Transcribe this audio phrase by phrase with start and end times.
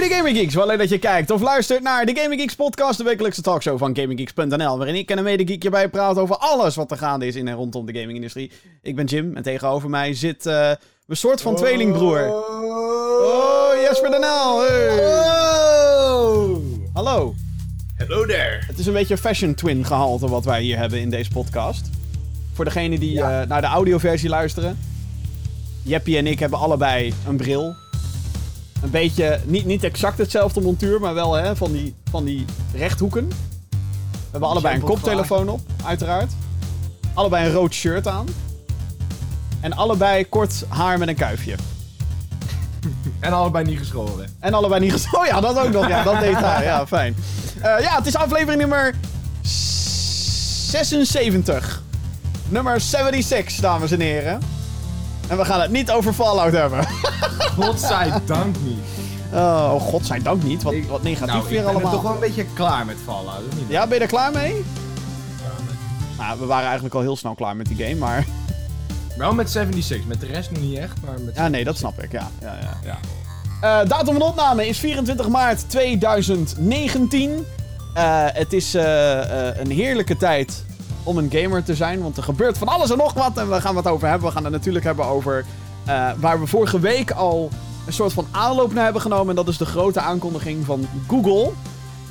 [0.00, 0.54] mede Gaming Geeks.
[0.54, 3.78] Wel leuk dat je kijkt of luistert naar de Gaming Geeks podcast, de wekelijkse talkshow
[3.78, 7.26] van GamingGeeks.nl, waarin ik en een mede geek hierbij praat over alles wat er gaande
[7.26, 8.50] is in en rondom de gamingindustrie.
[8.82, 10.70] Ik ben Jim en tegenover mij zit uh,
[11.06, 12.32] een soort van tweelingbroer.
[12.32, 14.60] Oh, Jesper de Nel.
[14.60, 14.98] Hey.
[16.04, 16.56] Oh.
[16.92, 17.34] Hallo.
[17.96, 18.58] Hello there.
[18.66, 21.90] Het is een beetje fashion twin gehalte wat wij hier hebben in deze podcast.
[22.52, 23.42] Voor degenen die Ja.
[23.42, 24.78] uh, naar de audioversie luisteren.
[25.82, 27.74] Jeppie en ik hebben allebei een bril.
[28.84, 32.44] Een beetje, niet, niet exact hetzelfde montuur, maar wel hè, van, die, van die
[32.74, 33.28] rechthoeken.
[33.28, 33.34] We
[34.30, 36.32] hebben allebei een koptelefoon op, uiteraard.
[37.14, 38.26] Allebei een rood shirt aan.
[39.60, 41.54] En allebei kort haar met een kuifje.
[43.20, 44.28] En allebei niet geschoren.
[44.40, 45.88] En allebei niet ges- Oh ja, dat ook nog.
[45.88, 46.64] Ja, dat deed hij.
[46.64, 47.16] Ja, fijn.
[47.56, 48.94] Eh, ja, het is aflevering nummer
[49.42, 51.82] 76.
[52.48, 54.40] Nummer 76, dames en heren.
[55.34, 56.86] En we gaan het niet over Fallout hebben.
[57.58, 58.78] Godzijdank niet.
[59.32, 60.62] Oh, oh godzijdank niet.
[60.62, 61.92] Wat, Ik- wat negatief Nou, ik weer ben er allemaal.
[61.92, 63.64] toch wel een beetje klaar met Fallout, niet?
[63.68, 64.64] Ja, ben je er klaar mee?
[66.18, 68.24] Nou, we waren eigenlijk al heel snel klaar met die game, maar...
[69.16, 71.34] Wel met 76, met de rest nog niet echt, maar met...
[71.36, 72.30] Ja, nee, dat snap ik, ja.
[72.40, 72.78] ja, ja.
[72.84, 72.98] Ja.
[73.80, 77.46] Eh, datum van opname is 24 maart 2019.
[77.94, 80.64] Eh, het is eh, een heerlijke tijd
[81.04, 83.38] om een gamer te zijn, want er gebeurt van alles en nog wat.
[83.38, 84.28] En we gaan het over hebben.
[84.28, 85.44] We gaan het natuurlijk hebben over
[85.84, 87.50] eh, waar we vorige week al
[87.86, 89.28] een soort van aanloop naar hebben genomen.
[89.28, 91.50] En dat is de grote aankondiging van Google.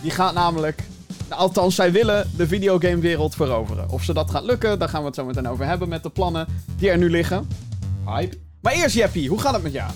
[0.02, 0.83] Die gaat namelijk,
[1.30, 3.89] nou, althans zij willen, de videogamewereld veroveren.
[3.89, 6.09] Of ze dat gaat lukken, daar gaan we het zo meteen over hebben met de
[6.09, 7.47] plannen die er nu liggen.
[8.05, 8.38] Hype.
[8.61, 9.91] Maar eerst Jeppie, hoe gaat het met jou?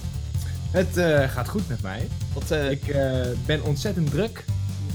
[0.71, 2.07] Het eh, gaat goed met mij.
[2.33, 2.95] Wat, eh, Ik
[3.45, 4.45] ben ontzettend druk.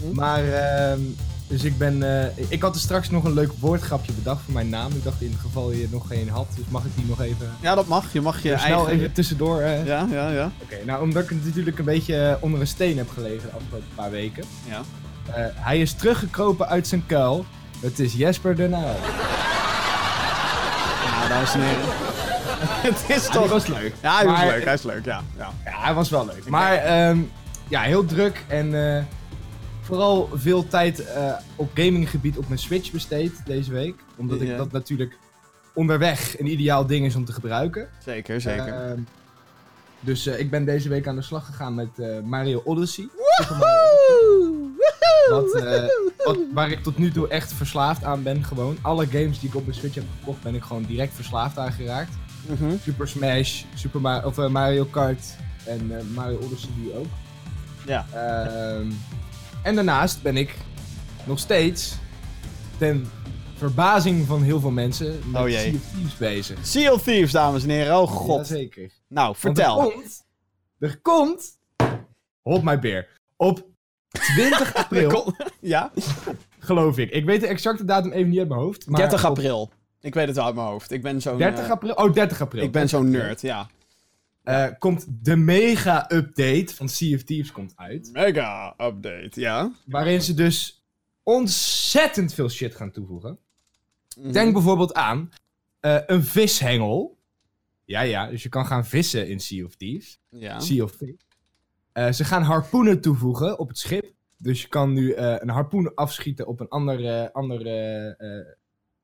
[0.05, 0.15] Mhm.
[0.15, 1.01] Maar, ehm,
[1.53, 2.03] dus ik ben...
[2.27, 4.93] eh, ik had er straks nog een leuk woordgrapje bedacht voor mijn naam.
[4.93, 7.51] Ik dacht in het geval je nog geen had, dus mag ik die nog even...
[7.61, 8.13] Ja, dat mag.
[8.13, 8.93] Je mag je snel eigen...
[8.93, 9.61] even tussendoor...
[9.61, 9.87] eh.
[9.87, 10.51] Ja, ja, ja.
[10.63, 13.89] Oké, nou omdat ik natuurlijk een beetje eh, onder een steen heb gelegen de afgelopen
[13.95, 14.45] paar weken.
[14.69, 14.81] ja.
[15.55, 17.45] Hij is teruggekropen uit zijn kuil.
[17.81, 18.97] Het is Jesper de Nijl.
[21.05, 21.85] Ja, dames en heren.
[22.95, 23.43] het is toch...
[23.43, 23.93] die was leuk.
[24.03, 24.65] Ja, hij Maar- leuk.
[24.65, 25.23] Hij is leuk, ja.
[25.39, 25.51] ja.
[25.65, 26.49] Ja, hij was wel leuk.
[26.49, 27.19] Maar ehm,
[27.69, 28.75] ja, heel druk en
[29.83, 33.95] vooral veel tijd eh, op gaminggebied op mijn Switch besteed deze week.
[34.17, 34.51] Omdat Ja.
[34.51, 35.19] ik dat natuurlijk
[35.75, 37.89] onderweg een ideaal ding is om te gebruiken.
[38.05, 38.69] Zeker, zeker.
[38.69, 38.99] Ehm,
[40.01, 43.09] dus eh, ik ben deze week aan de slag gegaan met eh, Mario Odyssey.
[45.31, 45.83] Wat, eh,
[46.25, 48.77] wat, waar ik tot nu toe echt verslaafd aan ben gewoon.
[48.83, 51.73] Alle games die ik op mijn Switch heb gekocht ben ik gewoon direct verslaafd aan
[51.73, 52.11] geraakt.
[52.47, 52.77] Mhm.
[52.83, 57.07] Super Smash, Super Mario, of, Mario Kart en eh, Mario Odyssey nu ook.
[57.87, 58.07] Ja.
[58.13, 58.87] Ehm,
[59.63, 60.57] en daarnaast ben ik
[61.25, 61.95] nog steeds,
[62.79, 63.11] ten
[63.57, 65.59] verbazing van heel veel mensen, met Oh jee.
[65.59, 66.67] Sea of Thieves bezig.
[66.67, 67.99] Sea of Thieves, dames en heren.
[68.01, 68.49] Oh god.
[68.49, 68.91] Jazeker.
[69.09, 69.81] Nou, Want vertel.
[69.81, 70.25] Er komt,
[70.79, 71.59] er komt,
[72.43, 73.67] hop my beer, op
[74.09, 75.93] 20 april, ja?
[76.59, 77.11] geloof ik.
[77.11, 78.87] Ik weet de exacte datum even niet uit mijn hoofd.
[78.87, 79.71] Maar 30 op april.
[80.01, 80.91] Ik weet het wel uit mijn hoofd.
[80.91, 81.39] Ik ben zo'n...
[81.39, 81.95] 30 eh, april?
[81.95, 82.63] Oh, 30 april.
[82.63, 83.69] Ik ben zo'n nerd, ja.
[84.43, 88.11] Eh, komt de mega-update van Sea of Thieves komt uit.
[88.13, 89.73] Mega update, ja.
[89.87, 90.85] Waarin ze dus
[91.23, 93.39] ontzettend veel shit gaan toevoegen.
[94.17, 94.33] Mhm.
[94.33, 95.31] Denk bijvoorbeeld aan
[95.81, 97.19] eh, een vishengel.
[97.85, 100.21] Ja, ja, dus je kan gaan vissen in Sea of Thieves.
[100.29, 100.61] Ja.
[100.61, 101.27] Sea of Thieves.
[101.93, 104.13] Eh, ze gaan harpoenen toevoegen op het schip.
[104.39, 108.55] Dus je kan nu een harpoen afschieten op een ander, ander, eh,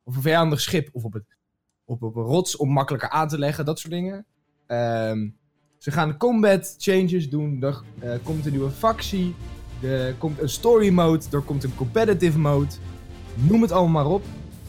[0.03, 0.89] of een vijandig schip.
[0.93, 1.25] Of op, het,
[1.85, 3.65] op, op een rots om makkelijker aan te leggen.
[3.65, 4.27] Dat soort dingen.
[4.69, 5.29] Ehm,
[5.79, 7.63] ze gaan combat changes doen.
[7.63, 9.35] Er eh, komt een nieuwe factie.
[9.83, 11.25] Er komt een story mode.
[11.31, 12.75] Er komt een competitive mode.
[13.35, 14.25] Noem het allemaal maar op.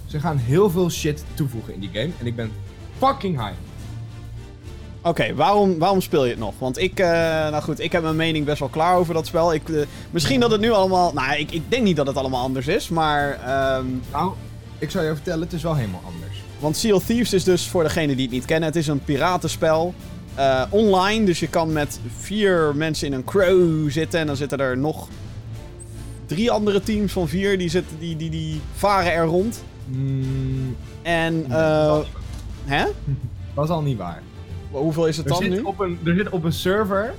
[0.05, 2.09] Ze gaan heel veel shit toevoegen in die game.
[2.19, 2.51] En ik ben
[2.97, 3.57] fucking high.
[5.01, 6.53] Oké, waarom, waarom speel je het nog?
[6.59, 7.07] Want ik, eh,
[7.49, 9.53] nou goed, ik heb mijn mening best wel klaar over dat spel.
[9.53, 9.81] Ik, eh,
[10.11, 12.89] misschien dat het nu allemaal, nou, ik, ik denk niet dat het allemaal anders is,
[12.89, 14.33] maar, ehm, Nou,
[14.79, 16.28] ik zou je vertellen, het is wel helemaal anders.
[16.59, 19.03] Want Sea of Thieves is dus voor degenen die het niet kennen, het is een
[19.03, 19.93] piratenspel.
[20.35, 24.59] eh, online, dus je kan met vier mensen in een crew zitten en dan zitten
[24.59, 25.07] er nog
[26.25, 29.63] drie andere teams van vier, die, zitten, die, die, die varen er rond.
[29.85, 32.09] Mm, En, dat eh,
[32.65, 32.85] hè?
[33.55, 34.21] dat is al niet waar.
[34.71, 35.61] Hoeveel is het Er dan zit, nu?
[35.61, 37.13] op een, er zit op een server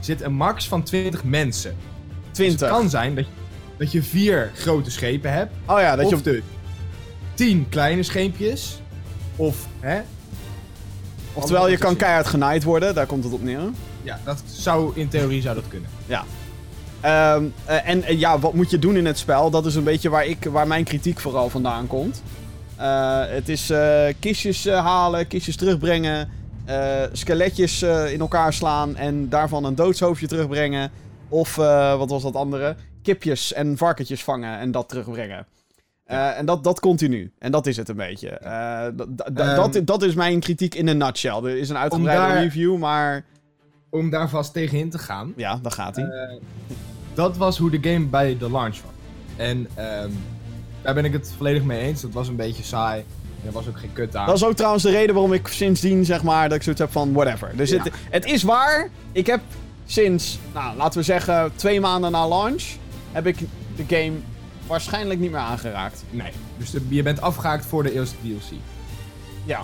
[0.00, 1.74] zit een max van 20 mensen.
[2.26, 2.60] Dus 20.
[2.60, 3.30] het kan zijn dat je,
[3.76, 5.52] dat je vier grote schepen hebt.
[5.66, 6.42] Oh ja, dat je op de
[7.40, 8.80] 10 kleine scheepjes.
[9.36, 10.00] Of, hè?
[11.32, 13.60] Oftewel, je kan keihard genaaid worden, daar komt het op neer.
[14.02, 15.88] Ja, dat zou, in theorie zou dat kunnen.
[17.00, 19.50] Ehm, eh, en eh, ja, wat moet je doen in het spel?
[19.50, 22.22] Dat is een beetje waar, ik, waar mijn kritiek vooral vandaan komt.
[22.76, 23.72] Eh, het is
[24.18, 26.28] kistjes halen, kistjes terugbrengen,
[27.12, 30.90] skeletjes in elkaar slaan en daarvan een doodshoofdje terugbrengen.
[31.28, 31.54] Of,
[31.96, 32.76] wat was dat andere?
[33.02, 35.46] Kipjes en varkentjes vangen en dat terugbrengen.
[36.10, 37.32] Eh, en dat, dat continu.
[37.38, 38.28] En dat is het een beetje.
[38.28, 38.96] Eh, Ehm,
[39.34, 41.36] dat, dat is mijn kritiek in een nutshell.
[41.36, 43.24] Er is een uitgebreide daar- review, maar
[43.90, 45.32] Om daar vast tegenin te gaan.
[45.36, 46.04] ja, daar gaat hij.
[46.04, 46.36] Eh,
[47.14, 48.92] dat was hoe de game bij de launch was.
[49.36, 50.10] En ehm,
[50.82, 52.00] daar ben ik het volledig mee eens.
[52.00, 53.00] Dat was een beetje saai.
[53.40, 54.26] En er was ook geen kut aan.
[54.26, 56.92] Dat is ook trouwens de reden waarom ik sindsdien, zeg maar, dat ik zoiets heb
[56.92, 57.52] van whatever.
[57.56, 57.82] Dus Ja.
[57.82, 58.88] het, het is waar.
[59.12, 59.40] Ik heb
[59.86, 62.62] sinds, nou, laten we zeggen, twee maanden na launch,
[63.12, 63.38] heb ik
[63.76, 64.12] de game
[64.70, 66.04] waarschijnlijk niet meer aangeraakt.
[66.10, 66.32] Nee.
[66.56, 68.58] Dus de- je bent afgehaakt voor de eerste DLC.
[69.44, 69.62] Ja.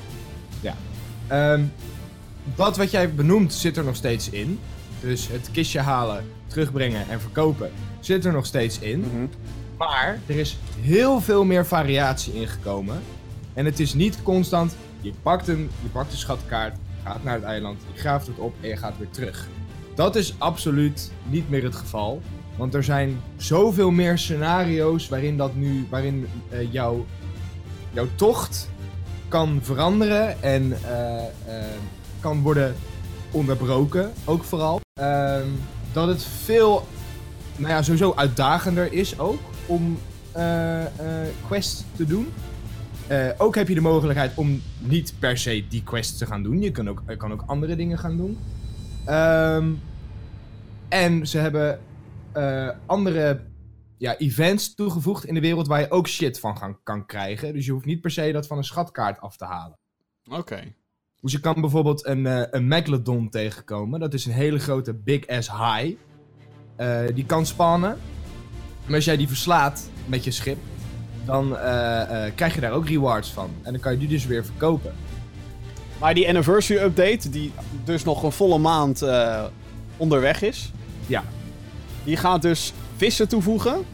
[1.26, 1.62] Ehm,
[2.54, 4.58] dat wat jij benoemt zit er nog steeds in.
[5.00, 7.70] Dus het kistje halen, terugbrengen en verkopen
[8.00, 9.00] zit er nog steeds in.
[9.00, 9.26] Mhm.
[9.76, 13.02] Maar er is heel veel meer variatie ingekomen.
[13.54, 17.42] En het is niet constant, je pakt, een, je pakt een schatkaart, gaat naar het
[17.44, 19.46] eiland, je graaft het op en je gaat weer terug.
[19.94, 22.22] Dat is absoluut niet meer het geval.
[22.56, 27.06] Want er zijn zoveel meer scenario's waarin, dat nu, waarin eh, jouw,
[27.92, 28.68] jouw tocht
[29.28, 31.24] kan veranderen en eh, eh,
[32.20, 32.74] kan worden
[33.30, 34.80] onderbroken, ook vooral.
[34.92, 35.46] Ehm,
[35.92, 36.86] dat het veel,
[37.56, 39.98] nou ja, sowieso uitdagender is ook om
[41.46, 42.32] quests te doen.
[43.36, 46.60] Ook heb je de mogelijkheid om niet per se die quest te gaan doen.
[46.60, 48.38] Je kan ook, kan ook andere dingen gaan doen.
[49.04, 49.68] Ehm,
[50.88, 51.78] en ze hebben
[52.36, 53.40] eh, andere
[53.98, 57.52] ja, events toegevoegd in de wereld waar je ook shit van gaan, kan krijgen.
[57.52, 59.78] Dus je hoeft niet per se dat van een schatkaart af te halen.
[60.30, 60.74] Oké.
[61.20, 64.00] Dus je kan bijvoorbeeld een, eh, een Megalodon tegenkomen.
[64.00, 65.96] Dat is een hele grote Big Ass High.
[66.76, 67.98] Eh, die kan spannen.
[68.86, 70.58] Maar als jij die verslaat met je schip,
[71.24, 73.50] dan eh, eh, krijg je daar ook rewards van.
[73.62, 74.94] En dan kan je die dus weer verkopen.
[76.00, 77.52] Maar die anniversary update, die
[77.84, 79.44] dus nog een volle maand eh,
[79.96, 80.72] onderweg is,
[81.06, 81.24] Ja.
[82.06, 83.84] Die gaat dus vissen toevoegen.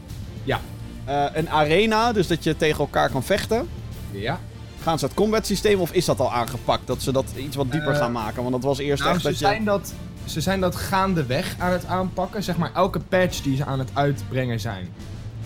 [0.43, 0.59] Ja.
[1.05, 3.67] Eh, een arena, dus dat je tegen elkaar kan vechten.
[4.11, 4.39] Ja.
[4.81, 6.87] Gaan ze het combat systeem of is dat al aangepakt?
[6.87, 8.41] Dat ze dat iets wat dieper Eh, gaan maken?
[8.41, 9.45] Want dat was eerst Nou, echt ze dat je...
[9.45, 9.93] zijn dat,
[10.25, 12.43] ze zijn dat gaandeweg aan het aanpakken.
[12.43, 14.87] Zeg maar, elke patch die ze aan het uitbrengen zijn,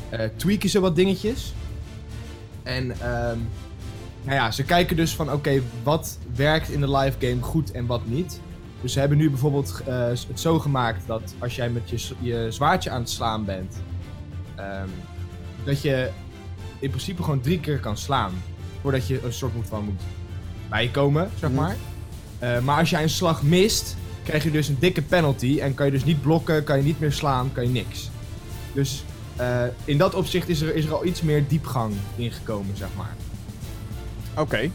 [0.10, 1.54] eh, tweaken ze wat dingetjes.
[2.64, 3.38] En ehm,
[4.24, 7.86] nou ja, ze kijken dus van, oké, wat werkt in de live game goed en
[7.86, 8.40] wat niet.
[8.88, 12.48] Dus ze hebben nu bijvoorbeeld eh, het zo gemaakt dat als jij met je, je
[12.50, 13.76] zwaardje aan het slaan bent,
[14.56, 14.88] ehm,
[15.64, 16.10] dat je
[16.80, 18.32] in principe gewoon drie keer kan slaan.
[18.82, 20.02] Voordat je een soort moet van moet
[20.70, 21.60] bijkomen, zeg Mhm.
[21.60, 21.76] maar.
[22.40, 25.60] Eh, maar als jij een slag mist, krijg je dus een dikke penalty.
[25.60, 28.10] En kan je dus niet blokken, kan je niet meer slaan, kan je niks.
[28.74, 29.04] Dus
[29.36, 33.16] eh, in dat opzicht is er, is er al iets meer diepgang ingekomen, zeg maar.
[34.36, 34.70] Oké.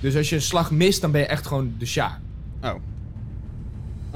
[0.00, 2.18] Dus als je een slag mist, dan ben je echt gewoon de sjaak.
[2.62, 2.74] Oh.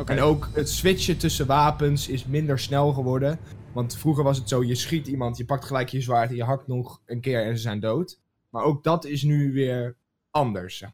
[0.05, 3.39] En ook het switchen tussen wapens is minder snel geworden.
[3.73, 6.44] Want vroeger was het zo, je schiet iemand, je pakt gelijk je zwaard en je
[6.44, 8.19] hakt nog een keer en ze zijn dood.
[8.50, 9.97] Maar ook dat is nu weer
[10.31, 10.85] anders.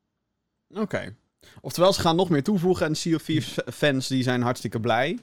[0.75, 1.15] Oké.
[1.61, 5.19] Oftewel, ze gaan nog meer toevoegen en Sea of Thieves fans die zijn hartstikke blij.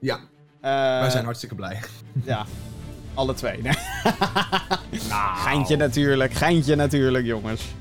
[0.00, 0.16] Ja,
[0.60, 0.70] Eh,
[1.00, 1.80] wij zijn hartstikke blij.
[2.24, 2.46] Ja,
[3.14, 3.62] alle twee.
[3.62, 3.72] Nee.
[5.34, 7.74] Geintje natuurlijk, geintje natuurlijk, jongens.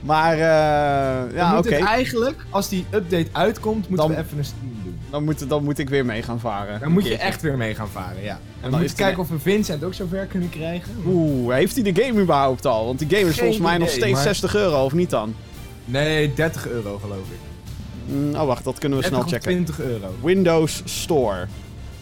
[0.00, 1.74] Maar, eh, ja, oké.
[1.74, 4.85] het eigenlijk, als die update uitkomt, moeten Dan- we even een.
[5.10, 6.80] Dan, moet, dan moet ik weer mee gaan varen.
[6.80, 8.30] Dan moet je echt weer mee gaan varen, ja.
[8.32, 10.92] En dan dan is moet het je kijken of we Vincent ook zover kunnen krijgen.
[11.06, 12.86] Oeh, heeft hij de game überhaupt al?
[12.86, 15.34] Want die game is Geen volgens mij nog steeds maar- 60 euro, of niet dan?
[15.84, 17.38] Nee, 30 euro geloof ik.
[18.14, 19.64] Mm, oh, wacht, dat kunnen we 30 snel checken.
[19.64, 20.14] 20 euro.
[20.22, 21.46] Windows Store.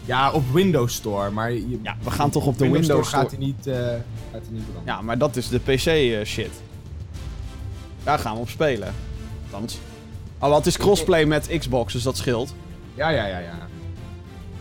[0.05, 3.27] Ja, op Windows Store, maar je, Ja, we gaan toch op de Windows, Windows Store
[3.27, 3.55] Store.
[3.55, 4.01] gaat hij niet, eh
[4.33, 4.95] gaat hij niet branden.
[4.95, 6.51] Ja, maar dat is de PC eh, shit.
[8.03, 8.95] Daar gaan we op spelen.
[9.51, 9.79] Althans.
[10.39, 12.55] Oh, het is crossplay met Xbox, dus dat scheelt.
[12.95, 13.59] Ja, ja, ja, ja.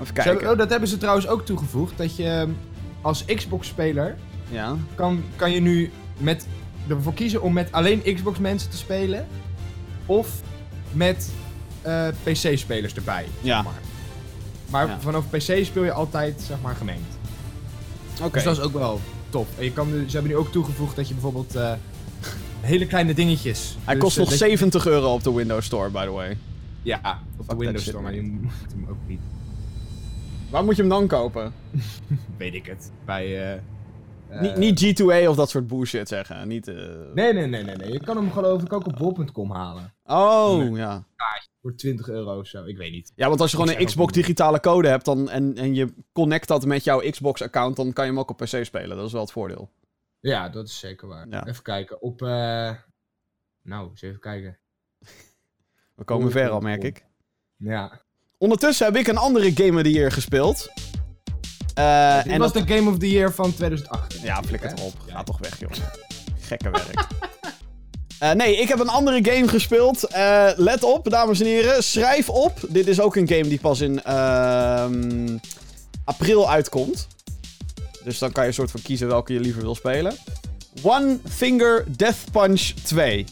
[0.01, 0.31] Even kijken.
[0.33, 1.97] hebben- oh, dat hebben ze trouwens ook toegevoegd.
[1.97, 2.49] Dat je ehm,
[3.01, 4.15] als Xbox-speler
[4.49, 4.75] Ja.
[4.95, 6.47] kan, kan je nu met,
[6.87, 9.27] ervoor kiezen om met alleen Xbox-mensen te spelen.
[10.05, 10.29] Of
[10.91, 11.29] met
[11.81, 13.25] eh, PC-spelers erbij.
[13.41, 13.55] Ja.
[13.55, 13.81] Zeg maar
[14.69, 14.99] maar Ja.
[14.99, 17.17] vanaf PC speel je altijd zeg maar gemengd.
[18.21, 18.31] Oké.
[18.31, 19.47] Dus dat is ook wel tof.
[19.57, 21.71] En je kan, nu- ze hebben nu ook toegevoegd dat je bijvoorbeeld eh,
[22.61, 23.77] hele kleine dingetjes.
[23.83, 26.11] Hij Dus, kost eh, nog dat je- 70 euro op de Windows Store, by the
[26.11, 26.37] way.
[26.83, 29.19] Ja, op de Windows Store, maar die moet hem ook niet.
[30.49, 31.53] Waar moet je hem dan kopen?
[32.37, 32.91] Weet ik het.
[33.05, 33.25] Bij.
[33.25, 33.53] eh,
[34.29, 36.47] eh, niet, niet G2A of dat soort bullshit zeggen.
[36.47, 36.75] Niet, eh,
[37.13, 37.91] Nee, nee, nee, nee, nee.
[37.91, 39.93] Je kan hem geloof ik ook op bol.com halen.
[40.03, 40.71] Oh, Nee.
[40.71, 41.05] ja.
[41.61, 42.65] Voor 20 euro of zo.
[42.65, 43.11] Ik weet niet.
[43.15, 46.47] Ja, want als je gewoon een Xbox digitale code hebt dan, en, en je connect
[46.47, 48.97] dat met jouw Xbox-account, dan kan je hem ook op PC spelen.
[48.97, 49.69] Dat is wel het voordeel.
[50.19, 51.27] Ja, dat is zeker waar.
[51.29, 51.47] Ja.
[51.47, 52.01] Even kijken.
[52.01, 52.21] Op.
[52.21, 52.71] eh
[53.61, 54.59] Nou, eens even kijken.
[55.95, 57.05] We komen ver al, merk ik.
[57.57, 58.01] Ja.
[58.37, 60.67] Ondertussen heb ik een andere Game of the Year gespeeld.
[61.73, 64.21] Eh, Dit en was dat- de Game of the Year van 2018.
[64.23, 64.93] Ja, flikker het op.
[65.07, 65.13] Ja.
[65.13, 65.71] Ga toch weg, joh.
[66.39, 67.07] Gekke werk.
[68.19, 70.03] Eh, nee, ik heb een andere game gespeeld.
[70.03, 71.83] Eh, let op, dames en heren.
[71.83, 72.59] Schrijf op.
[72.69, 75.37] Dit is ook een game die pas in ehm,
[76.05, 77.07] april uitkomt.
[78.03, 80.15] Dus dan kan je een soort van kiezen welke je liever wil spelen.
[80.83, 83.25] One Finger Death Punch 2.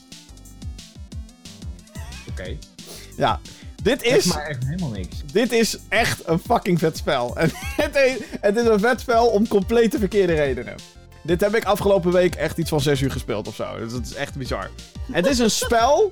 [3.17, 3.39] Ja,
[3.83, 5.15] dit is, maar echt helemaal niks.
[5.31, 7.37] dit is echt een fucking vet spel.
[7.37, 7.51] En
[7.83, 10.75] het is, het is een vet spel om complete verkeerde redenen.
[11.23, 13.77] Dit heb ik afgelopen week echt iets van 6 uur gespeeld of zo.
[13.77, 14.69] Dus dat is echt bizar.
[15.11, 16.11] Het is een spel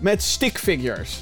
[0.00, 1.18] met stick figures.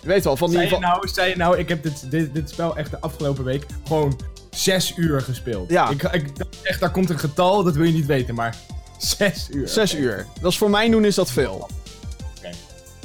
[0.00, 0.58] Je weet wel, van die...
[0.58, 3.44] Zei je nou, zei je nou, ik heb dit, dit, dit spel echt de afgelopen
[3.44, 4.20] week gewoon
[4.50, 5.70] zes uur gespeeld.
[5.70, 5.88] Ja.
[5.88, 8.56] Ik, ik dacht echt, daar komt een getal, dat wil je niet weten, maar
[8.98, 9.68] zes uur.
[9.68, 10.26] 6 uur.
[10.40, 11.68] Dat is voor mijn doen is dat veel.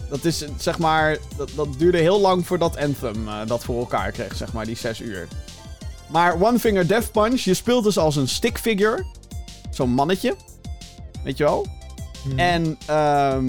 [0.10, 1.18] Dat is, zeg maar...
[1.38, 4.78] Dat, dat duurde heel lang voordat Anthem eh, dat voor elkaar kreeg, zeg maar, die
[4.78, 5.28] 6 uur.
[6.08, 9.06] Maar One Finger Death Punch, je speelt dus als een stick figure.
[9.70, 10.36] Zo'n mannetje.
[11.24, 11.66] Weet je wel?
[12.24, 12.40] Hmm.
[12.40, 13.48] En ehm,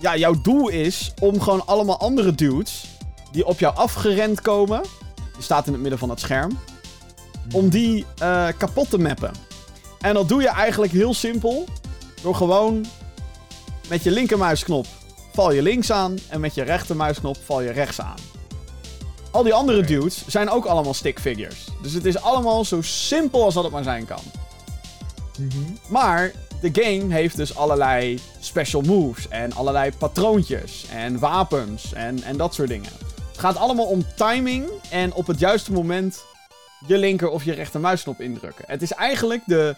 [0.00, 2.84] ja, jouw doel is om gewoon allemaal andere dudes
[3.32, 4.80] die op jou afgerend komen.
[5.36, 6.58] Je staat in het midden van het scherm.
[7.52, 9.32] Om die eh, kapot te mappen.
[10.00, 11.64] En dat doe je eigenlijk heel simpel.
[12.22, 12.86] Door gewoon
[13.88, 14.86] met je linkermuisknop
[15.32, 16.18] val je links aan.
[16.28, 18.18] En met je rechtermuisknop val je rechts aan.
[19.30, 21.66] Al die andere dudes zijn ook allemaal stick figures.
[21.82, 24.22] Dus het is allemaal zo simpel als dat het maar zijn kan.
[25.38, 25.58] Mhm.
[25.88, 32.36] Maar de game heeft dus allerlei special moves en allerlei patroontjes en wapens en, en
[32.36, 32.90] dat soort dingen.
[33.30, 36.24] Het gaat allemaal om timing en op het juiste moment
[36.86, 38.64] je linker of je rechter muisknop indrukken.
[38.66, 39.76] Het is eigenlijk de...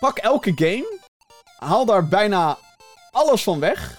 [0.00, 0.98] Pak elke game,
[1.58, 2.58] haal daar bijna
[3.10, 3.98] alles van weg.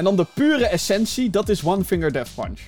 [0.00, 2.60] En dan de pure essentie, dat is One Finger Death Punch.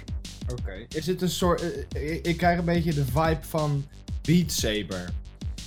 [0.50, 0.86] Oké.
[0.88, 1.62] Is het een soort...
[1.92, 3.84] eh, ik, ik krijg een beetje de vibe van
[4.22, 5.04] Beat Saber.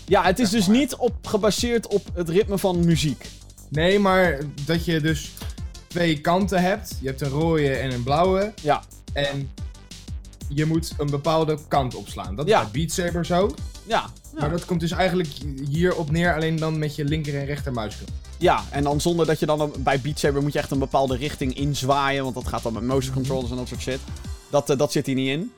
[0.07, 3.25] Ja, het is dus niet op, gebaseerd op het ritme van muziek.
[3.69, 5.31] Nee, maar dat je dus
[5.87, 6.97] twee kanten hebt.
[7.01, 8.53] Je hebt een rode en een blauwe.
[8.61, 9.49] Ja, En
[10.47, 12.35] je moet een bepaalde kant opslaan.
[12.35, 12.61] Dat is Ja.
[12.61, 13.53] bij Beat Saber zo.
[13.83, 14.05] ja.
[14.33, 14.39] ja.
[14.39, 15.29] Maar dat komt dus eigenlijk
[15.69, 18.09] hierop neer, alleen dan met je linker en rechter muisknop.
[18.37, 20.79] Ja, en dan zonder dat je dan een- bij Beat Saber moet je echt een
[20.79, 22.23] bepaalde richting inzwaaien.
[22.23, 23.99] Want dat gaat dan met motion controllers en dat soort shit.
[24.49, 25.51] Dat, eh, dat zit hier niet in.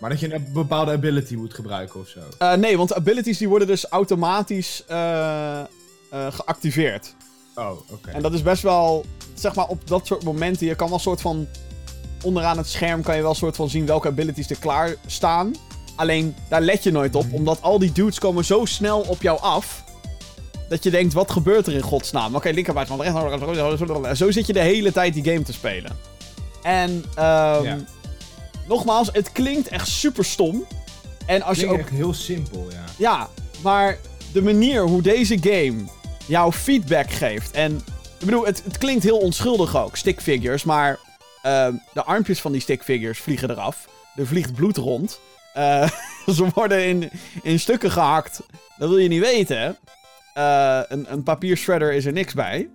[0.00, 2.20] Maar dat je een bepaalde ability moet gebruiken of zo.
[2.38, 5.60] Eh, nee, want abilities die worden dus automatisch eh,
[6.10, 7.14] geactiveerd.
[7.54, 8.10] Oh, oké.
[8.10, 10.66] En dat is best wel, zeg maar, op dat soort momenten.
[10.66, 11.46] Je kan wel een soort van.
[12.22, 15.54] Onderaan het scherm kan je wel een soort van zien welke abilities er klaar staan.
[15.96, 19.40] Alleen daar let je nooit op, omdat al die dudes komen zo snel op jou
[19.40, 19.84] af.
[20.68, 22.34] Dat je denkt, wat gebeurt er in godsnaam?
[22.36, 24.16] Oké, linkerbuik van rechter.
[24.16, 25.96] Zo zit je de hele tijd die game te spelen.
[26.62, 27.76] En ehm, Ja.
[28.68, 30.64] nogmaals, het klinkt echt super stom.
[31.26, 32.84] En als je ook echt heel simpel, ja.
[32.96, 33.28] ja,
[33.62, 33.98] maar
[34.32, 35.76] de manier hoe deze game
[36.26, 37.50] jou feedback geeft.
[37.50, 37.76] En
[38.18, 40.64] ik bedoel, het, het klinkt heel onschuldig ook, stickfigures.
[40.64, 40.98] Maar
[41.48, 43.88] ehm, de armpjes van die stickfigures vliegen eraf.
[44.16, 45.20] Er vliegt bloed rond.
[45.54, 45.90] Eh,
[46.36, 47.10] ze worden in,
[47.42, 48.40] in stukken gehakt.
[48.78, 49.76] Dat wil je niet weten.
[50.34, 52.68] Eh, een, een papiershredder is er niks bij.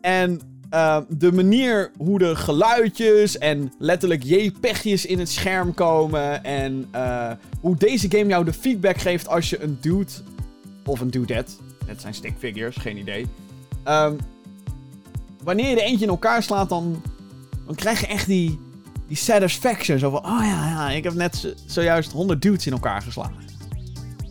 [0.00, 0.40] En
[0.70, 6.44] eh, de manier hoe de geluidjes en letterlijk JPEG'jes in het scherm komen.
[6.44, 7.30] En eh,
[7.60, 10.12] hoe deze game jou de feedback geeft als je een dude
[10.84, 11.52] of een dudette.
[11.86, 13.26] Het zijn stickfigures, geen idee.
[13.84, 14.14] Ehm,
[15.42, 17.02] wanneer je er eentje in elkaar slaat, dan,
[17.68, 18.58] dan krijg je echt die,
[19.06, 19.98] die satisfaction.
[19.98, 23.34] Zo van, oh ja, ja, ik heb net zo- zojuist 100 dudes in elkaar geslagen.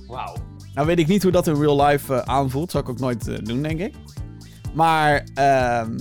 [0.07, 0.35] Wauw.
[0.73, 2.71] Nou weet ik niet hoe dat in real life eh, aanvoelt.
[2.71, 3.93] Zou ik ook nooit eh, doen, denk ik.
[4.73, 5.97] Maar ehm,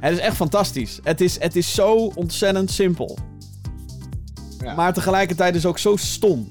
[0.00, 0.98] het is echt fantastisch.
[1.02, 3.18] Het is, het is zo ontzettend simpel.
[4.60, 4.74] Ja.
[4.74, 6.46] Maar tegelijkertijd is ook zo stom.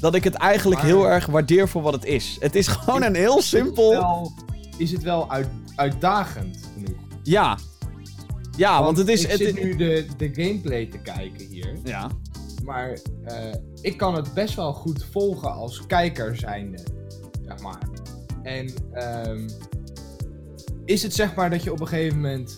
[0.00, 2.36] Dat ik het eigenlijk Maar- heel erg waardeer voor wat het is.
[2.40, 3.90] Het is gewoon een heel simpel...
[3.90, 4.32] Wel,
[4.76, 6.98] is het wel uit, uitdagend genoeg?
[7.22, 7.58] Ja.
[8.60, 9.22] Ja, want, het is...
[9.22, 11.72] Ik Het, zit nu de, de gameplay te kijken hier.
[11.84, 12.10] Ja.
[12.64, 16.78] Maar eh, ik kan het best wel goed volgen als kijker zijnde.
[17.46, 17.78] Zeg maar.
[18.42, 19.48] En ehm,
[20.84, 22.54] is het zeg maar dat je op een gegeven moment...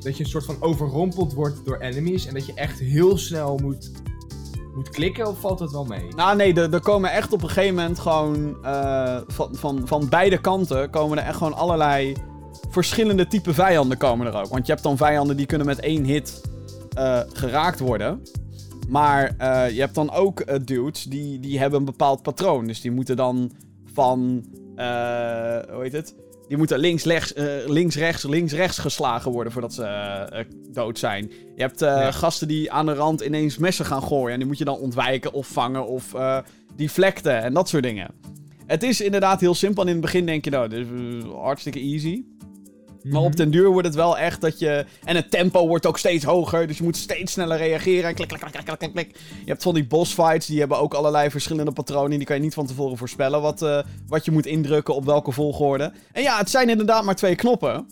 [0.00, 2.26] Dat je een soort van overrompeld wordt door enemies.
[2.26, 3.90] En dat je echt heel snel moet,
[4.74, 5.26] moet klikken.
[5.28, 6.14] Of valt dat wel mee?
[6.16, 8.64] Nou nee, er, er komen echt op een gegeven moment gewoon...
[8.64, 12.14] eh, van, van, van beide kanten komen er echt gewoon allerlei...
[12.72, 14.48] Verschillende type vijanden komen er ook.
[14.48, 16.40] Want je hebt dan vijanden die kunnen met één hit
[16.94, 18.22] eh, geraakt worden.
[18.88, 22.66] Maar eh, je hebt dan ook eh, dudes die, die hebben een bepaald patroon.
[22.66, 23.52] Dus die moeten dan
[23.92, 24.44] van...
[24.76, 26.14] hoe heet het?
[26.48, 27.32] Die moeten links, rechts,
[27.66, 31.30] links, rechts, links, rechts geslagen worden voordat ze dood zijn.
[31.56, 34.32] Je hebt gasten die aan de rand ineens messen gaan gooien.
[34.32, 36.14] En die moet je dan ontwijken of vangen of
[36.76, 38.10] deflecten en dat soort dingen.
[38.66, 39.82] Het is inderdaad heel simpel.
[39.82, 42.24] En in het begin denk je, nou, dit is hartstikke easy.
[43.02, 43.24] Maar Mhm.
[43.24, 44.84] op den duur wordt het wel echt dat je...
[45.04, 46.66] En het tempo wordt ook steeds hoger.
[46.66, 48.08] Dus je moet steeds sneller reageren.
[48.08, 49.16] En klik, klik, klik, klik, klik, klik.
[49.44, 50.46] Je hebt van die boss fights.
[50.46, 52.16] Die hebben ook allerlei verschillende patronen.
[52.18, 53.40] Die kan je niet van tevoren voorspellen.
[53.42, 55.92] Wat, eh, wat je moet indrukken op welke volgorde.
[56.12, 57.86] En ja, het zijn inderdaad maar twee knoppen.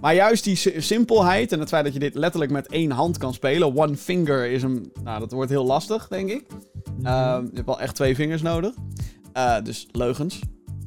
[0.00, 1.52] Maar juist die si- simpelheid.
[1.52, 3.76] En het feit dat je dit letterlijk met één hand kan spelen.
[3.76, 4.92] One finger is een...
[5.04, 6.44] Nou, dat wordt heel lastig, denk ik.
[6.96, 7.06] Mhm.
[7.06, 8.74] Ehm, je hebt wel echt twee vingers nodig.
[9.32, 10.38] Eh, dus leugens.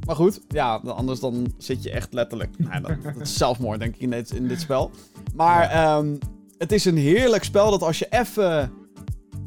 [0.06, 2.58] Maar goed, ja, anders dan zit je echt letterlijk...
[2.68, 4.92] Nou, dat, dat is zelfmoord, denk ik, in dit, in dit spel.
[5.34, 6.16] Maar ehm,
[6.58, 8.72] het is een heerlijk spel dat als je even...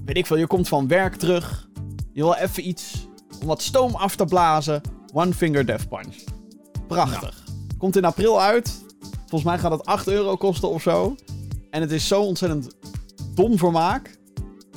[0.04, 1.68] Weet ik veel, je komt van werk terug.
[2.12, 3.08] Je wil even iets
[3.40, 4.80] om wat stoom af te blazen.
[5.12, 6.16] One Finger Death Punch.
[6.86, 7.44] Prachtig.
[7.78, 8.84] Komt in april uit.
[9.18, 11.16] Volgens mij gaat het 8 euro kosten of zo.
[11.70, 12.68] En het is zo ontzettend
[13.34, 14.18] dom vermaak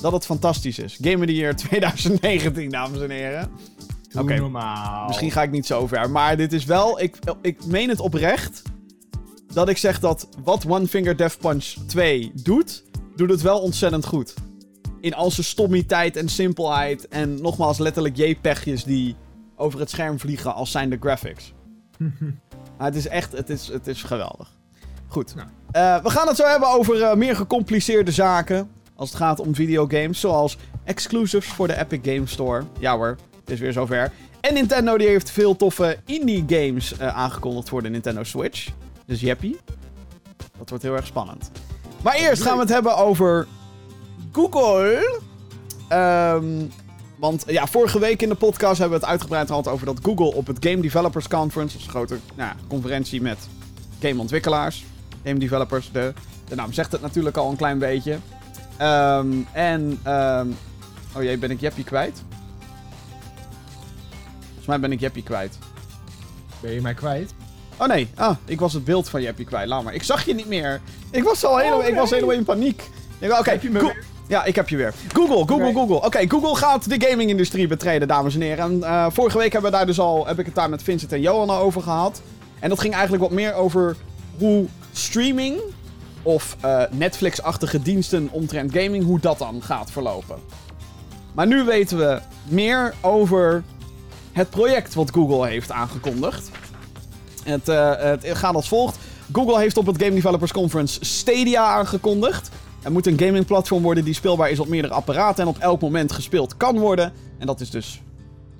[0.00, 0.98] dat het fantastisch is.
[1.00, 3.50] Game of the Year 2019, dames en heren.
[4.12, 4.34] Doe oké.
[4.34, 5.06] normaal.
[5.06, 7.00] Misschien ga ik niet zo ver, maar dit is wel...
[7.00, 8.62] Ik, ik meen het oprecht
[9.52, 12.84] dat ik zeg dat wat One Finger Death Punch 2 doet,
[13.16, 14.34] doet het wel ontzettend goed.
[15.00, 19.16] In al zijn stommiteit en simpelheid en nogmaals letterlijk JPEG'jes die
[19.56, 21.52] over het scherm vliegen als zijn de graphics.
[22.78, 24.50] Maar het is echt, het is, het is geweldig.
[25.06, 25.34] Goed.
[25.34, 25.48] Nou.
[25.70, 28.70] Eh, we gaan het zo hebben over eh, meer gecompliceerde zaken.
[28.96, 30.20] Als het gaat om videogames.
[30.20, 32.64] Zoals exclusives voor de Epic Game Store.
[32.78, 34.12] Ja hoor, het is weer zover.
[34.40, 38.68] En Nintendo die heeft veel toffe indie games eh, aangekondigd voor de Nintendo Switch.
[39.06, 39.58] Dus jeppie.
[40.58, 41.50] Dat wordt heel erg spannend.
[42.02, 43.46] Maar eerst gaan we het hebben over
[44.32, 45.20] Google.
[45.88, 46.44] Ehm,
[47.18, 50.34] want ja, vorige week in de podcast hebben we het uitgebreid gehad over dat Google
[50.34, 53.38] op het Game Developers Conference, dat is een grote nou, ja, conferentie met
[54.00, 54.84] gameontwikkelaars,
[55.24, 56.12] game developers, de,
[56.48, 58.18] de naam zegt het natuurlijk al een klein beetje.
[58.76, 60.48] Ehm, en, ehm,
[61.16, 62.22] oh jee, ben ik Jeppie kwijt?
[64.64, 65.58] Volgens mij ben ik Jeppie kwijt.
[66.60, 67.34] Ben je mij kwijt?
[67.76, 69.68] Oh nee, ah, ik was het beeld van Jeppie kwijt.
[69.68, 69.94] Laat maar.
[69.94, 70.80] Ik zag je niet meer.
[71.10, 72.90] Ik was al helemaal, Oh, ik was helemaal in paniek.
[73.38, 73.60] Oké,
[74.28, 74.94] ja, ik heb je weer.
[75.12, 75.72] Google, Google.
[75.72, 76.02] Google.
[76.02, 78.64] Oké, Google gaat de gaming-industrie betreden, dames en heren.
[78.64, 81.12] En, eh, vorige week hebben we daar dus al, heb ik het daar met Vincent
[81.12, 82.22] en Johan al over gehad.
[82.58, 83.96] En dat ging eigenlijk wat meer over
[84.38, 85.60] hoe streaming
[86.22, 90.36] of eh, Netflix-achtige diensten omtrent gaming, hoe dat dan gaat verlopen.
[91.32, 93.62] Maar nu weten we meer over
[94.32, 96.50] het project wat Google heeft aangekondigd.
[97.44, 98.98] Het, eh, het gaat als volgt.
[99.32, 102.50] Google heeft op het Game Developers Conference Stadia aangekondigd.
[102.82, 106.12] Het moet een gamingplatform worden die speelbaar is op meerdere apparaten en op elk moment
[106.12, 107.12] gespeeld kan worden.
[107.38, 108.02] En dat is dus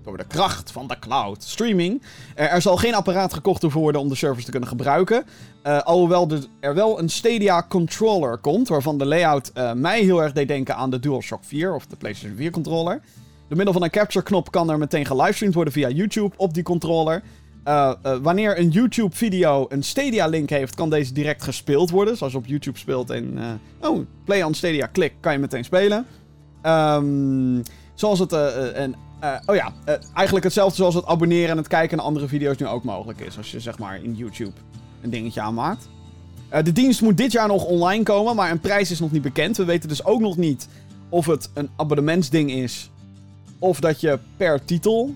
[0.03, 2.03] door de kracht van de cloud streaming.
[2.35, 5.25] Er, zal geen apparaat gekocht hoeven worden om de service te kunnen gebruiken.
[5.63, 6.29] Eh, alhoewel
[6.61, 10.77] er, wel een Stadia controller komt, waarvan de layout eh, mij heel erg deed denken
[10.77, 13.01] aan de DualShock 4 of de PlayStation 4 controller.
[13.53, 16.63] Door middel van een capture knop kan er meteen gelivestreamd worden via YouTube op die
[16.63, 17.23] controller.
[17.65, 22.17] Eh, eh, wanneer een YouTube-video een Stadia-link heeft, kan deze direct gespeeld worden.
[22.17, 23.39] Zoals op YouTube speelt en...
[23.39, 26.07] eh, oh, play on Stadia, klik, kan je meteen spelen.
[26.63, 27.63] Ehm,
[27.95, 28.33] zoals het...
[28.73, 28.95] en,
[29.47, 29.73] oh ja,
[30.15, 33.37] eigenlijk hetzelfde zoals het abonneren en het kijken naar andere video's nu ook mogelijk is.
[33.37, 34.57] Als je zeg maar in YouTube
[35.03, 35.89] een dingetje aanmaakt.
[36.63, 39.57] De dienst moet dit jaar nog online komen, maar een prijs is nog niet bekend.
[39.57, 40.69] We weten dus ook nog niet
[41.09, 42.91] of het een abonnementsding is...
[43.63, 45.15] of dat je per titel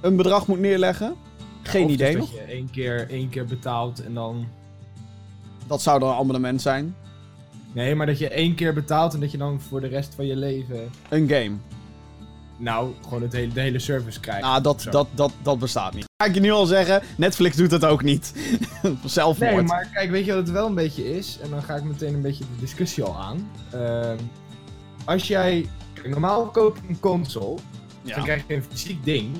[0.00, 1.14] een bedrag moet neerleggen.
[1.62, 2.32] Geen Of dus idee dat nog.
[2.32, 4.46] je één keer, één keer betaalt en dan...
[5.66, 6.94] Dat zou dan een abonnement zijn.
[7.72, 10.26] Nee, maar dat je één keer betaalt en dat je dan voor de rest van
[10.26, 10.90] je leven...
[11.08, 11.56] Een game.
[12.56, 14.42] Nou, gewoon het hele, de hele service krijgt.
[14.42, 16.04] Nou, dat, dat, dat, dat bestaat niet.
[16.22, 18.32] Ga ik je nu al zeggen, Netflix doet het ook niet.
[19.04, 19.54] Zelfmoord.
[19.54, 21.38] Nee, maar kijk, weet je wat het wel een beetje is?
[21.42, 23.50] En dan ga ik meteen een beetje de discussie al aan.
[23.72, 24.18] Ehm,
[25.04, 25.68] als jij...
[26.10, 27.58] kijk, Normaal koop je een console,
[28.02, 28.14] ja.
[28.14, 29.36] dan krijg je een fysiek ding,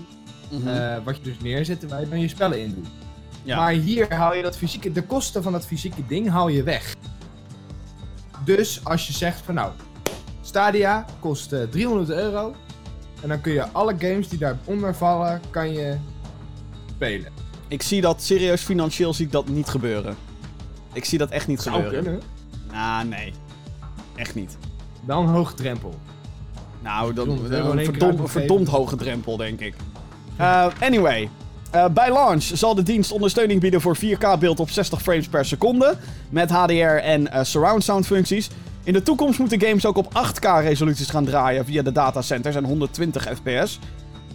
[0.51, 0.69] Mhm.
[0.69, 2.87] eh, wat je dus neerzet en waar je dan je spellen in doet.
[3.43, 3.57] ja.
[3.57, 6.95] Maar hier haal je dat fysieke, de kosten van dat fysieke ding haal je weg.
[8.45, 9.73] Dus als je zegt van nou,
[10.41, 12.55] Stadia kost eh, 300 euro.
[13.23, 15.97] En dan kun je alle games die daaronder vallen, kan je
[16.95, 17.33] spelen.
[17.69, 20.17] Ik zie dat serieus financieel zie ik dat niet gebeuren.
[20.93, 22.03] Ik zie dat echt niet Zou gebeuren.
[22.03, 22.23] kunnen.
[22.73, 23.33] Nou, nee.
[24.17, 24.57] Echt niet.
[25.05, 25.95] Dan een hoog drempel.
[26.87, 28.41] Nou, dat, 300 euro in een één keer verdom- uitgegeven.
[28.41, 29.75] verdomd hoge drempel, denk ik.
[30.37, 31.29] Eh, anyway.
[31.71, 35.97] Eh, bij launch zal de dienst ondersteuning bieden voor 4K-beeld op 60 frames per seconde.
[36.31, 38.51] Met HDR en eh, surround sound functies.
[38.85, 42.65] In de toekomst moeten games ook op 8K resoluties gaan draaien via de datacenters en
[42.65, 43.79] 120 fps.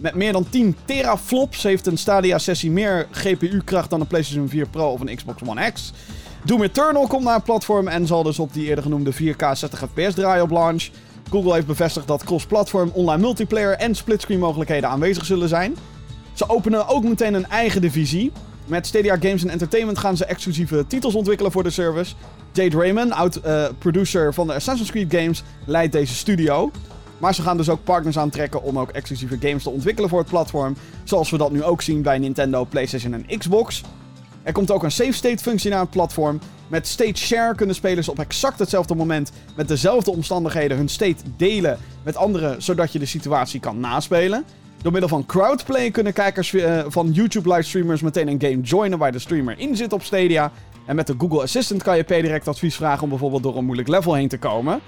[0.00, 4.90] Met meer dan 10 teraflops heeft een Stadia-sessie meer GPU-kracht dan een PlayStation 4 Pro
[4.92, 5.92] of een Xbox One X.
[6.44, 9.78] Doom Eternal komt naar het platform en zal dus op die eerder genoemde 4K 60
[9.78, 10.88] fps draaien op launch.
[11.32, 15.76] Google heeft bevestigd dat cross-platform online multiplayer en splitscreen mogelijkheden aanwezig zullen zijn.
[16.32, 18.32] Ze openen ook meteen een eigen divisie.
[18.66, 22.14] Met Stadia Games Entertainment gaan ze exclusieve titels ontwikkelen voor de service.
[22.52, 26.70] Jade Raymond, oud-producer van de Assassin's Creed games, leidt deze studio.
[27.18, 30.28] Maar ze gaan dus ook partners aantrekken om ook exclusieve games te ontwikkelen voor het
[30.28, 30.76] platform.
[31.04, 33.82] Zoals we dat nu ook zien bij Nintendo, PlayStation en Xbox.
[34.42, 36.40] Er komt ook een save state functie naar het platform.
[36.68, 41.78] Met state share kunnen spelers op exact hetzelfde moment met dezelfde omstandigheden hun state delen
[42.02, 44.44] met anderen, zodat je de situatie kan naspelen.
[44.82, 49.12] Door middel van crowdplay kunnen kijkers uh, van YouTube livestreamers meteen een game joinen waar
[49.12, 50.52] de streamer in zit op Stadia.
[50.86, 53.88] En met de Google Assistant kan je direct advies vragen om bijvoorbeeld door een moeilijk
[53.88, 54.80] level heen te komen.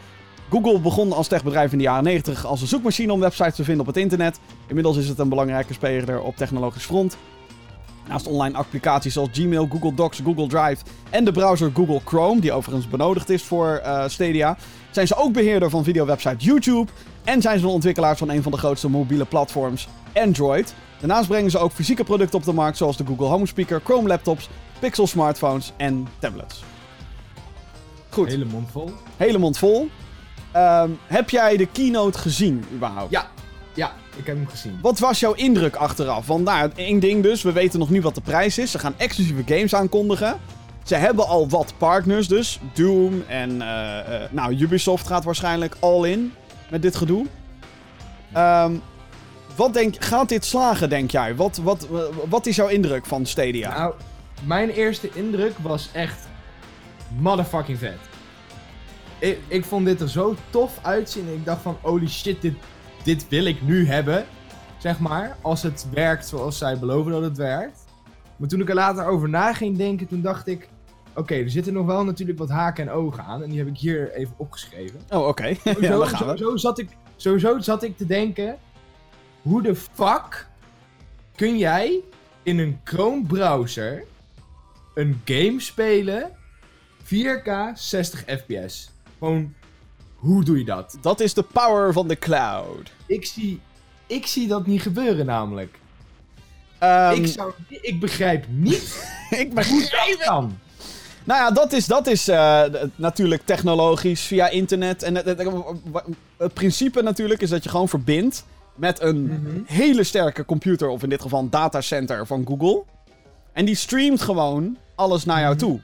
[0.50, 3.80] Google begon als techbedrijf in de jaren 90 als een zoekmachine om websites te vinden
[3.80, 4.38] op het internet.
[4.66, 7.16] Inmiddels is het een belangrijke speler op technologisch front.
[8.08, 12.52] Naast online applicaties zoals Gmail, Google Docs, Google Drive en de browser Google Chrome, die
[12.52, 14.56] overigens benodigd is voor uh, Stadia,
[14.90, 16.90] zijn ze ook beheerder van videowebsite YouTube
[17.24, 20.74] en zijn ze de ontwikkelaars van een van de grootste mobiele platforms, Android.
[20.98, 24.08] Daarnaast brengen ze ook fysieke producten op de markt zoals de Google Home Speaker, Chrome
[24.08, 26.64] laptops, Pixel smartphones en tablets.
[28.08, 28.28] Goed.
[28.28, 28.90] Hele mond vol.
[29.16, 29.88] Hele mond vol.
[30.56, 33.10] Um, heb jij de keynote gezien überhaupt?
[33.10, 33.26] Ja,
[33.74, 34.78] ja, ik heb hem gezien.
[34.82, 36.26] Wat was jouw indruk achteraf?
[36.26, 38.70] Want nou, één ding dus, we weten nog niet wat de prijs is.
[38.70, 40.40] Ze gaan exclusieve games aankondigen.
[40.84, 42.60] Ze hebben al wat partners dus.
[42.72, 46.32] Doom en uh, uh, nou, Ubisoft gaat waarschijnlijk all in
[46.70, 47.26] met dit gedoe.
[48.36, 48.82] Um,
[49.56, 51.34] wat denk, gaat dit slagen, denk jij?
[51.34, 51.86] Wat, wat,
[52.28, 53.78] wat is jouw indruk van Stadia?
[53.78, 53.94] Nou,
[54.42, 56.28] mijn eerste indruk was echt
[57.18, 57.98] motherfucking vet.
[59.18, 61.28] Ik, ik vond dit er zo tof uitzien.
[61.32, 62.54] Ik dacht van, holy shit, dit,
[63.04, 64.24] dit wil ik nu hebben.
[64.78, 67.84] Zeg maar, als het werkt zoals zij beloven dat het werkt.
[68.36, 70.68] Maar toen ik er later over na ging denken, toen dacht ik...
[71.14, 73.42] Oké, er zitten nog wel natuurlijk wat haken en ogen aan.
[73.42, 75.00] En die heb ik hier even opgeschreven.
[75.10, 75.28] Oh, oké.
[75.28, 75.58] Okay.
[75.80, 78.58] ja, zo, zo, zo, zat ik, sowieso zat ik te denken...
[79.42, 80.46] Hoe de fuck
[81.36, 82.00] kun jij
[82.42, 84.04] in een Chrome browser
[84.94, 86.30] een game spelen
[87.04, 88.90] 4K 60 fps?
[89.18, 89.54] Gewoon,
[90.24, 90.96] hoe doe je dat?
[91.00, 92.90] Dat is de power van de cloud.
[93.06, 93.60] Ik zie,
[94.06, 95.78] ik zie dat niet gebeuren namelijk.
[96.82, 99.08] Um, ik, zou, ik begrijp niet
[99.42, 100.58] ik begrijp dat kan.
[101.24, 102.62] Nou ja, dat is, dat is uh,
[102.96, 105.02] natuurlijk technologisch via internet.
[105.02, 105.48] En het, het,
[106.36, 109.64] het, principe natuurlijk is dat je gewoon verbindt met een mm -hmm.
[109.66, 112.82] hele sterke computer, of in dit geval een datacenter van Google.
[113.52, 115.80] En die streamt gewoon alles naar jou toe.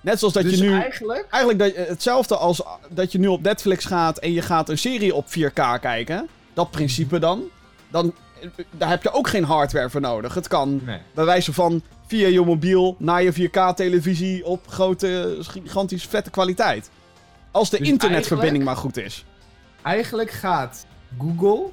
[0.00, 0.72] Net zoals dat dus je nu.
[0.72, 1.26] Eigenlijk?
[1.30, 5.14] Eigenlijk dat, hetzelfde als dat je nu op Netflix gaat en je gaat een serie
[5.14, 6.28] op 4K kijken.
[6.54, 7.42] Dat principe dan.
[7.90, 8.14] Dan
[8.70, 10.34] daar heb je ook geen hardware voor nodig.
[10.34, 10.98] Het kan nee.
[11.14, 16.90] bij wijze van via je mobiel naar je 4K-televisie op grote, gigantisch vette kwaliteit.
[17.50, 19.24] Als de Dus internetverbinding maar goed is.
[19.82, 20.86] Eigenlijk gaat
[21.18, 21.66] Google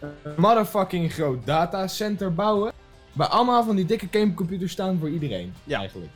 [0.00, 2.72] een motherfucking groot datacenter bouwen.
[3.12, 5.54] Waar allemaal van die dikke gamecomputers staan voor iedereen.
[5.64, 5.78] Ja.
[5.78, 6.10] Eigenlijk.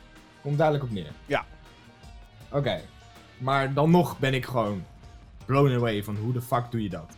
[0.47, 1.11] Komt duidelijk op neer.
[1.25, 1.45] Ja.
[2.51, 2.81] Oké.
[3.37, 4.83] Maar dan nog ben ik gewoon
[5.45, 7.17] blown away van hoe de fuck doe je dat?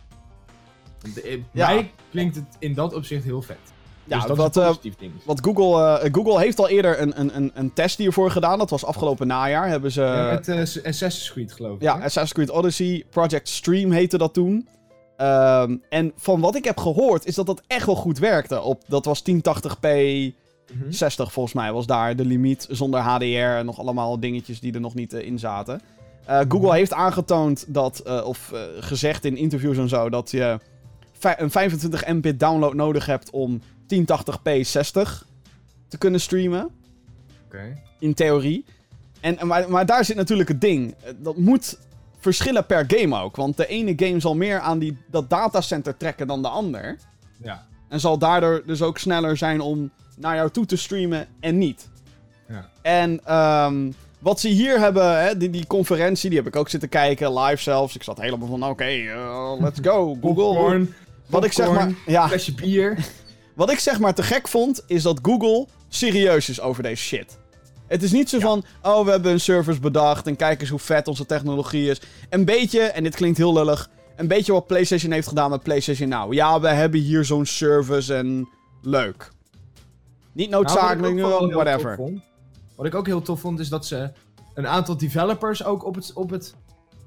[1.00, 1.66] Want, eh, Ja.
[1.66, 3.56] Mij klinkt het in dat opzicht heel vet.
[4.04, 5.12] Ja, dus dat wat, is eh, een positief ding.
[5.24, 8.58] Want Google, eh, Google heeft al eerder een, een, een, een test hiervoor gedaan.
[8.58, 9.68] Dat was afgelopen najaar.
[9.68, 10.00] Hebben ze.
[10.00, 11.82] Ja, met eh, Assassin's Creed geloof ik.
[11.82, 12.04] Ja, hè?
[12.04, 14.68] Assassin's Creed Odyssey, Project Stream heette dat toen.
[15.16, 18.60] Ehm, en van wat ik heb gehoord, is dat dat echt wel goed werkte.
[18.60, 19.88] Op, dat was 1080p,
[20.72, 20.90] Mhm.
[20.90, 22.66] 60 volgens mij was daar de limiet.
[22.70, 25.80] Zonder HDR en nog allemaal dingetjes die er nog niet eh, in zaten.
[26.24, 30.58] Eh, Google heeft aangetoond dat, eh, of gezegd in interviews en zo, dat je
[31.20, 35.26] een 25 Mbit download nodig hebt om 1080p 60
[35.88, 36.70] te kunnen streamen.
[37.46, 37.82] Oké.
[37.98, 38.64] In theorie.
[39.20, 40.94] En, maar, maar daar zit natuurlijk het ding.
[41.16, 41.78] Dat moet
[42.18, 43.36] verschillen per game ook.
[43.36, 46.98] Want de ene game zal meer aan die, dat datacenter trekken dan de ander.
[47.42, 47.66] Ja.
[47.90, 51.88] En zal daardoor dus ook sneller zijn om naar jou toe te streamen en niet.
[52.48, 52.68] Ja.
[52.82, 56.88] En ehm, wat ze hier hebben, hè, die, die conferentie, die heb ik ook zitten
[56.88, 57.94] kijken, live zelfs.
[57.94, 60.44] Ik zat helemaal van, oké, eh, let's go, Google.
[60.44, 60.94] Popcorn,
[61.26, 62.98] Wat ik zeg maar, ja, flesje bier.
[63.54, 67.38] wat ik zeg maar te gek vond, is dat Google serieus is over deze shit.
[67.86, 70.78] Het is niet zo van, oh, we hebben een service bedacht en kijk eens hoe
[70.78, 72.00] vet onze technologie is.
[72.28, 76.08] Een beetje, en dit klinkt heel lullig, een beetje wat PlayStation heeft gedaan met PlayStation
[76.08, 76.32] Now.
[76.32, 78.48] Ja, we hebben hier zo'n service en
[78.82, 79.30] leuk.
[80.32, 81.94] Niet Nou, noodzakelijk, heel whatever.
[81.96, 82.22] vond-
[82.76, 84.12] wat ik ook heel tof vond, is dat ze
[84.54, 86.54] een aantal developers ook op het, op het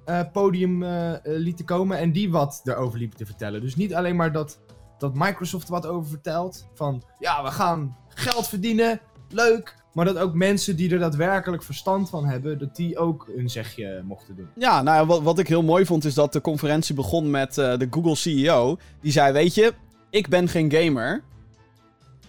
[0.06, 1.98] eh, podium eh, eh, lieten komen.
[1.98, 3.62] En die wat erover liepen te vertellen.
[3.62, 4.60] Dus niet alleen maar dat,
[4.98, 6.68] dat Microsoft wat over vertelt.
[6.74, 9.76] Van ja, we gaan geld verdienen, leuk.
[9.94, 14.02] Maar dat ook mensen die er daadwerkelijk verstand van hebben, dat die ook een zegje
[14.06, 14.48] mochten doen.
[14.56, 17.78] Ja, nou wat, wat ik heel mooi vond is dat de conferentie begon met eh,
[17.78, 18.78] de Google CEO.
[19.02, 19.74] Die zei, weet je,
[20.10, 21.24] ik ben geen gamer.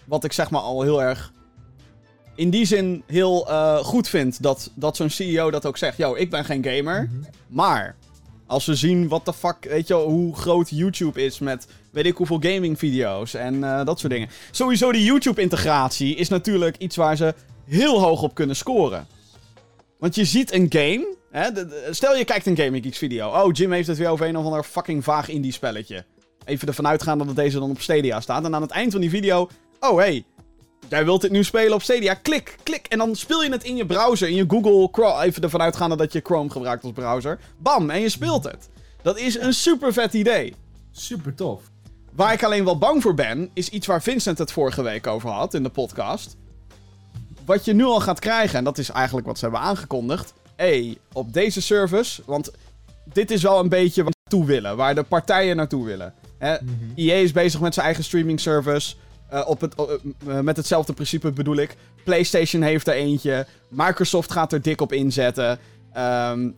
[0.05, 1.33] Wat ik zeg maar al heel erg
[2.35, 5.97] in die zin heel eh, goed vind dat, dat zo'n CEO dat ook zegt.
[5.97, 7.09] Yo, ik ben geen gamer.
[7.47, 7.95] Maar
[8.45, 12.05] als we zien wat de fuck, weet je wel, hoe groot YouTube is met weet
[12.05, 14.29] ik hoeveel gaming video's en eh, dat soort dingen.
[14.51, 17.33] Sowieso die YouTube integratie is natuurlijk iets waar ze
[17.65, 19.07] heel hoog op kunnen scoren.
[19.99, 21.15] Want je ziet een game.
[21.31, 23.29] Hè, de- de- stel je kijkt een Gaming Geeks video.
[23.29, 26.05] Oh, Jim heeft het weer over een of ander fucking vaag indie spelletje.
[26.45, 28.43] Even ervan uitgaan dat deze dan op Stadia staat.
[28.45, 29.49] En aan het eind van die video.
[29.79, 30.23] Oh hey,
[30.89, 32.13] jij wilt dit nu spelen op Stadia?
[32.13, 32.85] Klik, klik.
[32.87, 34.27] En dan speel je het in je browser.
[34.27, 35.23] In je Google Chrome.
[35.23, 37.39] Even ervan uitgaande dat je Chrome gebruikt als browser.
[37.57, 38.69] Bam, en je speelt het.
[39.01, 40.53] Dat is een super vet idee.
[40.91, 41.61] Super tof.
[42.11, 45.29] Waar ik alleen wel bang voor ben, is iets waar Vincent het vorige week over
[45.29, 46.35] had in de podcast.
[47.45, 50.33] Wat je nu al gaat krijgen, en dat is eigenlijk wat ze hebben aangekondigd.
[50.55, 52.51] Hé, op deze service, want
[53.03, 56.13] dit is wel een beetje waar we naartoe willen, waar de partijen naartoe willen.
[56.37, 56.55] Hè,
[56.95, 58.95] EA is bezig met zijn eigen streaming service.
[59.29, 59.75] eh, op het,
[60.27, 61.75] eh, met hetzelfde principe bedoel ik.
[62.03, 63.45] PlayStation heeft er eentje.
[63.67, 65.59] Microsoft gaat er dik op inzetten.
[65.93, 66.49] Ehm,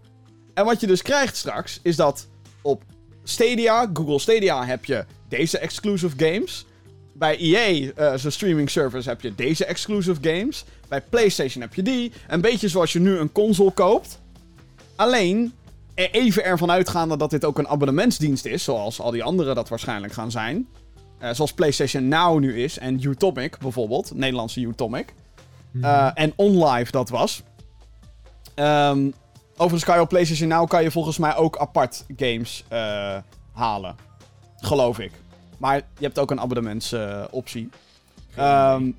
[0.54, 2.28] en wat je dus krijgt straks, is dat
[2.62, 2.84] op
[3.24, 6.66] Stadia, Google Stadia, heb je deze exclusive games.
[7.14, 10.66] Bij EA, eh, zijn streaming service, heb je deze exclusive games.
[10.88, 12.12] Bij PlayStation heb je die.
[12.28, 14.20] Een beetje zoals je nu een console koopt.
[14.96, 15.54] Alleen,
[15.96, 20.14] even ervan uitgaande dat dit ook een abonnementsdienst is, zoals al die andere dat waarschijnlijk
[20.14, 20.68] gaan zijn.
[21.18, 25.14] Eh, zoals PlayStation Now nu is en Utomic bijvoorbeeld, Nederlandse Utomic.
[25.82, 27.44] Eh, en OnLive dat was.
[28.56, 29.10] Ehm,
[29.52, 33.18] overigens kan je op PlayStation Now kan je volgens mij ook apart games eh,
[33.54, 33.96] halen.
[34.60, 35.12] Geloof ik.
[35.58, 37.70] Maar je hebt ook een abonnementsoptie.
[38.36, 38.90] Ehm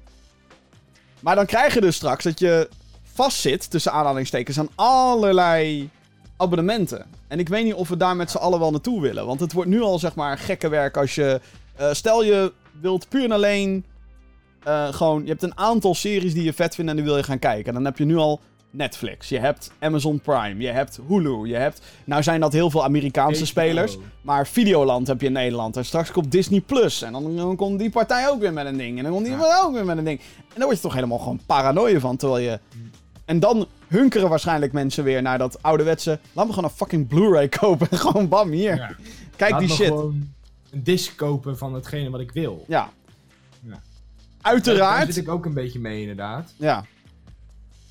[1.20, 2.68] maar dan krijg je dus straks dat je
[3.12, 5.90] vastzit, tussen aanhalingstekens, aan allerlei
[6.36, 7.06] abonnementen.
[7.28, 9.26] En ik weet niet of we daar met z'n allen wel naartoe willen.
[9.26, 11.40] Want het wordt nu al, zeg maar, gekke werk als je...
[11.76, 13.84] eh, stel je wilt puur en alleen...
[14.64, 17.22] eh, gewoon, je hebt een aantal series die je vet vindt en die wil je
[17.22, 17.66] gaan kijken.
[17.66, 21.54] En dan heb je nu al Netflix, je hebt Amazon Prime, je hebt Hulu, je
[21.56, 21.80] hebt...
[22.04, 23.46] Nou zijn dat heel veel Amerikaanse HBO.
[23.50, 23.98] spelers.
[24.22, 25.76] Maar Videoland heb je in Nederland.
[25.76, 27.02] En straks komt Disney Plus.
[27.02, 28.96] En dan, dan komt die partij ook weer met een ding.
[28.98, 29.40] En dan komt die Ja.
[29.40, 30.18] partij ook weer met een ding.
[30.38, 32.16] En dan word je toch helemaal gewoon paranoia van.
[32.16, 32.58] Terwijl je...
[33.24, 36.18] En dan hunkeren waarschijnlijk mensen weer naar dat ouderwetse...
[36.32, 37.90] Laat me gewoon een fucking Blu-ray kopen.
[37.90, 38.76] En gewoon bam, hier.
[38.76, 38.90] Ja.
[39.36, 39.86] Kijk Laat die me shit.
[39.86, 40.32] gewoon
[40.70, 42.64] een disc kopen van hetgene wat ik wil.
[42.68, 42.90] Ja.
[43.62, 43.70] Ja.
[43.70, 43.80] Daar
[44.40, 45.14] Uiteraard...
[45.14, 46.54] zit ik ook een beetje mee, inderdaad.
[46.56, 46.84] Ja.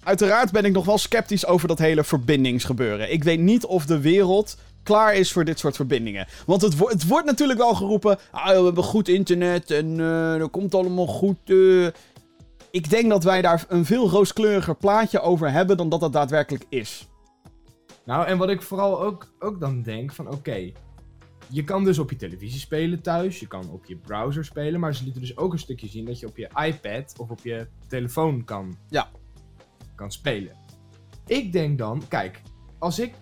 [0.08, 3.12] Uiteraard ben ik nog wel sceptisch over dat hele verbindingsgebeuren.
[3.12, 6.28] Ik weet niet of de wereld klaar is voor dit soort verbindingen.
[6.46, 8.18] Want het, wo- het wordt natuurlijk wel geroepen...
[8.32, 11.38] Ah, we hebben goed internet en eh dat komt allemaal goed.
[11.46, 11.88] eh."
[12.72, 16.66] Ik denk dat wij daar een veel rooskleuriger plaatje over hebben dan dat het daadwerkelijk
[16.70, 17.08] is.
[18.06, 20.72] Nou, en wat ik vooral ook, ook dan denk van oké,
[21.48, 24.96] je kan dus op je televisie spelen thuis, je kan op je browser spelen, maar
[24.96, 27.68] ze lieten dus ook een stukje zien dat je op je iPad of op je
[27.88, 29.10] telefoon kan, Ja.
[29.98, 30.56] Kan spelen.
[31.26, 32.42] Ik denk dan, kijk,
[32.80, 33.14] als ik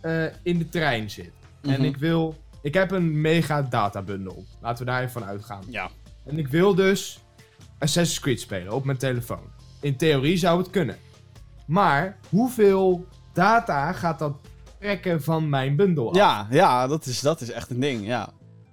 [0.00, 1.82] eh, in de trein zit en Mhm.
[1.84, 5.62] ik wil, ik heb een mega databundel, laten we daar even van uitgaan.
[5.68, 5.90] Ja.
[6.24, 7.20] En ik wil dus
[7.78, 9.50] Assassin's Creed spelen op mijn telefoon.
[9.80, 10.96] In theorie zou het kunnen.
[11.66, 14.36] Maar hoeveel data gaat dat
[14.78, 16.16] trekken van mijn bundel af?
[16.16, 18.28] Ja, ja dat, is, dat is echt een ding, ja.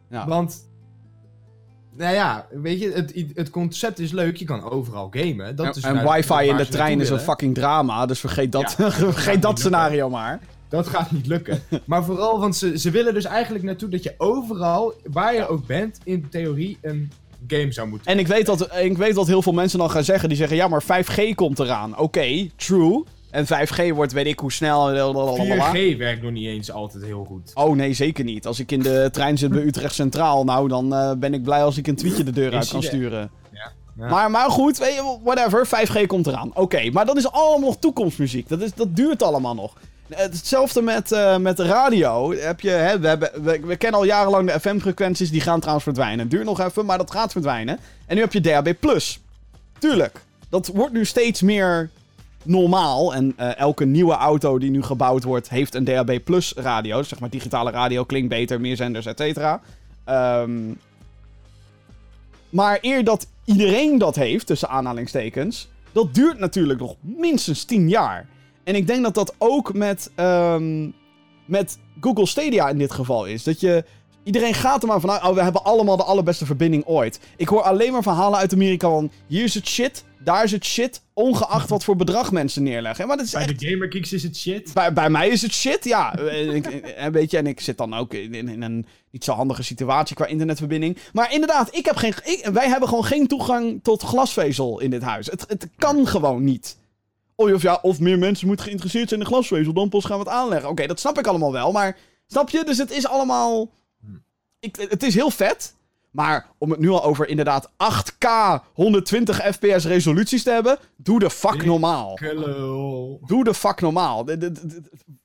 [0.10, 0.28] ja.
[0.28, 0.69] Want,
[1.97, 4.38] nou ja, weet je, het, het concept is leuk.
[4.38, 5.55] Je kan overal gamen.
[5.55, 8.75] Dat is en nou wifi in de trein is een fucking drama, dus vergeet dat,
[8.77, 10.39] Ja, dat vergeet dat scenario maar.
[10.69, 11.62] Dat gaat niet lukken.
[11.86, 15.65] maar vooral, want ze, ze willen dus eigenlijk naartoe dat je overal, waar je ook
[15.65, 17.12] bent, in theorie een
[17.47, 20.03] game zou moeten En ik weet, dat, ik weet wat heel veel mensen dan gaan
[20.03, 20.29] zeggen.
[20.29, 21.97] Die zeggen, ja, maar 5G komt eraan.
[21.97, 23.03] Oké, true.
[23.36, 24.91] En 5G wordt weet ik hoe snel.
[24.91, 25.71] blablabla.
[25.76, 27.52] 4G werkt nog niet eens altijd heel goed.
[27.54, 28.48] Oh nee, zeker niet.
[28.48, 31.63] Als ik in de trein zit bij Utrecht Centraal, nou, dan eh, ben ik blij
[31.63, 33.32] als ik een tweetje de deur uit kan sturen.
[33.52, 33.71] Ja.
[33.98, 34.10] Ja.
[34.10, 36.52] Maar, maar goed, weet je, whatever, 5G komt eraan.
[36.54, 38.50] Oké, maar dat is allemaal nog toekomstmuziek.
[38.50, 39.74] Dat, is, dat duurt allemaal nog.
[40.13, 42.34] Hetzelfde met, eh, met de radio.
[42.34, 45.86] Heb je, hè, we, hebben, we, we kennen al jarenlang de FM-frequenties, die gaan trouwens
[45.86, 46.19] verdwijnen.
[46.19, 47.80] Het duurt nog even, maar dat gaat verdwijnen.
[48.06, 48.74] En nu heb je DAB+.
[49.80, 51.89] Tuurlijk, dat wordt nu steeds meer
[52.45, 53.13] normaal.
[53.13, 56.97] En eh, elke nieuwe auto die nu gebouwd wordt, heeft een DAB Plus radio.
[56.97, 59.62] Dus zeg maar digitale radio, klinkt beter, meer zenders, et cetera.
[60.03, 60.73] Ehm,
[62.49, 68.27] maar eer dat iedereen dat heeft, tussen aanhalingstekens, dat duurt natuurlijk nog minstens 10 jaar.
[68.63, 70.89] En ik denk dat dat ook met, ehm,
[71.45, 73.43] met Google Stadia in dit geval is.
[73.43, 73.84] Dat je
[74.25, 77.19] Iedereen gaat er maar vanuit, oh, we hebben allemaal de allerbeste verbinding ooit.
[77.38, 80.66] Ik hoor alleen maar verhalen uit Amerika van, hier is het shit, daar is het
[80.66, 83.08] shit, ongeacht wat voor bedrag mensen neerleggen.
[83.08, 83.60] Maar dat is Bij echt...
[83.60, 84.74] de Gamer Geeks is het shit.
[84.74, 86.16] Bij, bij mij is het shit, ja.
[86.18, 89.64] Eh, ik, eh, weet je, en ik zit dan ook in, een niet zo handige
[89.64, 90.98] situatie qua internetverbinding.
[91.14, 95.02] Maar inderdaad, ik heb geen, ik, wij hebben gewoon geen toegang tot glasvezel in dit
[95.02, 95.26] huis.
[95.26, 96.78] Het, het kan gewoon niet.
[97.36, 100.34] Of, ja, of meer mensen moeten geïnteresseerd zijn in glasvezel, dan pas gaan we het
[100.34, 100.70] aanleggen.
[100.70, 102.64] Oké, dat snap ik allemaal wel, maar snap je?
[102.64, 103.70] Dus het is allemaal...
[104.60, 105.74] Ik, het is heel vet,
[106.15, 108.28] maar om het nu al over inderdaad 8K
[108.73, 112.15] 120 fps resoluties te hebben, doe de fuck normaal.
[113.25, 114.25] Doe de fuck normaal.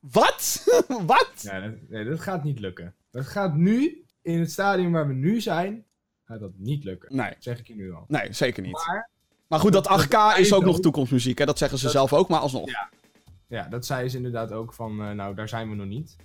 [0.00, 0.64] Wat?
[1.06, 1.32] Wat?
[1.42, 2.94] Ja, dat, nee, dat gaat niet lukken.
[3.10, 5.84] Dat gaat nu, in het stadium waar we nu zijn,
[6.24, 7.16] gaat dat niet lukken.
[7.16, 8.04] Nee, Dat zeg ik je nu al.
[8.08, 8.72] nee, zeker niet.
[8.86, 9.10] Maar,
[9.46, 11.44] Maar goed, dat dat- 8K dat- is ook nog toekomstmuziek, hè?
[11.46, 12.68] Dat zeggen ze zelf ook, maar alsnog.
[12.70, 12.88] Ja.
[13.46, 16.16] ja, dat zei ze inderdaad ook van, eh, nou, daar zijn we nog niet.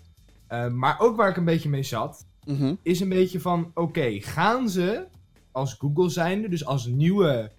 [0.47, 2.73] Eh, maar ook waar ik een beetje mee zat, Mhm.
[2.81, 5.05] is een beetje van, oké, gaan ze
[5.51, 7.51] als Google zijnde, dus als nieuwe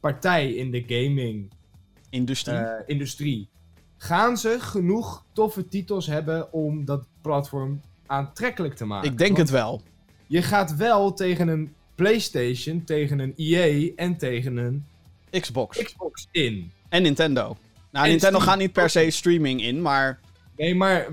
[0.00, 1.50] partij in de gaming
[2.10, 2.56] Industrie.
[2.56, 3.48] eh, industrie,
[3.96, 9.10] gaan ze genoeg toffe titels hebben om dat platform aantrekkelijk te maken?
[9.10, 9.82] ik denk het wel.
[10.26, 14.84] Je gaat wel tegen een PlayStation, tegen een EA en tegen een
[15.40, 15.82] Xbox.
[15.82, 16.70] Xbox in.
[16.88, 17.56] En Nintendo.
[17.90, 20.20] Nou, En Nintendo gaat niet per se streaming in, maar
[20.56, 21.06] Nee, maar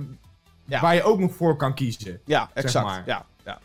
[0.69, 0.81] Ja.
[0.81, 2.19] waar je ook nog voor kan kiezen.
[2.25, 2.85] ja, exact.
[2.85, 3.03] maar.
[3.05, 3.59] Ja, ja.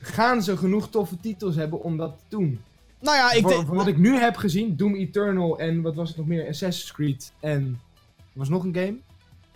[0.00, 2.60] Gaan ze genoeg toffe titels hebben om dat te doen?
[3.00, 3.66] Nou ja, ik voor, denk...
[3.66, 6.48] voor wat ik nu heb gezien, Doom Eternal en wat was het nog meer?
[6.48, 7.80] Assassin's Creed en...
[8.16, 8.96] Er was nog een game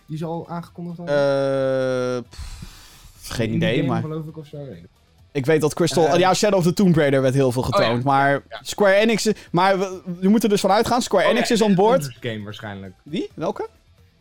[0.05, 1.15] die ze al aangekondigd hadden.
[1.15, 4.01] Eh, pff, geen idee, game, maar...
[4.01, 4.57] geloof ik of zo.
[4.57, 4.83] weet
[5.31, 5.45] ik.
[5.45, 6.07] Weet dat Crystal...
[6.07, 8.09] Eh, ja, Shadow of the Tomb Raider werd heel veel getoond, ja.
[8.09, 8.59] maar Ja.
[8.61, 9.31] Square Enix...
[9.51, 11.99] Maar we, we moeten dus vanuit gaan, Square Oh, Enix ja, is board.
[11.99, 12.93] Avengers game waarschijnlijk.
[13.03, 13.29] Wie?
[13.33, 13.67] Welke?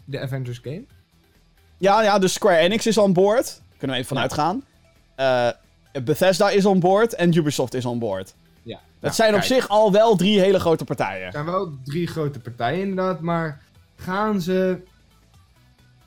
[0.04, 0.84] De Avengers game.
[1.78, 3.60] Ja, ja, dus Square Enix is on board.
[3.76, 4.64] Kunnen we even vanuit gaan.
[5.14, 5.48] Eh,
[6.04, 8.34] Bethesda is on board en Ubisoft is on board.
[8.62, 8.74] Ja.
[8.74, 11.26] Dat Nou, zijn op zich al wel drie hele grote partijen.
[11.26, 13.60] Er zijn wel drie grote partijen inderdaad, maar
[13.96, 14.78] gaan ze...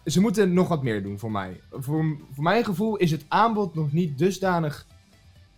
[0.05, 1.61] Ze moeten nog wat meer doen voor mij.
[1.71, 4.85] Voor, voor mijn gevoel is het aanbod nog niet dusdanig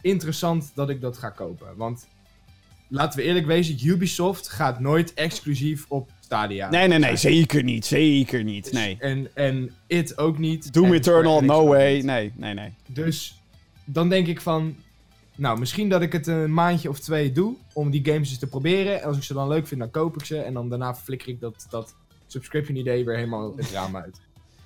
[0.02, 1.68] interessant dat ik dat ga kopen.
[1.76, 2.08] Want
[2.88, 6.70] laten we eerlijk wezen, Ubisoft gaat nooit exclusief op Stadia.
[6.70, 7.86] Nee, nee, nee, zeker niet.
[7.86, 8.72] Zeker niet.
[8.72, 8.98] Nee.
[9.00, 10.74] En, en It ook niet.
[10.74, 12.00] Doom en Eternal, no way.
[12.02, 12.74] Nee, nee, nee.
[12.88, 13.42] Dus
[13.86, 14.76] dan denk ik van...
[15.36, 18.48] Nou, misschien dat ik het een maandje of twee doe om die games eens te
[18.48, 19.02] proberen.
[19.02, 20.38] En als ik ze dan leuk vind, dan koop ik ze.
[20.38, 21.96] En dan daarna flikker ik dat, dat
[22.28, 24.20] subscription idee weer helemaal het raam uit.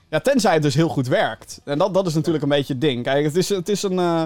[0.09, 1.61] Ja, tenzij het dus heel goed werkt.
[1.65, 3.03] En dat, dat is natuurlijk een beetje het ding.
[3.03, 4.23] Kijk, het is, het is een, eh,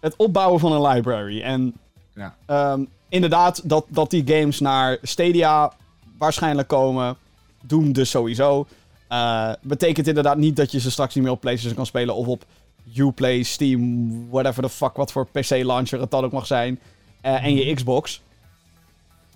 [0.00, 1.42] het opbouwen van een library.
[1.42, 1.74] En
[2.14, 2.36] Ja.
[2.46, 5.72] ehm, inderdaad, dat, dat die games naar Stadia
[6.18, 7.16] waarschijnlijk komen.
[7.62, 8.66] Doom dus sowieso.
[9.08, 12.14] Eh, betekent inderdaad niet dat je ze straks niet meer op PlayStation kan spelen.
[12.14, 12.44] Of op
[12.96, 16.80] Uplay, Steam, whatever the fuck, wat voor PC-launcher het dan ook mag zijn.
[17.20, 18.22] eh, en je Xbox.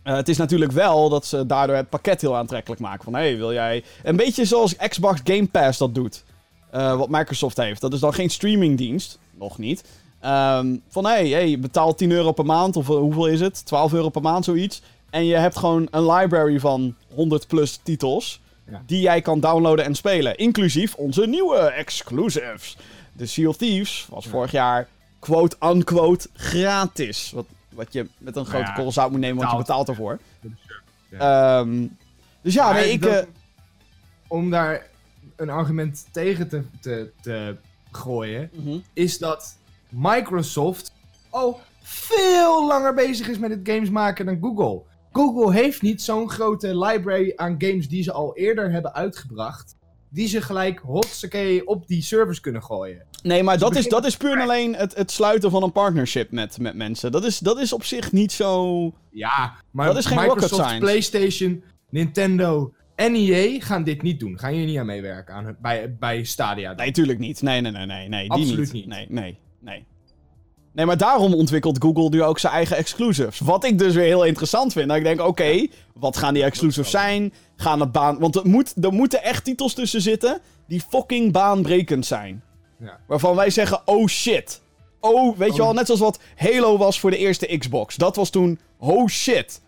[0.02, 3.04] Eh, het is natuurlijk wel dat ze daardoor het pakket heel aantrekkelijk maken.
[3.04, 3.84] Van, hé, hey, wil jij...
[4.02, 6.24] Een beetje zoals Xbox Game Pass dat doet.
[6.70, 7.80] Wat Microsoft heeft.
[7.80, 9.18] Dat is dan geen streamingdienst.
[9.38, 9.84] Nog niet.
[10.20, 12.76] Ehm, van, hé, hey, hey, betaal 10 euro per maand.
[12.76, 13.66] Of hoeveel is het?
[13.66, 14.82] 12 euro per maand, zoiets.
[15.10, 18.40] En je hebt gewoon een library van 100 plus titels.
[18.70, 18.82] Ja.
[18.86, 20.36] Die jij kan downloaden en spelen.
[20.36, 22.76] Inclusief onze nieuwe exclusives.
[23.12, 24.30] De Sea of Thieves was Ja.
[24.30, 27.30] vorig jaar quote-unquote gratis.
[27.34, 30.18] Wat, wat je met een grote korrel zout moet nemen, want je betaalt ervoor.
[31.10, 31.86] Ehm,
[32.42, 33.02] dus ja, nee, ik...
[33.02, 33.28] dat- eh,
[34.28, 34.86] om daar
[35.36, 37.56] een argument tegen te, te, te
[37.90, 38.78] gooien, mhm.
[38.92, 39.56] is dat
[39.88, 40.92] Microsoft
[41.30, 44.82] al veel langer bezig is met het games maken dan Google.
[45.12, 49.76] Google heeft niet zo'n grote library aan games die ze al eerder hebben uitgebracht.
[50.10, 53.02] Die ze gelijk hotsakee op die servers kunnen gooien.
[53.22, 56.30] Nee, maar dat is, dat is puur en alleen het, het sluiten van een partnership
[56.30, 57.12] met, met mensen.
[57.12, 58.92] Dat is, dat is op zich niet zo...
[59.10, 60.84] Ja, maar Dat is geen rocket Microsoft, science.
[60.84, 64.38] PlayStation, Nintendo en EA gaan dit niet doen.
[64.38, 66.68] Gaan hier niet aan meewerken aan, bij, bij Stadia.
[66.68, 66.76] dan.
[66.76, 67.42] Nee, tuurlijk niet.
[67.42, 68.08] Nee, nee, nee, nee.
[68.08, 68.86] nee die Absoluut niet.
[68.86, 68.86] niet.
[68.86, 69.86] Nee, nee, nee.
[70.78, 73.38] Nee, maar daarom ontwikkelt Google nu ook zijn eigen exclusives.
[73.38, 74.88] Wat ik dus weer heel interessant vind.
[74.88, 77.32] Dat ik denk, oké, wat gaan die exclusives zijn?
[77.56, 78.18] Gaan het baan...
[78.18, 82.42] Want er, moet, er moeten echt titels tussen zitten die fucking baanbrekend zijn.
[82.80, 82.98] Ja.
[83.06, 84.60] Waarvan wij zeggen, oh shit.
[85.00, 85.66] Oh, weet je Oh.
[85.66, 87.96] wel, net zoals wat Halo was voor de eerste Xbox.
[87.96, 89.60] Dat was toen, oh shit.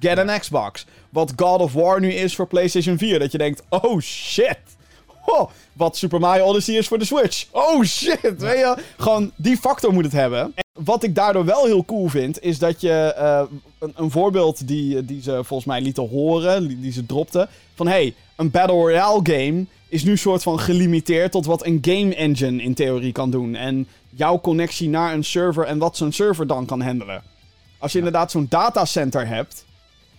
[0.00, 0.86] Get an Xbox.
[1.10, 3.18] Wat God of War nu is voor PlayStation 4.
[3.18, 4.58] Dat je denkt, oh shit.
[5.26, 7.46] Oh, wat Super Mario Odyssey is voor de Switch.
[7.50, 8.76] Oh shit, weet je.
[8.98, 10.52] Gewoon, die factor moet het hebben.
[10.54, 12.90] En wat ik daardoor wel heel cool vind, is dat je...
[13.16, 13.42] eh,
[13.78, 17.48] een, een voorbeeld die, die ze volgens mij lieten horen, die, die ze dropten.
[17.74, 22.14] Van, hey, een Battle Royale game is nu soort van gelimiteerd tot wat een game
[22.14, 23.54] engine in theorie kan doen.
[23.54, 27.22] En jouw connectie naar een server en wat zo'n server dan kan handelen.
[27.78, 29.64] Als je inderdaad zo'n datacenter hebt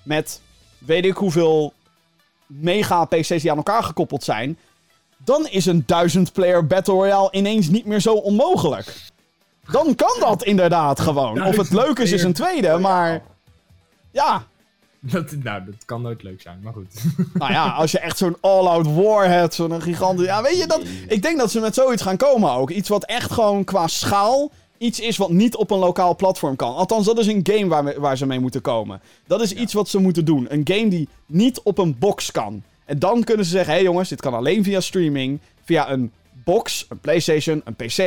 [0.04, 0.42] met
[0.78, 1.74] weet ik hoeveel
[2.48, 4.58] mega PC's die aan elkaar gekoppeld zijn,
[5.26, 8.96] dan is een 1000 player Battle Royale ineens niet meer zo onmogelijk.
[9.72, 11.46] Dan kan dat inderdaad gewoon.
[11.46, 13.22] Of het leuk is, is een tweede, maar
[14.12, 14.44] ja,
[15.00, 16.94] Dat, nou, dat kan nooit leuk zijn, maar goed.
[17.34, 20.26] nou ja, als je echt zo'n all-out war hebt, zo'n gigantisch...
[20.26, 22.70] Ja, weet je, dat, ik denk dat ze met zoiets gaan komen ook.
[22.70, 26.76] Iets wat echt gewoon qua schaal iets is wat niet op een lokaal platform kan.
[26.76, 29.02] Althans, dat is een game waar, we- waar ze mee moeten komen.
[29.28, 30.46] Dat is iets wat ze moeten doen.
[30.50, 32.64] Een game die niet op een box kan.
[32.86, 36.12] En dan kunnen ze zeggen, hé hey jongens, dit kan alleen via streaming, via een
[36.32, 37.98] box, een PlayStation, een PC,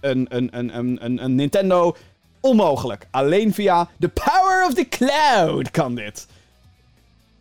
[0.00, 1.96] een, een, een, een, een, een Nintendo.
[2.40, 3.06] Onmogelijk.
[3.10, 6.26] Alleen via the power of the cloud kan dit.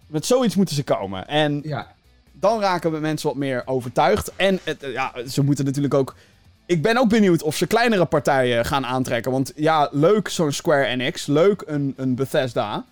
[0.08, 1.28] Met zoiets moeten ze komen.
[1.28, 1.88] En Ja,
[2.32, 4.32] dan raken we mensen wat meer overtuigd.
[4.36, 6.16] En het, eh, ja, ze moeten natuurlijk ook.
[6.66, 9.32] Ik ben ook benieuwd of ze kleinere partijen gaan aantrekken.
[9.32, 11.26] Want ja, leuk zo'n Square Enix.
[11.26, 12.86] Leuk een, een Bethesda.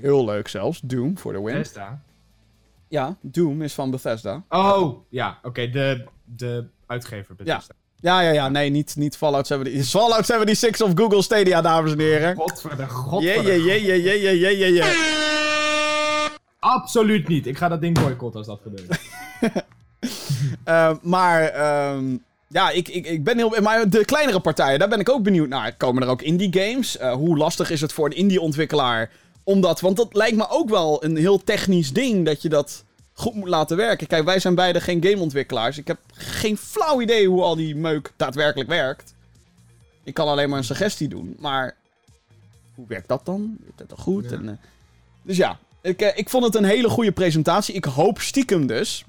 [0.00, 0.80] Heel leuk zelfs.
[0.82, 1.56] Doom voor de win.
[1.56, 2.00] Bethesda.
[2.92, 4.42] Ja, Doom is van Bethesda.
[4.48, 5.38] Oh, ja.
[5.42, 7.74] Oké, de, de uitgever Bethesda.
[7.96, 8.20] Ja.
[8.20, 8.48] ja, ja.
[8.48, 9.90] Nee, niet, niet Fallout 76.
[10.00, 12.36] Fallout 76 of Google Stadia, dames en heren.
[12.36, 14.84] Godverdomme, godverdomme.
[16.58, 17.46] Absoluut niet.
[17.46, 19.00] Ik ga dat ding boycotten als dat gebeurt.
[20.68, 21.94] uh, maar...
[21.94, 22.24] Um...
[22.48, 23.60] Ja, ik, ik, ik ben heel.
[23.62, 25.76] Maar de kleinere partijen, daar ben ik ook benieuwd naar.
[25.76, 27.00] Komen er ook indie games?
[27.00, 29.10] Uh, hoe lastig is het voor een indie-ontwikkelaar
[29.44, 33.34] omdat, want dat lijkt me ook wel een heel technisch ding dat je dat goed
[33.34, 34.06] moet laten werken.
[34.06, 35.78] Kijk, wij zijn beide geen gameontwikkelaars.
[35.78, 39.14] Ik heb geen flauw idee hoe al die meuk daadwerkelijk werkt.
[40.04, 41.36] Ik kan alleen maar een suggestie doen.
[41.38, 41.76] Maar
[42.74, 43.56] hoe werkt dat dan?
[43.60, 44.24] Werkt dat dan goed?
[44.30, 44.36] Ja.
[44.36, 44.54] En, eh,
[45.22, 47.74] dus ja, ik, eh, ik vond het een hele goede presentatie.
[47.74, 49.04] Ik hoop stiekem dus.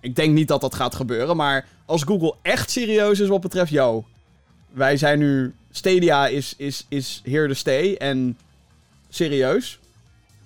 [0.00, 1.36] Ik denk niet dat dat gaat gebeuren.
[1.36, 4.04] Maar als Google echt serieus is wat betreft, yo.
[4.70, 5.54] Wij zijn nu.
[5.70, 7.94] Stadia is, is, is here to stay.
[7.94, 8.38] En
[9.08, 9.78] serieus.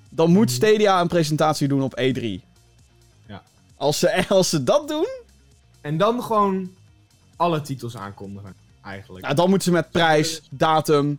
[0.08, 0.54] Dan moet Mhm.
[0.54, 2.40] Stadia een presentatie doen op E3.
[3.26, 3.42] Ja.
[3.76, 5.08] Als ze, als ze dat doen.
[5.80, 6.70] En dan gewoon
[7.36, 8.54] alle titels aankondigen,
[8.84, 9.24] eigenlijk.
[9.24, 11.18] Nou, dan moeten ze met prijs, datum.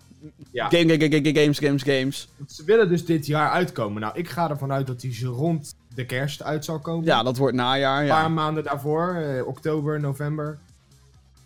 [0.52, 0.70] Ja.
[0.70, 2.28] Game, game, game, game, games, games, games.
[2.48, 4.02] Ze willen dus dit jaar uitkomen.
[4.02, 7.06] Nou, ik ga ervan uit dat die zo rond de kerst uit zal komen.
[7.06, 8.00] Ja, dat wordt najaar.
[8.00, 8.22] Een Ja.
[8.22, 10.58] paar maanden daarvoor, eh, oktober, november.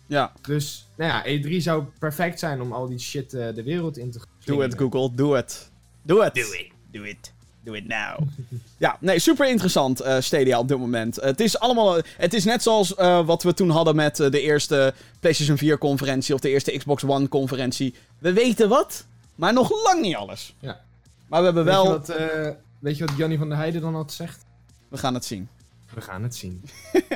[0.06, 0.32] ja.
[0.42, 4.10] Dus, nou ja, E3 zou perfect zijn om al die shit eh, de wereld in
[4.10, 4.78] te Do it, slingeren.
[4.78, 5.14] Google.
[5.14, 5.67] Do it.
[6.08, 6.34] Do it.
[6.34, 6.70] Do it.
[6.90, 7.32] Do it.
[7.64, 8.18] Do it now.
[8.78, 11.16] ja, nee, super interessant eh, Stadia op dit moment.
[11.16, 12.00] het is allemaal...
[12.16, 15.78] Het is net zoals eh, wat we toen hadden met eh, de eerste PlayStation 4
[15.78, 17.94] conferentie of de eerste Xbox One conferentie.
[18.18, 19.04] We weten wat,
[19.34, 20.54] maar nog lang niet alles.
[20.60, 20.80] Ja.
[21.26, 21.84] Maar we hebben Weet, wel...
[21.84, 22.48] je wat, eh,
[22.78, 24.44] weet je wat Jannie van der Heijden dan had zegt?
[24.88, 25.48] We gaan het zien.
[25.94, 26.64] We gaan het zien.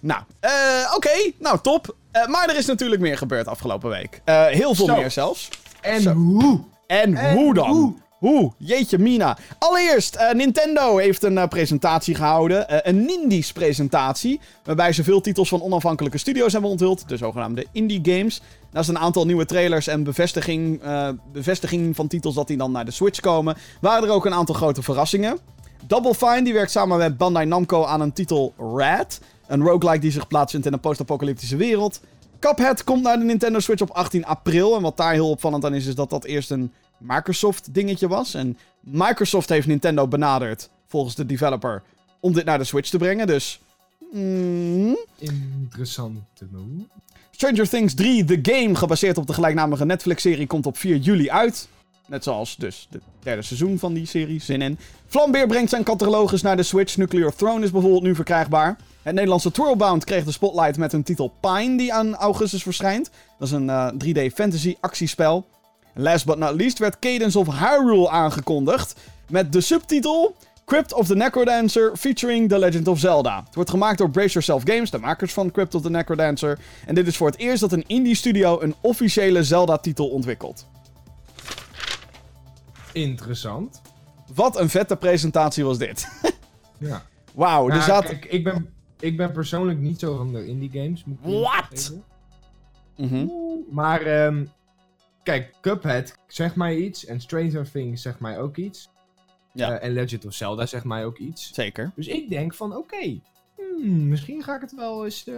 [0.00, 1.32] Nou, eh, oké.
[1.38, 1.96] Nou, top.
[2.10, 4.20] Eh, maar er is natuurlijk meer gebeurd afgelopen week.
[4.24, 4.96] Eh, heel veel Zo.
[4.96, 5.48] meer zelfs.
[5.80, 6.12] En Zo.
[6.12, 6.60] hoe?
[6.86, 7.70] En, En hoe dan?
[7.70, 7.94] hoe?
[8.18, 8.52] Hoe?
[8.58, 9.38] Jeetje mina.
[9.58, 12.68] Allereerst, eh, Nintendo heeft een eh, presentatie gehouden.
[12.68, 14.40] eh, een Nindies presentatie.
[14.64, 17.08] Waarbij ze veel titels van onafhankelijke studio's hebben onthuld.
[17.08, 18.40] De zogenaamde indie games.
[18.72, 20.82] Naast een aantal nieuwe trailers en bevestiging,
[21.32, 23.56] bevestiging van titels dat die dan naar de Switch komen.
[23.80, 25.38] Waren er ook een aantal grote verrassingen.
[25.86, 29.20] Double Fine die werkt samen met Bandai Namco aan een titel Rad.
[29.46, 32.00] Een roguelike die zich plaatsvindt in een post-apocalyptische wereld.
[32.38, 34.76] Cuphead komt naar de Nintendo Switch op 18 april.
[34.76, 38.34] En wat daar heel opvallend aan is, is dat dat eerst een Microsoft dingetje was.
[38.34, 41.82] En Microsoft heeft Nintendo benaderd, volgens de developer,
[42.20, 43.26] om dit naar de Switch te brengen.
[43.26, 43.60] Dus...
[44.12, 44.96] mm.
[45.18, 46.84] Interessante move.
[47.30, 51.68] Stranger Things 3, The Game, gebaseerd op de gelijknamige Netflix-serie, komt op 4 juli uit.
[52.06, 54.78] Net zoals dus het derde seizoen van die serie, zin in.
[55.06, 56.96] Vlambeer brengt zijn catalogus naar de Switch.
[56.96, 58.76] Nuclear Throne is bijvoorbeeld nu verkrijgbaar.
[59.02, 63.10] Het Nederlandse Twirlbound kreeg de spotlight met een titel Pine, die aan augustus verschijnt.
[63.38, 65.46] Dat is een eh, 3D fantasy actiespel.
[65.94, 68.94] En last but not least werd Cadence of Hyrule aangekondigd.
[69.28, 70.34] Met de subtitel
[70.64, 73.42] Crypt of the Necrodancer featuring The Legend of Zelda.
[73.46, 76.58] Het wordt gemaakt door Brace Yourself Games, de makers van Crypt of the Necrodancer.
[76.86, 80.66] En dit is voor het eerst dat een indie studio een officiële Zelda-titel ontwikkelt.
[82.96, 83.82] Interessant.
[84.34, 86.08] Wat een vette presentatie was dit.
[86.78, 87.02] Ja.
[87.34, 88.04] Wauw, er Ja, zat...
[88.04, 91.04] kijk, ik ben, ik ben persoonlijk niet zo van de indie games.
[91.70, 92.04] Zeggen.
[92.96, 93.26] Mhm.
[93.70, 94.44] Maar, ehm,
[95.22, 97.04] kijk, Cuphead zegt mij iets.
[97.04, 98.88] En Stranger Things zegt mij ook iets.
[99.52, 99.78] Ja.
[99.78, 101.50] Eh, en Legend of Zelda zegt mij ook iets.
[101.54, 101.92] Zeker.
[101.94, 103.18] Dus ik denk van, oké.
[103.56, 105.34] hmm, misschien ga ik het wel eens eh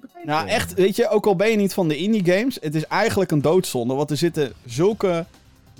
[0.00, 0.26] bekijken.
[0.30, 2.86] Nou, echt, weet je, ook al ben je niet van de indie games, het is
[2.86, 3.94] eigenlijk een doodzonde.
[3.94, 5.26] Want er zitten zulke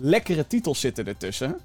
[0.02, 1.58] lekkere titels zitten ertussen.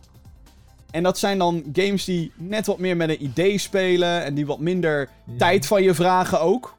[0.92, 4.24] En dat zijn dan games die net wat meer met een idee spelen.
[4.24, 5.34] En die wat minder Ja.
[5.38, 6.76] tijd van je vragen ook.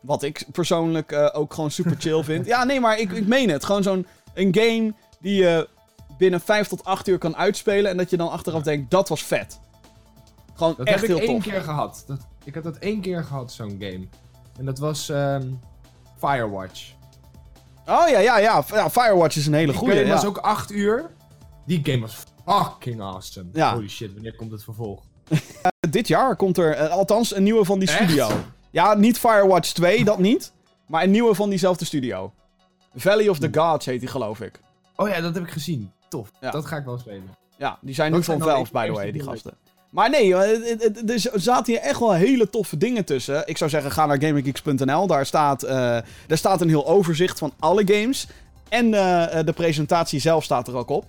[0.00, 2.46] Wat ik persoonlijk eh, ook gewoon super chill vind.
[2.46, 3.64] Ja, nee, maar ik, ik meen het.
[3.64, 5.68] Gewoon zo'n een game die je
[6.18, 7.90] binnen 5 tot 8 uur kan uitspelen.
[7.90, 9.60] En dat je dan achteraf denkt, dat was vet.
[10.54, 11.52] Gewoon Dat echt heb ik heel één tof.
[11.52, 12.04] keer gehad.
[12.06, 14.06] Dat, ik heb dat één keer gehad, zo'n game.
[14.58, 15.48] En dat was ehm,
[16.18, 16.90] Firewatch.
[17.86, 18.64] Oh ja, ja, ja.
[18.72, 19.94] Ja, Firewatch is een hele Die goede.
[19.94, 20.12] game Ja.
[20.14, 21.10] was ook acht uur.
[21.66, 22.16] Die game was
[22.46, 23.70] fucking awesome.
[23.70, 25.02] Holy shit, wanneer komt het vervolg?
[25.90, 27.98] Dit jaar komt er eh, althans een nieuwe van die Echt?
[28.02, 28.28] studio.
[28.70, 30.52] Ja, niet Firewatch 2, dat niet.
[30.86, 32.32] Maar een nieuwe van diezelfde studio.
[32.94, 34.60] Valley of the Gods heet die, geloof ik.
[34.96, 35.92] Oh ja, dat heb ik gezien.
[36.08, 36.30] Tof.
[36.40, 36.50] Ja.
[36.50, 37.36] Dat ga ik wel spelen.
[37.56, 39.56] Ja, die zijn nu van Valve, by the way, die gasten.
[39.92, 43.42] Maar nee, eh, er zaten hier echt wel hele toffe dingen tussen.
[43.46, 45.06] Ik zou zeggen, ga naar gaminggeeks.nl.
[45.06, 45.74] Daar, staat, eh,
[46.26, 48.26] daar staat een heel overzicht van alle games.
[48.68, 51.04] En eh, de presentatie zelf staat er ook op.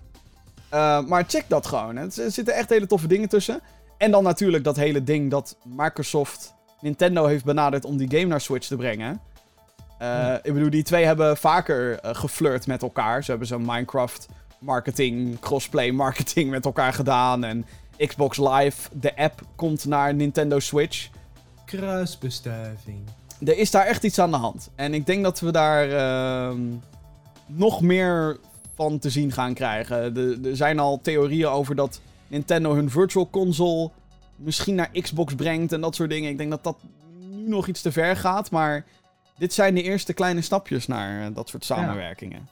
[1.08, 1.98] Maar check dat gewoon.
[1.98, 3.62] Er zitten echt hele toffe dingen tussen.
[3.98, 8.42] En dan natuurlijk dat hele ding dat Microsoft Nintendo heeft benaderd om die game naar
[8.42, 9.22] Switch te brengen.
[10.42, 13.24] Ik bedoel, die twee hebben vaker geflirt met elkaar.
[13.24, 14.28] Ze hebben zo'n Minecraft
[14.60, 17.44] marketing, crossplay marketing met elkaar gedaan.
[17.44, 17.66] En
[17.98, 21.10] Xbox Live, de app, komt naar Nintendo Switch.
[21.66, 23.00] Kruisbestuiving.
[23.46, 24.70] Er is daar echt iets aan de hand.
[24.76, 26.62] En ik denk dat we daar ehm,
[27.46, 28.38] nog meer
[28.76, 30.14] van te zien gaan krijgen.
[30.14, 33.90] De- Er zijn al theorieën over dat Nintendo hun Virtual Console
[34.36, 36.30] misschien naar Xbox brengt en dat soort dingen.
[36.30, 36.78] Ik denk dat dat
[37.20, 38.86] nu nog iets te ver gaat, maar
[39.38, 42.48] dit zijn de eerste kleine stapjes naar eh, dat soort samenwerkingen.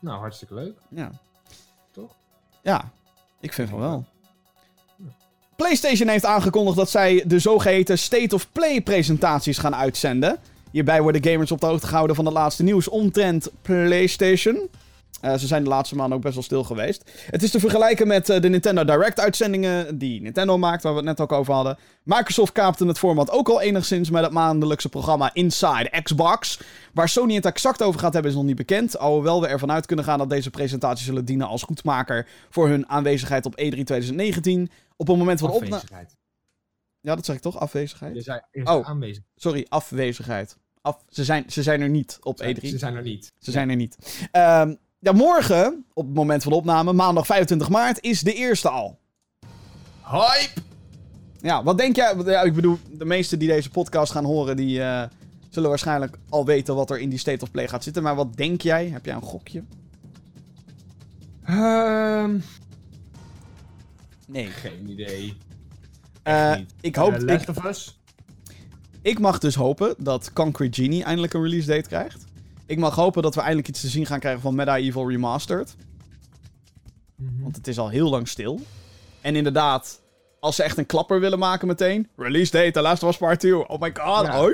[0.00, 0.78] Nou, hartstikke leuk.
[0.88, 1.10] Ja.
[1.90, 2.10] Toch?
[2.62, 2.90] Ja,
[3.40, 4.04] ik vind van wel.
[5.62, 10.38] PlayStation heeft aangekondigd dat zij de zogeheten State of Play presentaties gaan uitzenden.
[10.70, 14.68] Hierbij worden gamers op de hoogte gehouden van het laatste nieuws omtrent PlayStation.
[15.20, 17.10] Eh, ze zijn de laatste maanden ook best wel stil geweest.
[17.30, 20.98] Het is te vergelijken met eh, de Nintendo Direct uitzendingen die Nintendo maakt, waar we
[20.98, 21.78] het net ook over hadden.
[22.02, 26.60] Microsoft kaapte het format ook al enigszins met het maandelijkse programma Inside Xbox.
[26.92, 28.98] Waar Sony het exact over gaat hebben is nog niet bekend.
[28.98, 32.88] Alhoewel we ervan uit kunnen gaan dat deze presentaties zullen dienen als goedmaker voor hun
[32.88, 34.70] aanwezigheid op E E3 2019.
[34.96, 35.74] Op het moment van opname...
[35.74, 36.16] Afwezigheid.
[37.00, 37.58] Ja, dat zeg ik toch?
[37.58, 38.14] Afwezigheid?
[38.14, 38.88] Je zei, je Oh.
[38.88, 39.22] aanwezig.
[39.36, 40.56] Sorry, afwezigheid.
[40.80, 42.60] Af, ze, zijn, ze zijn er niet op E3.
[42.60, 43.32] Ze zijn er niet.
[43.38, 44.26] Ze zijn er niet.
[44.30, 48.68] Ehm, ja, morgen, op het moment van de opname, maandag 25 maart, is de eerste
[48.68, 48.98] al.
[50.04, 50.60] Hype!
[51.40, 52.14] Ja, wat denk jij?
[52.24, 55.02] Ja, ik bedoel, de meesten die deze podcast gaan horen, die eh,
[55.50, 58.02] zullen waarschijnlijk al weten wat er in die State of Play gaat zitten.
[58.02, 58.88] Maar wat denk jij?
[58.88, 59.64] Heb jij een gokje?
[61.44, 62.38] Ehm,
[64.26, 64.46] Nee.
[64.46, 65.36] geen idee.
[66.22, 67.98] Eh, ik, hoop, ik, Us?
[69.02, 72.24] ik mag dus hopen dat Concrete Genie eindelijk een release date krijgt.
[72.68, 75.76] Ik mag hopen dat we eindelijk iets te zien gaan krijgen van Medieval Remastered.
[77.16, 77.42] Mhm.
[77.42, 78.60] Want het is al heel lang stil.
[79.20, 80.00] En inderdaad,
[80.40, 82.08] als ze echt een klapper willen maken meteen.
[82.16, 83.68] Release date, The Last of Us Part 2.
[83.68, 84.46] Oh my god, Ja.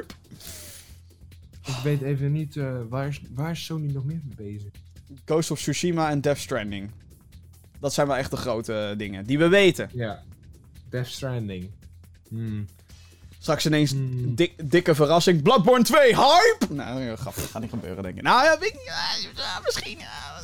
[1.66, 4.70] Ik weet even niet, eh, waar, is, waar is Sony nog meer mee bezig?
[5.24, 6.90] Ghost of Tsushima en Death Stranding.
[7.80, 9.90] Dat zijn wel echt de grote dingen die we weten.
[9.92, 10.22] Ja.
[10.88, 11.70] Death Stranding.
[12.28, 12.66] Hmm.
[13.44, 14.34] Straks ineens Hmm.
[14.34, 15.42] dik- dikke verrassing.
[15.42, 16.66] Bloodborne 2, hype!
[16.68, 17.50] Nou, ja, grappig.
[17.50, 18.22] Gaat niet gebeuren, denk ik.
[18.22, 18.84] Nou ja, weet ik niet.
[18.84, 19.98] Ja, ja, misschien.
[19.98, 20.42] ja,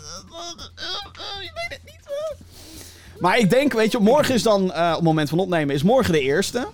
[1.41, 2.01] je weet het niet.
[3.21, 5.83] Maar ik denk, weet je, morgen is dan, eh, op het moment van opnemen, is
[5.83, 6.69] morgen de eerste.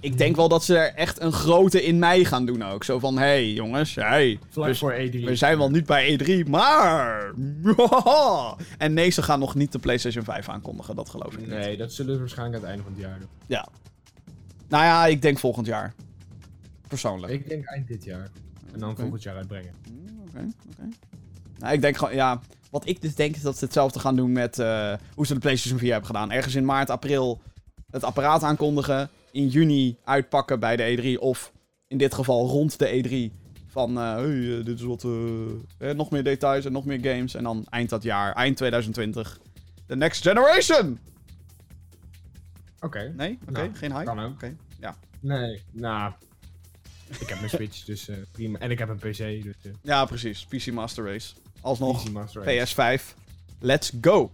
[0.00, 2.84] Ik denk wel dat ze er echt een grote in mei gaan doen ook.
[2.84, 5.24] Zo van, hé hey, jongens, hey, voor E3.
[5.24, 7.32] we zijn wel niet bij E3, maar...
[8.78, 11.48] En nee, ze gaan nog niet de PlayStation 5 aankondigen, dat geloof ik niet.
[11.48, 13.28] Nee, dat zullen we waarschijnlijk aan het einde van het jaar doen.
[13.46, 13.68] Ja.
[14.68, 15.94] Nou ja, ik denk volgend jaar.
[16.88, 17.32] Persoonlijk.
[17.32, 18.28] Ik denk eind dit jaar.
[18.72, 19.74] En dan volgend jaar uitbrengen.
[19.90, 20.88] Mm, Oké, oké.
[21.58, 22.40] Nou, ik denk gewoon, ja.
[22.70, 25.40] Wat ik dus denk is dat ze hetzelfde gaan doen met eh, hoe ze de
[25.40, 26.30] PlayStation 4 hebben gedaan.
[26.32, 27.40] Ergens in maart, april
[27.90, 29.08] het apparaat aankondigen.
[29.32, 31.20] In juni uitpakken bij de E3.
[31.20, 31.52] Of
[31.86, 33.36] in dit geval rond de E3.
[33.66, 35.04] Van, hey, eh, dit is wat,
[35.78, 37.34] eh, nog meer details en nog meer games.
[37.34, 39.40] En dan eind dat jaar, eind 2020.
[39.86, 40.98] The next generation!
[42.80, 43.12] Oké.
[43.16, 43.38] Nee?
[43.42, 44.04] Oké, Nou, geen hype?
[44.04, 44.32] kan ook.
[44.32, 44.96] Oké, ja.
[45.20, 46.12] Nee, nou.
[47.20, 48.58] Ik heb mijn Switch, dus eh, prima.
[48.58, 49.54] En ik heb een PC, dus.
[49.62, 50.46] eh Ja, precies.
[50.46, 51.34] PC Master Race.
[51.60, 51.98] Alsnog.
[51.98, 52.74] Easy Master Race.
[53.00, 53.14] PS5.
[53.60, 54.30] Let's go.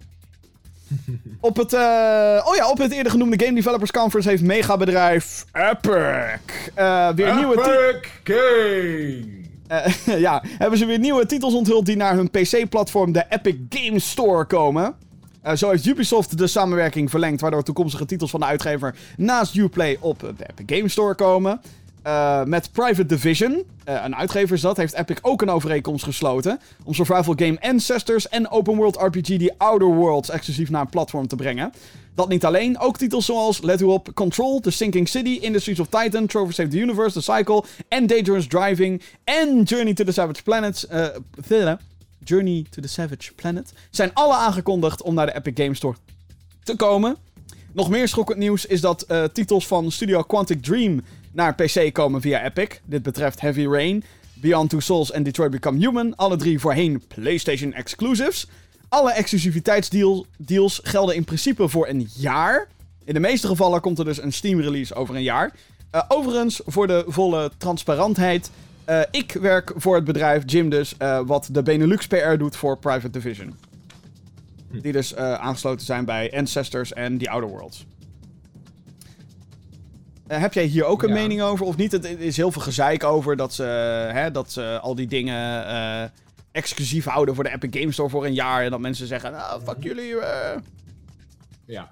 [1.41, 6.41] op, het, eh, oh ja, op het eerder genoemde Game Developers Conference heeft megabedrijf Epic
[6.75, 9.43] eh, weer nieuwe Epic Game!
[10.07, 14.11] eh, ja, hebben ze weer nieuwe titels onthuld die naar hun PC-platform, de Epic Games
[14.11, 14.95] Store, komen.
[15.45, 19.97] Eh, zo heeft Ubisoft de samenwerking verlengd, waardoor toekomstige titels van de uitgever naast Uplay
[20.01, 21.61] op de Epic Games Store komen.
[22.03, 26.61] Eh, met Private Division, eh, een uitgever is dat, heeft Epic ook een overeenkomst gesloten
[26.85, 31.27] om survival game Ancestors en open world RPG The Outer Worlds exclusief naar een platform
[31.27, 31.73] te brengen.
[32.15, 35.87] Dat niet alleen, ook titels zoals, let u op, Control, The Sinking City, Industries of
[35.89, 40.43] Titan, Trophy Save the Universe, The Cycle, en Dangerous Driving, en Journey to the Savage
[40.43, 41.07] Planet, uh,
[42.25, 45.97] Journey to the Savage Planet, zijn alle aangekondigd om naar de Epic Games Store
[46.63, 47.17] te komen.
[47.73, 51.01] Nog meer schokkend nieuws is dat uh, titels van Studio Quantic Dream
[51.33, 52.81] naar PC komen via Epic.
[52.85, 54.05] Dit betreft Heavy Rain,
[54.35, 56.17] Beyond Two Souls en Detroit Become Human.
[56.17, 58.47] Alle drie voorheen PlayStation exclusives.
[58.89, 62.69] Alle exclusiviteitsdeals gelden in principe voor een jaar.
[63.05, 65.53] In de meeste gevallen komt er dus een Steam release over een jaar.
[65.95, 68.51] Uh, overigens, voor de volle transparantheid.
[68.89, 72.79] Uh, ik werk voor het bedrijf Jim dus, uh, wat de Benelux PR doet voor
[72.79, 73.55] Private Division.
[74.71, 74.81] Hm.
[74.81, 77.87] Die dus aangesloten zijn bij Ancestors en The Outer Worlds.
[80.27, 81.15] heb jij hier ook een ja.
[81.15, 81.93] mening over of niet?
[81.93, 83.63] Het is heel veel gezeik over dat ze,
[84.13, 86.13] hè, dat ze al die dingen
[86.53, 88.65] exclusief houden voor de Epic Games Store voor een jaar.
[88.65, 90.15] En dat mensen zeggen, nou, fuck jullie.
[91.67, 91.91] Ja.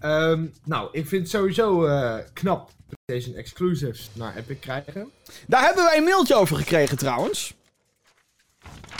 [0.00, 1.88] Um, nou, ik vind het sowieso
[2.32, 2.70] knap
[3.04, 5.10] PlayStation exclusives naar Epic krijgen.
[5.46, 7.54] Daar hebben wij een mailtje over gekregen trouwens.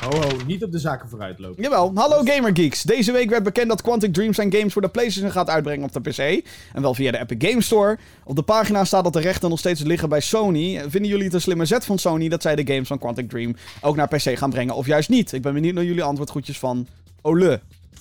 [0.03, 1.63] Ho, ho, niet op de zaken vooruit lopen.
[1.63, 2.83] Jawel, hallo Gamergeeks.
[2.83, 5.93] Deze week werd bekend dat Quantic Dream zijn games voor de PlayStation gaat uitbrengen op
[5.93, 6.47] de PC.
[6.73, 7.99] En wel via de Epic Games Store.
[8.25, 10.81] Op de pagina staat dat de rechten nog steeds liggen bij Sony.
[10.89, 13.57] Vinden jullie het een slimme zet van Sony dat zij de games van Quantic Dream
[13.81, 15.33] ook naar PC gaan brengen of juist niet?
[15.33, 16.87] Ik ben benieuwd naar jullie antwoordgoedjes van
[17.23, 17.61] Ole,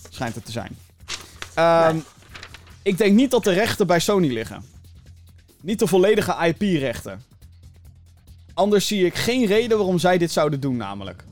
[0.09, 0.77] schijnt het te zijn.
[1.93, 2.03] Um,
[2.83, 4.74] Ik denk niet dat de rechten bij Sony liggen.
[5.65, 7.21] Niet de volledige IP-rechten.
[8.53, 11.23] Anders zie ik geen reden waarom zij dit zouden doen, namelijk.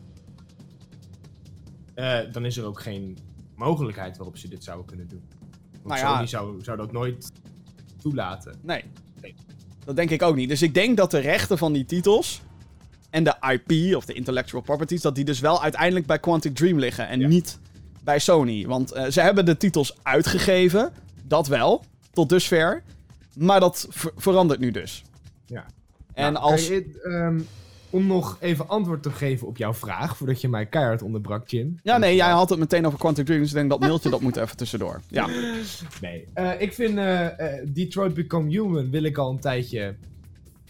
[1.95, 3.17] Uh, dan is er ook geen
[3.55, 5.23] mogelijkheid waarop ze dit zouden kunnen doen.
[5.71, 7.31] Want nou ja, Sony zou, zou dat nooit
[8.01, 8.59] toelaten.
[8.61, 8.83] Nee.
[9.21, 9.35] nee.
[9.85, 10.49] Dat denk ik ook niet.
[10.49, 12.41] Dus ik denk dat de rechten van die titels
[13.09, 16.79] en de IP of de intellectual properties, dat die dus wel uiteindelijk bij Quantic Dream
[16.79, 17.59] liggen en niet
[18.03, 18.65] bij Sony.
[18.67, 22.83] Want uh, ze hebben de titels uitgegeven, dat wel, tot dusver.
[23.37, 25.03] Maar dat verandert nu dus.
[25.45, 25.65] Ja.
[26.13, 26.67] En nou, als...
[26.67, 27.43] Je,
[27.93, 31.79] om nog even antwoord te geven op jouw vraag, voordat je mij keihard onderbrak, Jim.
[31.83, 33.47] Ja, nee, jij had het meteen over Quantic Dreams.
[33.47, 35.01] Ik denk dat mailtje dat moet even tussendoor.
[35.07, 35.29] Ja.
[36.01, 37.27] Nee, uh, ik vind uh,
[37.65, 39.95] Detroit Become Human wil ik al een tijdje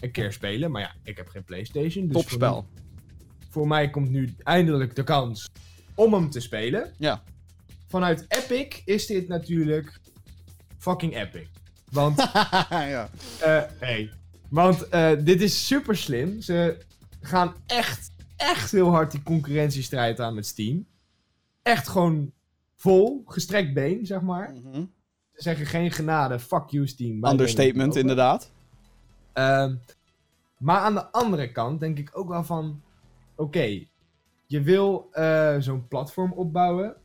[0.00, 0.70] een keer spelen.
[0.70, 2.06] Maar ja, ik heb geen PlayStation.
[2.06, 2.54] Dus Topspel.
[2.54, 2.64] Voor,
[3.50, 5.48] voor mij komt nu eindelijk de kans
[5.94, 6.92] om hem te spelen.
[6.98, 7.22] Ja.
[7.88, 10.00] Vanuit Epic is dit natuurlijk
[10.78, 11.46] fucking epic.
[11.94, 12.18] Want.
[12.70, 13.08] ja.
[13.40, 14.10] Uh, hey.
[14.48, 16.40] Want uh, dit is super slim.
[16.40, 16.78] Ze
[17.20, 20.86] gaan echt, echt heel hard die concurrentiestrijd aan met Steam.
[21.62, 22.32] Echt gewoon
[22.76, 24.50] vol, gestrekt been, zeg maar.
[24.50, 24.92] Mm -hmm.
[25.32, 27.24] Ze zeggen geen genade, fuck you Steam.
[27.24, 28.50] Understatement, inderdaad.
[29.34, 29.72] Uh,
[30.58, 32.82] maar aan de andere kant denk ik ook wel van...
[33.36, 33.88] Oké, okay,
[34.46, 36.96] je wil uh, zo'n platform opbouwen.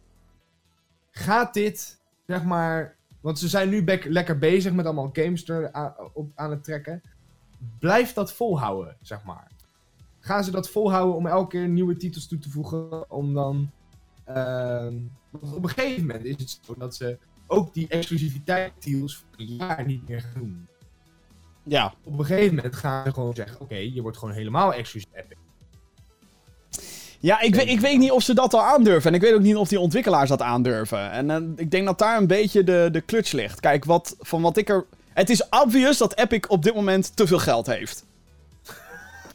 [1.12, 2.98] Gaat dit, zeg maar...
[3.22, 5.72] Want ze zijn nu lekker bezig met allemaal games er
[6.14, 7.02] op, aan het trekken.
[7.80, 9.52] Blijf dat volhouden, zeg maar
[10.20, 13.12] gaan ze dat volhouden om elke keer nieuwe titels toe te voegen?
[13.12, 13.72] Om dan.
[14.30, 14.88] Uh,
[15.32, 17.18] op een gegeven moment is het zo dat ze
[17.48, 20.68] ook die exclusiviteit deals voor een jaar niet meer gaan doen.
[21.64, 21.94] Ja.
[22.04, 25.38] Op een gegeven moment gaan ze gewoon zeggen: oké, je wordt gewoon helemaal exclusief Epic.
[27.22, 29.10] Ja, ik weet, ik weet niet of ze dat al aandurven.
[29.10, 31.12] En ik weet ook niet of die ontwikkelaars dat aandurven.
[31.12, 33.60] En uh, ik denk dat daar een beetje de, de clutch ligt.
[33.60, 34.86] Kijk, wat, van wat ik er.
[35.14, 38.04] Het is obvious dat Epic op dit moment te veel geld heeft.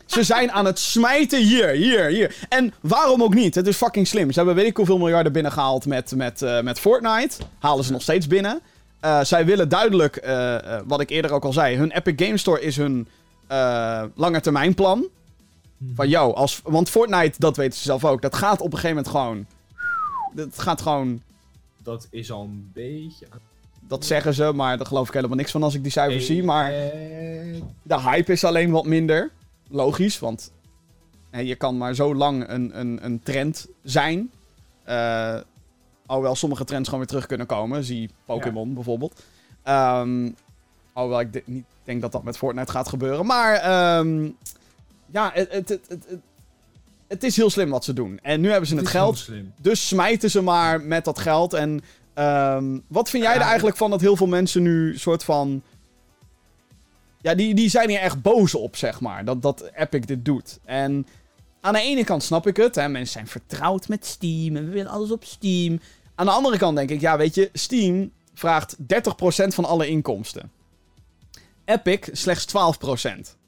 [0.06, 2.36] Ze zijn aan het smijten hier, hier, hier.
[2.48, 3.54] En waarom ook niet?
[3.54, 4.30] Het is fucking slim.
[4.30, 7.36] Ze hebben weet ik hoeveel miljarden binnengehaald met, met, uh, met Fortnite.
[7.58, 8.60] Halen ze nog steeds binnen.
[9.04, 12.60] Uh, zij willen duidelijk, uh, wat ik eerder ook al zei, hun Epic Game Store
[12.60, 13.08] is hun
[14.14, 15.08] langetermijnplan.
[15.84, 15.94] Hmm.
[15.94, 18.96] Van jou, als, want Fortnite, dat weten ze zelf ook, dat gaat op een gegeven
[18.96, 19.46] moment gewoon.
[20.32, 21.22] Dat gaat gewoon.
[21.82, 23.26] Dat is al een beetje.
[23.80, 26.42] Dat zeggen ze, maar daar geloof ik helemaal niks van als ik die cijfers zie.
[26.42, 26.70] Maar
[27.82, 29.30] de hype is alleen wat minder.
[29.68, 30.52] Logisch, want
[31.30, 34.30] je kan maar zo lang een, een, een trend zijn.
[34.88, 35.36] Uh,
[36.06, 37.84] alhoewel sommige trends gewoon weer terug kunnen komen.
[37.84, 39.22] Zie Pokémon bijvoorbeeld.
[39.64, 40.36] Um,
[40.92, 43.26] alhoewel ik niet denk dat dat met Fortnite gaat gebeuren.
[43.26, 44.36] Maar um,
[45.14, 46.06] ja, het, het, het,
[47.08, 48.18] het, is heel slim wat ze doen.
[48.22, 49.28] En nu hebben ze het, geld.
[49.60, 51.52] Dus smijten ze maar met dat geld.
[51.52, 51.80] En
[52.14, 55.62] um, wat vind jij er eigenlijk van dat heel veel mensen nu soort van
[57.20, 59.24] ja, die, die zijn hier echt boos op, zeg maar.
[59.24, 60.58] Dat, dat Epic dit doet.
[60.64, 61.06] En
[61.60, 62.74] aan de ene kant snap ik het.
[62.74, 64.56] Hè, mensen zijn vertrouwd met Steam.
[64.56, 65.80] En we willen alles op Steam.
[66.14, 68.84] Aan de andere kant denk ik, ja, weet je, Steam vraagt 30%
[69.46, 70.50] van alle inkomsten.
[71.64, 73.43] Epic slechts 12%.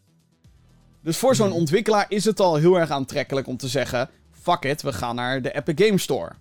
[1.06, 1.56] Dus voor zo'n hmm.
[1.56, 4.08] ontwikkelaar is het al heel erg aantrekkelijk om te zeggen:
[4.42, 6.32] fuck it, we gaan naar de Epic Game Store.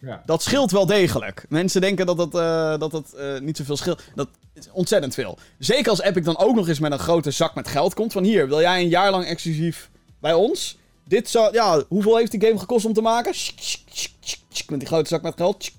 [0.00, 0.22] Ja.
[0.26, 1.44] Dat scheelt wel degelijk.
[1.48, 4.02] Mensen denken dat dat, eh, dat, dat eh, niet zoveel scheelt.
[4.14, 5.38] Dat is ontzettend veel.
[5.58, 8.12] Zeker als Epic dan ook nog eens met een grote zak met geld komt.
[8.12, 10.78] Van hier, wil jij een jaar lang exclusief bij ons?
[11.04, 13.34] Dit zou, ja, hoeveel heeft die game gekost om te maken?
[14.68, 15.70] Met die grote zak met geld.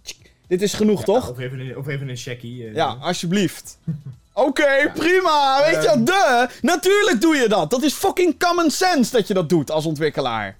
[0.47, 1.29] Dit is genoeg, toch?
[1.29, 2.67] Of even een, of even een checkie.
[2.67, 2.75] eh.
[2.75, 3.77] Ja, alsjeblieft.
[4.33, 5.63] Oké, prima.
[5.65, 6.03] Weet je, Ehm.
[6.03, 6.49] de.
[6.61, 7.69] Natuurlijk doe je dat.
[7.69, 10.57] Dat is fucking common sense dat je dat doet als ontwikkelaar.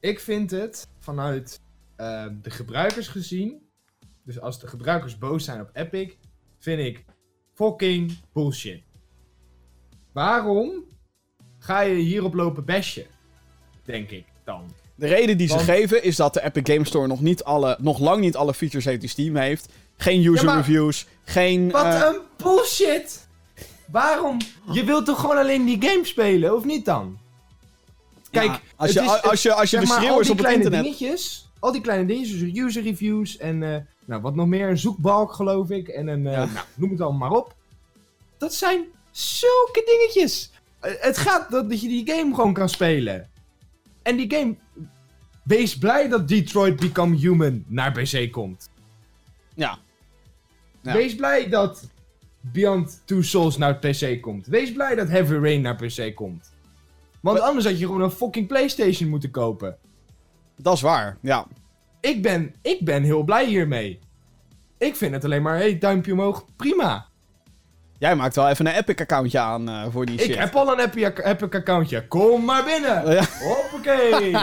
[0.00, 1.60] Ik vind het vanuit
[1.96, 3.68] eh, de gebruikers gezien.
[4.24, 6.12] Dus als de gebruikers boos zijn op Epic,
[6.58, 7.04] vind ik
[7.54, 8.82] fucking bullshit.
[10.12, 10.84] Waarom
[11.58, 13.06] ga je hierop lopen bashen?
[13.84, 14.70] Denk ik dan.
[14.94, 17.98] De reden die ze geven is dat de Epic Game Store nog, niet alle, nog
[17.98, 19.68] lang niet alle features heeft die Steam heeft.
[19.98, 21.70] Geen user Ja, maar- reviews, geen...
[21.70, 23.26] Wat eh, een bullshit!
[23.90, 24.36] Waarom?
[24.72, 27.18] Je wilt toch gewoon alleen die game spelen, of niet dan?
[28.30, 29.76] Kijk, ja, als je, is- als je, als je
[30.12, 30.82] op het kleine internet...
[30.82, 34.78] dingetjes, al die kleine dingetjes, dus user reviews en eh, nou, wat nog meer, een
[34.78, 36.44] zoekbalk geloof ik, en een, eh, Ja.
[36.44, 37.54] nou, noem het allemaal maar op.
[38.38, 40.50] Dat zijn zulke dingetjes.
[40.80, 43.30] Het gaat dat, dat je die game gewoon kan spelen.
[44.02, 44.56] En die game,
[45.42, 48.68] wees blij dat Detroit Become Human naar PC komt.
[49.54, 49.78] Ja.
[50.82, 50.92] Ja.
[50.92, 51.88] Wees blij dat
[52.40, 54.46] Beyond Two Souls naar PC komt.
[54.46, 56.52] Wees blij dat Heavy Rain naar PC komt.
[57.20, 59.76] Want anders had je gewoon een fucking PlayStation moeten kopen.
[60.56, 61.46] Dat is waar, ja.
[62.00, 63.98] Ik ben, ik ben heel blij hiermee.
[64.78, 67.06] Ik vind het alleen maar, hey, duimpje omhoog, prima.
[67.98, 70.28] Jij maakt wel even een Epic-accountje aan eh, voor die shit.
[70.28, 72.06] Ik heb al een Epic, Epic accountje.
[72.06, 73.12] Kom maar binnen.
[73.12, 73.24] Ja.
[73.40, 74.36] Hoppakee.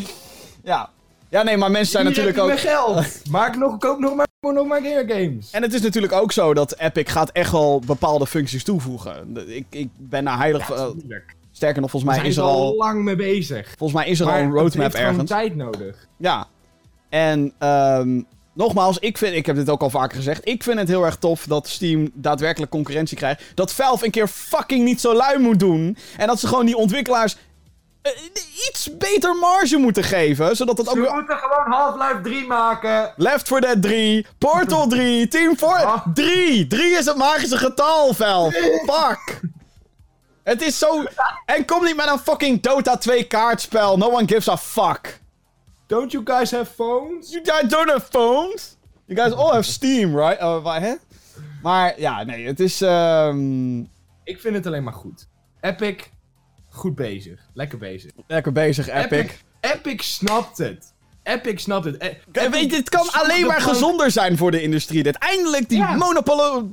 [0.72, 0.90] ja.
[1.30, 2.58] Ja, nee, maar mensen zijn natuurlijk heb ook...
[2.58, 3.20] geld.
[3.30, 5.50] Maak nog, koop nog maar, nog maar meer games.
[5.50, 9.36] En het is natuurlijk ook zo dat Epic gaat echt wel bepaalde functies toevoegen.
[9.46, 10.70] Ik, ik ben daar heilig...
[11.52, 12.76] sterker nog, volgens mij is er al al...
[12.76, 13.74] lang mee bezig.
[13.78, 15.30] Volgens mij is er Maar al een roadmap heeft gewoon ergens.
[15.30, 16.06] tijd nodig.
[16.16, 16.46] Ja.
[17.08, 18.20] En ehm,
[18.52, 20.48] nogmaals, ik, vind, ik heb dit ook al vaker gezegd.
[20.48, 23.42] Ik vind het heel erg tof dat Steam daadwerkelijk concurrentie krijgt.
[23.54, 25.96] Dat Valve een keer fucking niet zo lui moet doen.
[26.16, 27.36] En dat ze gewoon die ontwikkelaars
[28.68, 30.56] iets beter marge moeten geven.
[30.56, 30.94] Zodat het ook...
[30.94, 33.12] weer- moeten gewoon Half-Life 3 maken.
[33.16, 36.06] Left 4 Dead 3, Portal 3, Team Fortress Ah.
[36.14, 36.66] 3.
[36.66, 38.82] 3 is het magische getal, Valve.
[38.86, 39.40] Fuck.
[40.42, 41.04] Het is zo...
[41.46, 43.96] En kom niet met een fucking Dota 2 kaartspel.
[43.96, 45.20] No one gives a fuck.
[45.86, 47.30] Don't you guys have phones?
[47.30, 48.76] You guys don't have phones?
[49.06, 50.40] You guys all have Steam, right?
[50.42, 50.94] Uh, hè?
[51.62, 52.80] Maar ja, nee, het is...
[52.80, 53.78] ehm,
[54.24, 55.28] Ik vind het alleen maar goed.
[55.60, 55.96] Epic,
[56.78, 57.40] goed bezig.
[57.54, 58.10] Lekker bezig.
[58.26, 59.30] lekker bezig, Epic.
[59.60, 60.92] Epic snapt het.
[61.22, 61.96] Epic snapt het.
[61.96, 65.02] Eh, Epic weet je, het kan alleen het maar gezonder zijn voor de industrie.
[65.02, 65.94] Dit eindelijk die Ja.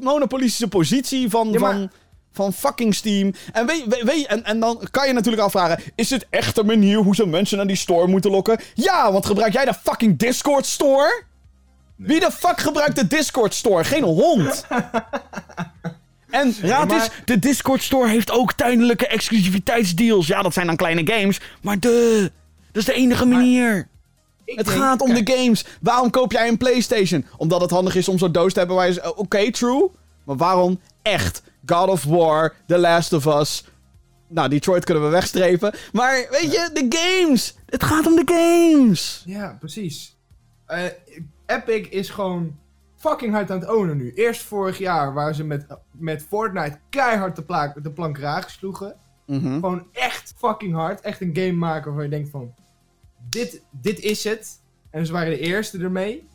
[0.02, 1.92] monopolistische positie van, Ja, van,
[2.32, 3.34] van fucking Steam.
[3.54, 6.66] En, weet, weet, weet- en, en dan kan je natuurlijk afvragen: is dit echt een
[6.66, 8.60] manier hoe ze mensen naar die store moeten lokken?
[8.74, 11.24] Ja, want gebruik jij de fucking Discord store?
[11.96, 13.84] Wie de fuck gebruikt de Discord store?
[13.84, 14.66] Geen hond.
[16.36, 20.28] En raad eens, de Discord store heeft ook tijdelijke exclusiviteitsdeals.
[20.28, 21.40] Ja, dat zijn dan kleine games.
[21.62, 22.32] Maar de,
[22.72, 23.88] dat is de enige manier.
[24.46, 25.66] Ik Het denk- gaat om kijk, de games.
[25.82, 27.26] Waarom koop jij een PlayStation?
[27.38, 29.18] Omdat het handig is om zo'n doos te hebben waar je...
[29.18, 29.90] Oké, true.
[30.24, 31.42] Maar waarom echt?
[31.66, 33.64] God of War, The Last of Us...
[34.28, 35.74] Nou, Detroit kunnen we wegstrepen.
[35.92, 37.56] Maar weet je, de games.
[37.66, 39.24] Het gaat om de games.
[39.26, 40.16] Ja, precies.
[40.66, 40.84] Eh,
[41.46, 42.56] Epic is gewoon
[43.08, 44.12] fucking hard aan het ownen nu.
[44.14, 48.96] Eerst vorig jaar waar ze met, met Fortnite keihard de, plaak, de plank raak sloegen.
[49.26, 49.54] Mhm.
[49.54, 51.02] Gewoon echt fucking hard.
[51.02, 52.54] Echt een game maken waarvan je denkt van...
[53.30, 54.62] Dit, dit is het.
[54.90, 56.28] En ze waren de eerste ermee.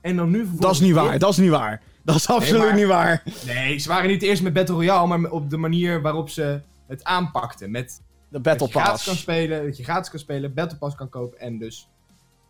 [0.00, 0.48] En dan nu.
[0.58, 1.20] Dat is niet waar, dit.
[1.20, 1.82] dat is niet waar.
[2.04, 3.22] Dat is absoluut maar- niet waar.
[3.46, 6.60] Nee, ze waren niet de eerste met Battle Royale, maar op de manier waarop ze
[6.86, 7.70] het aanpakten.
[7.70, 9.22] Met De Battle dat je gratis kan Pass.
[9.22, 11.88] spelen, dat je gratis kan spelen, Battle Pass kan kopen en dus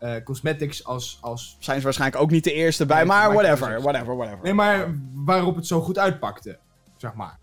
[0.01, 1.57] eh, cosmetics als, als...
[1.59, 4.43] Zijn ze waarschijnlijk ook niet de eerste bij, Nee, maar whatever, whatever, whatever.
[4.43, 6.59] Nee, maar waarop het zo goed uitpakte,
[6.97, 7.39] zeg maar.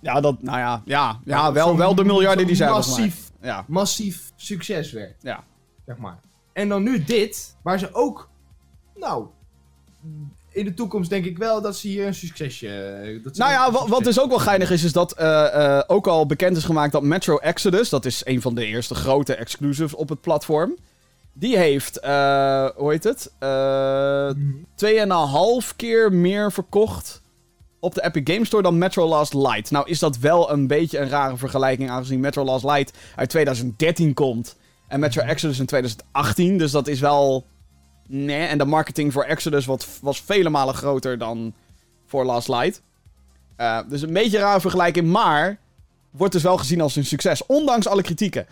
[0.00, 4.30] Ja, dat, nou ja, ja, ja wel, wel de miljarden die zijn massief, Ja, massief
[4.36, 5.44] succes werd, ja.
[5.86, 6.18] zeg maar.
[6.52, 8.28] En dan nu dit, waar ze ook,
[8.94, 9.26] nou,
[10.48, 12.68] in de toekomst denk ik wel dat ze hier een succesje...
[12.68, 16.26] eh, Dat Nou ja, wat, dus ook wel geinig is, is dat eh, ook al
[16.26, 20.08] bekend is gemaakt dat Metro Exodus, dat is een van de eerste grote exclusives op
[20.08, 20.76] het platform,
[21.32, 24.50] die heeft, eh, hoe heet het, Eh Mhm.
[24.74, 27.22] 2,5 keer meer verkocht
[27.80, 29.70] op de Epic Game Store dan Metro Last Light.
[29.70, 34.14] Nou is dat wel een beetje een rare vergelijking, aangezien Metro Last Light uit 2013
[34.14, 34.56] komt
[34.88, 37.46] en Metro Exodus in 2018, dus dat is wel...
[38.08, 41.54] Nee, en de marketing voor Exodus wat, was vele malen groter dan
[42.06, 42.82] voor Last Light.
[43.56, 45.58] Eh, dus een beetje een rare vergelijking, maar
[46.10, 48.46] wordt dus wel gezien als een succes, ondanks alle kritieken.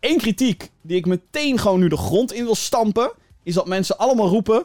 [0.00, 3.98] Eén kritiek die ik meteen gewoon nu de grond in wil stampen, is dat mensen
[3.98, 4.64] allemaal roepen...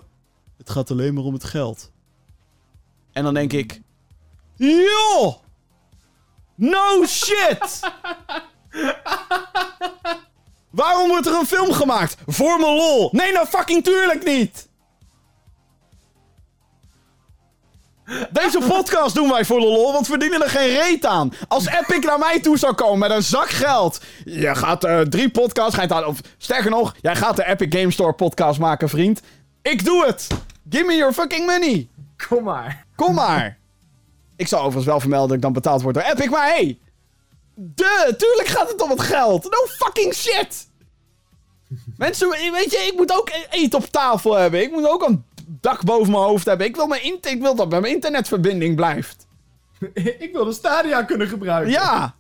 [0.58, 1.92] Het gaat alleen maar om het geld.
[3.12, 3.82] En dan denk ik...
[4.56, 5.34] Joh!
[6.56, 7.80] No shit!
[10.70, 12.18] Waarom wordt er een film gemaakt?
[12.26, 13.10] Voor mijn lol.
[13.12, 14.70] Nee, nou fucking tuurlijk niet.
[18.32, 21.34] Deze podcast doen wij voor de lol, want we verdienen er geen reet aan.
[21.48, 24.02] Als Epic naar mij toe zou komen met een zak geld.
[24.26, 27.46] Je gaat eh, drie podcasts, ga je het aan, of sterker nog, jij gaat de
[27.46, 29.22] Epic Game Store podcast maken, vriend.
[29.62, 30.28] Ik doe het.
[30.70, 31.88] Give me your fucking money.
[32.28, 32.86] Kom maar.
[32.96, 33.58] Kom maar.
[34.36, 36.80] ik zal overigens wel vermelden dat ik dan betaald word door Epic, maar hey.
[37.56, 39.44] De, tuurlijk gaat het om het geld.
[39.44, 40.68] No fucking shit.
[41.98, 44.62] Mensen, weet je, ik moet ook e- eten op tafel hebben.
[44.62, 46.68] Ik moet ook een dak boven mijn hoofd hebben.
[46.68, 49.28] Ik wil, mijn ik wil dat mijn internetverbinding blijft.
[49.94, 51.72] ik wil de Stadia kunnen gebruiken.
[51.72, 52.16] Ja.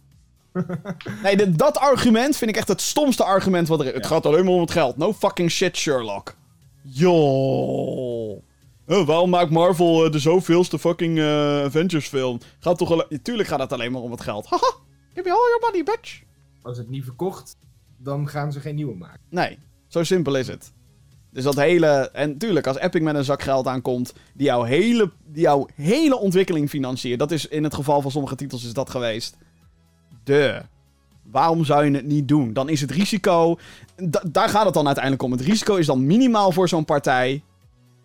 [1.23, 3.93] Nee, dat argument vind ik echt het stomste argument wat er is.
[3.93, 4.97] Het gaat alleen maar om het geld.
[4.97, 6.35] No fucking shit, Sherlock.
[6.81, 8.43] Joh.
[8.85, 12.39] Eh, waarom maakt Marvel eh, de zoveelste fucking eh, Avengers film?
[12.59, 14.45] Gaat toch alle- Tuurlijk gaat het alleen maar om het geld.
[14.45, 14.71] Haha.
[15.13, 16.21] Give me all your money, bitch.
[16.61, 17.57] Als het niet verkocht,
[17.97, 19.19] dan gaan ze geen nieuwe maken.
[19.29, 20.73] Nee, zo simpel is het.
[21.35, 22.09] Dus dat hele...
[22.13, 24.13] En tuurlijk, als Epic met een zak geld aankomt...
[24.33, 27.19] die jouw hele, die jouw hele ontwikkeling financiert...
[27.19, 29.37] dat is in het geval van sommige titels is dat geweest.
[30.23, 30.61] De.
[31.23, 32.53] Waarom zou je het niet doen?
[32.53, 33.57] Dan is het risico...
[33.95, 35.31] da- daar gaat het dan uiteindelijk om.
[35.31, 37.43] Het risico is dan minimaal voor zo'n partij.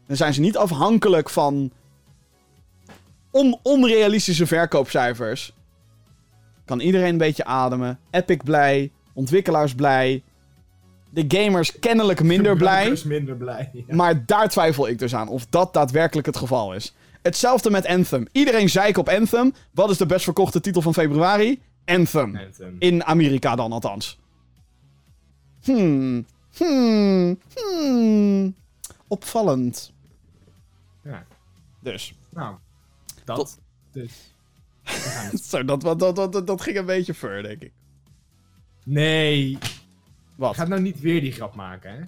[0.07, 1.71] Dan zijn ze niet afhankelijk van...
[3.31, 5.53] On onrealistische verkoopcijfers.
[6.65, 7.99] Kan iedereen een beetje ademen.
[8.11, 8.91] Epic blij.
[9.13, 10.23] Ontwikkelaars blij.
[11.11, 12.99] De gamers kennelijk minder blij.
[13.05, 13.71] Minder blij.
[13.73, 13.95] ja.
[13.95, 16.95] Maar daar twijfel ik dus aan of dat daadwerkelijk het geval is.
[17.23, 18.27] Hetzelfde met Anthem.
[18.33, 19.53] Iedereen zeik op Anthem.
[19.71, 21.61] Wat is de best verkochte titel van februari?
[21.85, 22.37] Anthem.
[22.37, 22.77] Anthem.
[22.79, 24.19] In Amerika dan althans.
[25.63, 26.27] Hmm.
[26.57, 27.39] Hmm.
[27.55, 28.55] Hmm.
[29.09, 29.93] Opvallend.
[31.05, 31.27] Ja.
[31.81, 32.15] Dus.
[32.29, 32.55] Nou,
[33.25, 33.37] dat.
[33.37, 33.59] Tot-
[33.93, 34.35] Dus.
[35.51, 37.73] Zo, dat, dat, dat, dat, dat ging een beetje ver, denk ik.
[38.85, 39.59] Nee.
[40.41, 40.55] Wat?
[40.55, 42.01] Ga nou niet weer die grap maken, hè?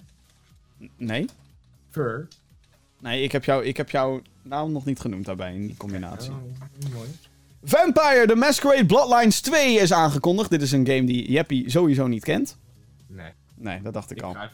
[0.97, 1.25] Nee?
[1.89, 2.27] Fur.
[2.99, 6.31] Nee, ik heb, jou, ik heb jouw naam nog niet genoemd daarbij in die combinatie.
[6.31, 7.09] Oh, mooi.
[7.63, 10.49] Vampire The Masquerade Bloodlines 2 is aangekondigd.
[10.49, 12.57] Dit is een game die Jeppy sowieso niet kent.
[13.07, 13.31] Nee.
[13.55, 14.33] Nee, dat dacht ik Ik al.
[14.33, 14.51] ga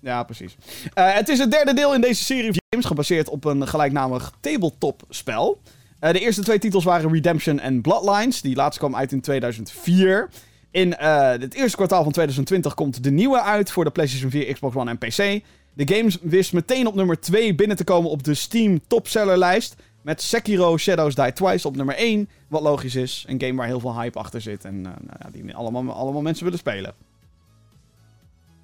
[0.00, 0.56] Ja, precies.
[0.94, 5.60] Eh, het is het derde deel in deze serie games, gebaseerd op een gelijknamig tabletop-spel.
[5.98, 8.40] Eh, de eerste twee titels waren Redemption en Bloodlines.
[8.40, 10.28] Die laatste kwam uit in 2004.
[10.70, 14.52] In eh, het eerste kwartaal van 2020 komt de nieuwe uit voor de PlayStation 4,
[14.52, 15.42] Xbox One en PC.
[15.74, 19.76] De game wist meteen op nummer 2 binnen te komen op de Steam topsellerlijst.
[20.02, 22.28] Met Sekiro Shadows Die Twice op nummer 1.
[22.48, 23.24] Wat logisch is.
[23.28, 24.64] Een game waar heel veel hype achter zit.
[24.64, 26.94] En eh, nou ja, die allemaal, allemaal mensen willen spelen.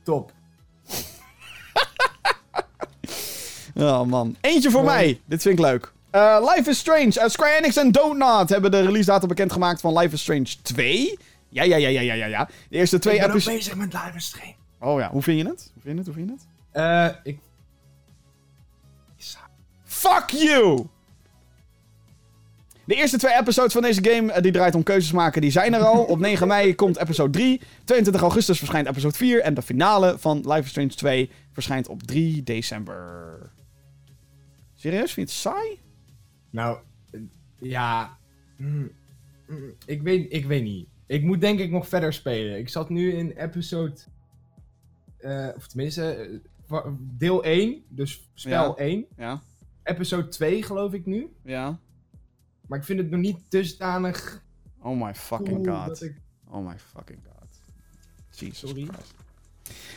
[0.03, 0.32] Top.
[3.74, 4.36] Oh man.
[4.40, 5.20] Eentje voor mij.
[5.24, 5.92] Dit vind ik leuk.
[6.11, 7.20] Eh, Life is Strange.
[7.20, 11.18] Eh, Square Enix en Donut hebben de release datum bekendgemaakt van Life is Strange 2.
[11.53, 12.48] Ja, ja, ja, ja, ja, ja, ja.
[12.68, 13.57] De eerste twee ik ben episodes...
[13.59, 14.55] bezig met live stream.
[14.78, 15.70] Oh ja, hoe vind je het?
[15.72, 16.07] Hoe vind je het?
[16.07, 16.46] Hoe vind je het?
[16.72, 17.38] Eh, ik...
[19.84, 20.86] Fuck you!
[22.84, 25.74] De eerste twee episodes van deze game, eh, die draait om keuzes maken, die zijn
[25.74, 26.05] er al.
[26.05, 27.61] Op 9 mei komt episode 3.
[27.84, 29.40] 22 augustus verschijnt episode 4.
[29.40, 33.53] En de finale van Life is Strange 2 verschijnt op 3 december.
[34.74, 35.12] Serieus?
[35.12, 35.78] Vind je het saai?
[36.50, 36.78] Nou,
[37.11, 37.20] eh,
[37.59, 38.18] ja...
[38.57, 38.90] mm,
[39.46, 40.88] mm, ik, weet, ik weet niet.
[41.13, 42.59] Ik moet denk ik nog verder spelen.
[42.59, 43.95] Ik zat nu in episode...
[45.19, 46.13] eh, of tenminste,
[46.69, 47.85] eh, deel 1.
[47.89, 48.85] Dus spel Ja.
[48.85, 49.07] 1.
[49.17, 49.43] Ja.
[49.83, 51.33] Episode 2 geloof ik nu.
[51.45, 51.79] Ja.
[52.67, 54.43] Maar ik vind het nog niet dusdanig
[54.79, 56.03] Oh my fucking cool god.
[56.03, 56.17] ik...
[56.49, 57.61] Oh my fucking god.
[58.31, 58.85] Jesus Sorry.
[58.85, 59.15] Christ.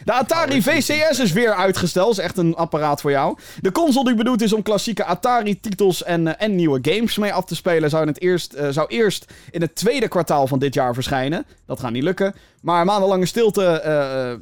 [0.04, 2.12] De Atari VCS is weer uitgesteld.
[2.12, 3.38] is echt een apparaat voor jou.
[3.62, 7.46] De console die bedoeld is om klassieke Atari-titels en, eh, en nieuwe games mee af
[7.46, 7.90] te spelen...
[7.90, 11.46] Zou, in het eerst, eh, zou eerst in het tweede kwartaal van dit jaar verschijnen.
[11.66, 12.36] Dat gaat niet lukken.
[12.62, 13.66] Maar maandenlange stilte...
[13.66, 14.34] eh,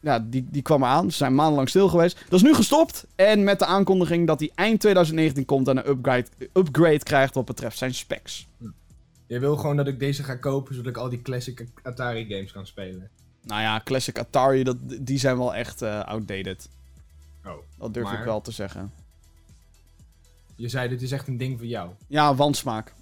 [0.00, 1.10] ja, die, die kwam eraan.
[1.10, 2.24] Ze zijn maandenlang stil geweest.
[2.28, 3.06] Dat is nu gestopt.
[3.16, 5.68] En met de aankondiging dat hij eind 2019 komt...
[5.68, 8.46] en een upgrade, upgrade krijgt wat betreft zijn specs.
[9.26, 12.52] Je wil gewoon dat ik deze ga kopen, zodat ik al die classic Atari games
[12.52, 13.10] kan spelen.
[13.44, 16.68] Nou ja, Classic Atari, dat, die zijn wel echt eh, outdated.
[17.44, 17.52] Oh.
[17.78, 18.92] Dat durf ik wel te zeggen.
[20.56, 21.90] Je zei, dit is echt een ding voor jou.
[22.06, 22.92] Ja, wansmaak.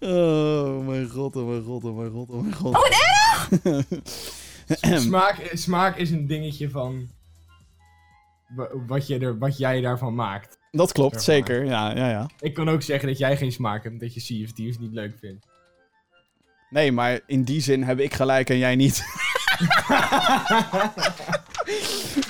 [0.00, 2.74] Oh mijn god, oh mijn god, oh mijn god, oh mijn god.
[2.74, 2.84] Oh,
[5.00, 7.08] smaak, smaak is een dingetje van...
[8.48, 10.58] wa- Wat, je er, wat jij daarvan maakt.
[10.70, 11.64] Dat klopt, zeker.
[11.64, 12.26] Ja, ja, ja.
[12.40, 14.92] Ik kan ook zeggen dat jij geen smaak hebt, dat je Sea of Thieves niet
[14.92, 15.46] leuk vindt.
[16.70, 19.02] Nee, maar in die zin heb ik gelijk en jij niet.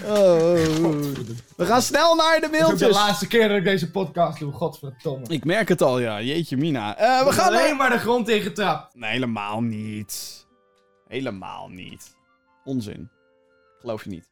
[0.05, 1.01] Oh, oh, oh.
[1.57, 2.95] We gaan snel naar de Het is de mailtjes.
[2.95, 5.27] laatste keer dat ik deze podcast doe, godverdomme.
[5.29, 6.21] Ik merk het al, ja.
[6.23, 6.97] Jeetje mina.
[6.97, 7.61] Eh, we We gaan naar...
[7.63, 8.91] alleen maar de grond tegen trap.
[8.95, 10.47] Nee, helemaal niet.
[11.09, 12.17] Helemaal niet.
[12.65, 13.11] Onzin.
[13.81, 14.29] Geloof je niet.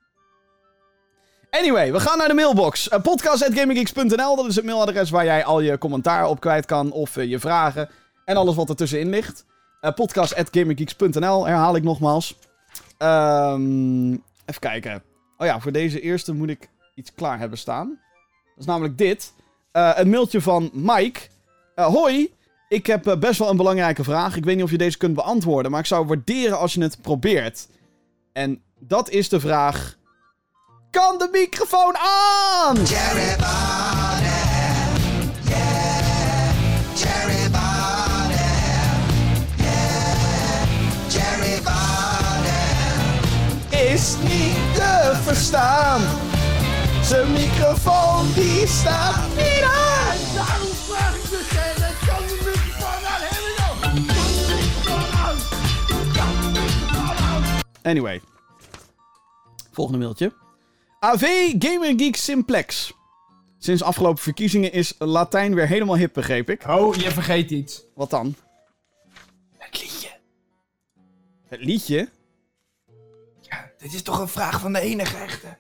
[1.51, 2.89] Anyway, we gaan naar de mailbox.
[2.89, 6.93] Uh, podcast.gaminggeeks.nl, dat is het mailadres waar jij al je commentaar op kwijt kan.
[6.93, 7.89] Of eh, je vragen.
[8.25, 9.45] En alles wat er tussenin ligt.
[9.81, 12.39] Uh, podcast.gaminggeeks.nl, herhaal ik nogmaals.
[12.99, 15.03] Ehm, even kijken.
[15.37, 17.89] Oh ja, voor deze eerste moet ik iets klaar hebben staan.
[17.89, 19.33] Dat is namelijk dit.
[19.73, 21.21] Eh, een mailtje van Mike.
[21.75, 22.35] Eh, hoi,
[22.69, 24.37] ik heb eh, best wel een belangrijke vraag.
[24.37, 27.03] Ik weet niet of je deze kunt beantwoorden, maar ik zou waarderen als je het
[27.03, 27.69] probeert.
[28.33, 29.98] En dat is de vraag:
[30.91, 32.75] Kan de microfoon aan?
[32.75, 34.33] Jerry Bonnet,
[35.43, 36.51] yeah,
[36.95, 38.39] Jerry Bonnet,
[39.57, 41.63] yeah, Jerry.
[43.93, 46.01] Is niet te verstaan.
[47.03, 50.17] Zijn microfoon die staat niet aan.
[50.35, 51.49] Daarom vraag ik dus
[52.07, 53.75] kan de microfoon aan helemaal?
[53.81, 55.37] Kan de microfoon aan?
[56.13, 57.43] Kan de microfoon aan?
[57.83, 58.21] Anyway.
[59.73, 60.33] Volgende mailtje.
[61.01, 62.93] AV Gamer Geek Simplex.
[63.59, 66.65] Sinds afgelopen verkiezingen is Latijn weer helemaal hip, begreep ik.
[66.69, 67.83] Oh, je vergeet iets.
[67.95, 68.35] Wat dan?
[69.59, 70.09] Het liedje.
[71.49, 72.09] Het liedje?
[73.41, 75.57] Ja, dit is toch een vraag van de enige echte.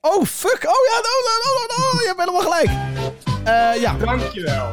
[0.00, 0.64] Oh, fuck!
[0.64, 2.00] Oh ja, no, no, no, no, no.
[2.00, 2.70] je hebt helemaal gelijk.
[3.44, 4.72] Eh ja, Dankjewel.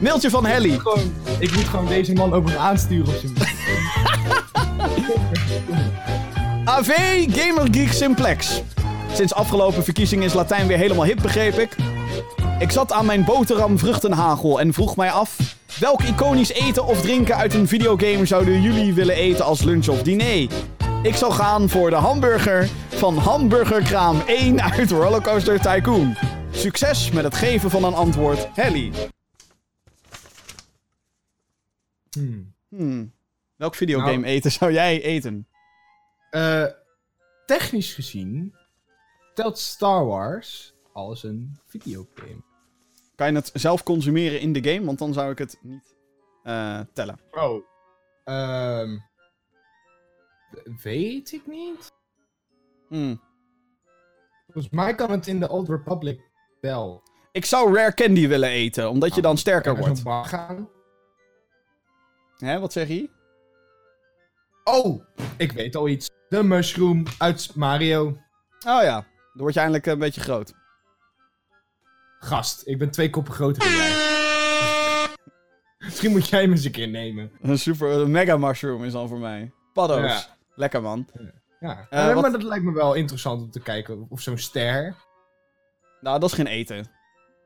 [0.00, 0.78] mailtje van Helly.
[0.78, 3.34] Gewoon, ik moet gewoon deze man ook nog aansturen op zijn
[6.68, 6.90] AV
[7.30, 8.62] Gamer Geek Simplex.
[9.12, 11.76] Sinds afgelopen verkiezingen is Latijn weer helemaal hip, begreep ik.
[12.58, 15.56] Ik zat aan mijn boterham vruchtenhagel en vroeg mij af...
[15.80, 20.02] Welk iconisch eten of drinken uit een videogame zouden jullie willen eten als lunch of
[20.02, 20.48] diner?
[21.02, 26.16] Ik zal gaan voor de hamburger van Hamburgerkraam 1 uit Rollercoaster Tycoon.
[26.50, 28.92] Succes met het geven van een antwoord, Helly.
[32.10, 32.54] Hmm.
[32.68, 33.12] Hmm.
[33.56, 35.46] Welk videogame Nou- eten zou jij eten?
[36.30, 36.66] Eh,
[37.46, 38.54] technisch gezien
[39.34, 42.42] telt Star Wars als een videogame.
[43.14, 44.86] Kan je het zelf consumeren in de game?
[44.86, 45.96] Want dan zou ik het niet
[46.42, 47.20] eh, tellen.
[47.30, 47.64] Oh.
[48.24, 48.98] Ehm.
[50.82, 51.92] weet ik niet.
[52.88, 53.20] Hmm.
[54.46, 56.20] Volgens mij kan het in de Old Republic
[56.60, 57.02] wel.
[57.32, 60.02] Ik zou rare candy willen eten, omdat je dan sterker wordt.
[60.02, 60.68] bar gaan.
[62.36, 63.10] Hè, wat zeg je?
[64.64, 65.04] Oh,
[65.36, 66.10] ik weet al iets.
[66.28, 68.06] De mushroom uit Mario.
[68.66, 69.06] Oh ja, dan
[69.42, 70.54] word je eindelijk een beetje groot.
[72.18, 74.06] Gast, ik ben twee koppen groter dan jij.
[75.78, 77.30] Misschien moet jij hem eens een keer nemen.
[77.40, 79.52] Een super een mega mushroom is dan voor mij.
[79.72, 80.00] Paddo's.
[80.00, 80.36] Ja.
[80.54, 81.08] Lekker man.
[81.60, 84.06] Ja, Eh, Eh, wat- maar dat lijkt me wel interessant om te kijken.
[84.08, 84.94] Of zo'n ster.
[86.00, 86.76] Nou, dat is geen eten.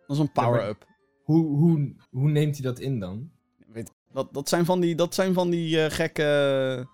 [0.06, 0.84] Dat is een power-up.
[1.24, 3.30] Hoe, hoe, hoe neemt hij dat in dan?
[3.66, 6.86] Weet, dat, dat zijn van die, dat zijn van die eh, gekke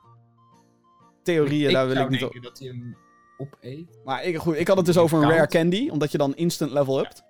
[1.33, 2.39] theorieën, daar wil ik niet op.
[2.43, 2.97] dat hij hem
[3.39, 3.99] opeet.
[4.05, 6.71] Maar ik, goed, ik had het dus over een rare candy, omdat je dan instant
[6.71, 7.23] level upt.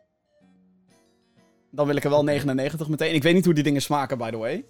[1.70, 3.14] Dan wil ik er wel 99 meteen.
[3.14, 4.64] Ik weet niet hoe die dingen smaken, by the way.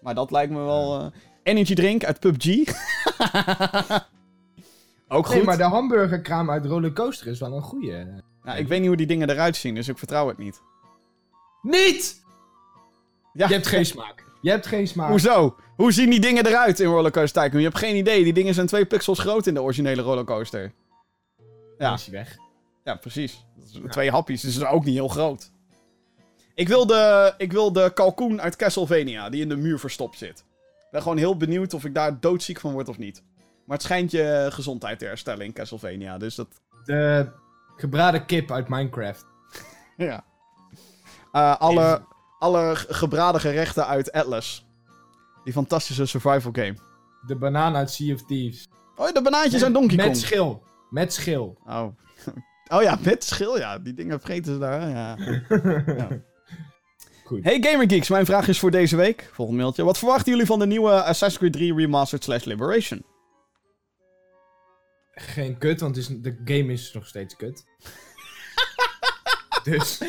[0.00, 1.00] Maar dat lijkt me wel...
[1.00, 1.06] eh,
[1.42, 2.46] energy drink uit PUBG.
[5.08, 5.34] Ook goed.
[5.34, 8.04] Nee, maar de hamburgerkraam uit Rollercoaster is wel een goeie.
[8.42, 10.60] Nou, ik weet niet hoe die dingen eruit zien, dus ik vertrouw het niet.
[11.62, 12.22] Niet!
[13.32, 13.46] Ja.
[13.48, 14.24] Je hebt geen smaak.
[14.40, 15.08] Je hebt geen smaak.
[15.08, 15.56] Hoezo?
[15.80, 17.60] Hoe zien die dingen eruit in Rollercoaster Tycoon?
[17.60, 18.24] Je hebt geen idee.
[18.24, 20.72] Die dingen zijn twee pixels groot in de originele rollercoaster.
[21.78, 21.86] Ja.
[21.88, 21.94] Ja.
[21.94, 22.36] is hij weg.
[22.84, 23.44] Ja, precies.
[23.88, 25.50] Twee hapjes, dus is ook niet heel groot.
[26.54, 30.38] Ik wil, de, ik wil de kalkoen uit Castlevania, die in de muur verstopt zit.
[30.78, 33.22] Ik ben gewoon heel benieuwd of ik daar doodziek van word of niet.
[33.66, 36.48] Maar het schijnt je gezondheid te herstellen in Castlevania, dus dat...
[36.84, 37.32] De
[37.76, 39.26] gebraden kip uit Minecraft.
[39.96, 40.24] Ja.
[41.32, 42.02] Eh, alle,
[42.38, 44.68] alle gebraden gerechten uit Atlas.
[45.44, 46.74] Die fantastische survival game.
[47.26, 48.68] De banaan uit Sea of Thieves.
[48.96, 50.16] Oh, de banaantjes uit Donkey Met Kong.
[50.16, 50.62] schil.
[50.90, 51.58] Met schil.
[51.66, 51.86] Oh.
[52.74, 53.78] oh ja, met schil, ja.
[53.78, 55.16] Die dingen vreten ze daar, ja.
[55.86, 56.08] ja.
[57.24, 57.44] Goed.
[57.44, 59.28] Hey Gamergeeks, mijn vraag is voor deze week.
[59.32, 59.84] Volgende mailtje.
[59.84, 63.04] Wat verwachten jullie van de nieuwe Assassin's Creed 3 Remastered slash Liberation?
[65.12, 67.64] Geen kut, want is, de game is nog steeds kut.
[69.64, 70.00] dus.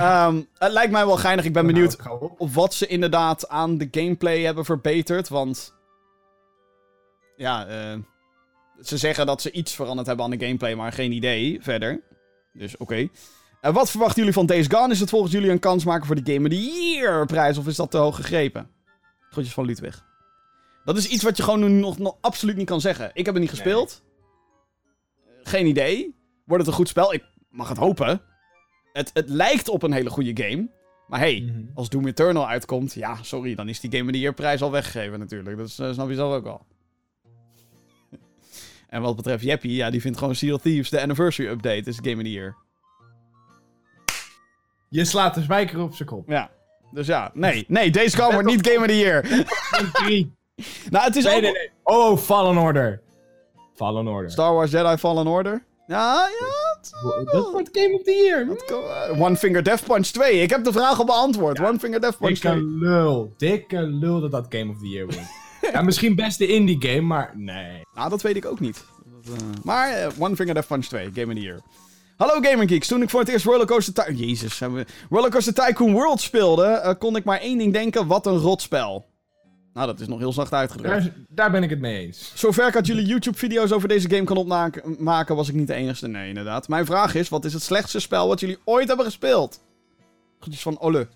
[0.00, 1.44] Ehm, het lijkt mij wel geinig.
[1.44, 2.34] Ik ben dan benieuwd op.
[2.40, 5.28] of wat ze inderdaad aan de gameplay hebben verbeterd.
[5.28, 5.74] Want
[7.36, 7.98] ja, eh,
[8.80, 12.00] ze zeggen dat ze iets veranderd hebben aan de gameplay, maar geen idee verder.
[12.52, 13.08] Dus oké.
[13.60, 14.92] Eh, wat verwachten jullie van Days Gone?
[14.92, 17.66] Is het volgens jullie een kans maken voor de Game of the Year prijs of
[17.66, 18.70] is dat te hoog gegrepen?
[19.30, 20.04] Groetjes van Ludwig.
[20.84, 23.10] Dat is iets wat je gewoon nu nog, nog absoluut niet kan zeggen.
[23.14, 24.02] Ik heb het niet gespeeld.
[25.42, 26.16] Geen idee.
[26.44, 27.12] Wordt het een goed spel?
[27.12, 28.31] Ik mag het hopen.
[28.92, 30.68] Het, het lijkt op een hele goede game.
[31.06, 31.62] Maar hey, Mhm.
[31.74, 34.70] als Doom Eternal uitkomt, ja, sorry, dan is die Game of the Year prijs al
[34.70, 35.56] weggegeven natuurlijk.
[35.56, 36.66] Dat is, eh, snap je zelf ook al.
[38.88, 41.98] en wat betreft Jeppy, ja, die vindt gewoon Sea of Thieves de anniversary update is
[42.02, 42.56] Game of the Year.
[44.88, 46.28] Je slaat de spijker op zijn kop.
[46.28, 46.50] Ja.
[46.90, 49.46] Dus ja, nee, nee, Gone wordt niet Game of the Year.
[49.92, 50.32] Drie.
[50.90, 51.42] nou, het is Nee, ook...
[51.42, 51.70] nee, nee.
[51.82, 53.02] Oh, Fallen Order.
[53.74, 54.30] Fallen Order.
[54.30, 55.64] Star Wars Jedi Fallen Order.
[55.86, 56.71] Ja, ja.
[57.32, 58.46] Dat wordt Game of the Year.
[58.46, 59.26] dat kan wel.
[59.26, 60.40] One Finger Death Punch 2.
[60.40, 61.60] Ik heb de vraag al beantwoord.
[61.60, 62.52] One Finger Death Punch 2.
[62.52, 63.34] Dikke lul.
[63.36, 65.20] Dikke lul dat dat Game of the Year wordt.
[65.72, 67.82] ja, misschien beste indie game, maar nee.
[67.94, 68.84] Nou, dat weet ik ook niet.
[69.04, 71.60] Dat, eh, Maar eh, One Finger Death Punch 2, Game of the Year.
[72.16, 72.88] Hallo Gaming Geeks.
[72.88, 74.86] Toen ik voor het eerst Rollercoaster Ty Jezus, hebben we...
[75.10, 78.06] Rollercoaster Tycoon World speelde, eh, kon ik maar één ding denken.
[78.06, 79.06] Wat een rotspel.
[79.74, 81.04] Nou, dat is nog heel zacht uitgedrukt.
[81.04, 82.32] Daar, daar ben ik het mee eens.
[82.34, 86.08] Zover ik uit jullie YouTube-video's over deze game kan opmaken, was ik niet de enige.
[86.08, 86.68] Nee, inderdaad.
[86.68, 89.60] Mijn vraag is, wat is het slechtste spel wat jullie ooit hebben gespeeld?
[90.40, 91.08] Groetjes van Olle.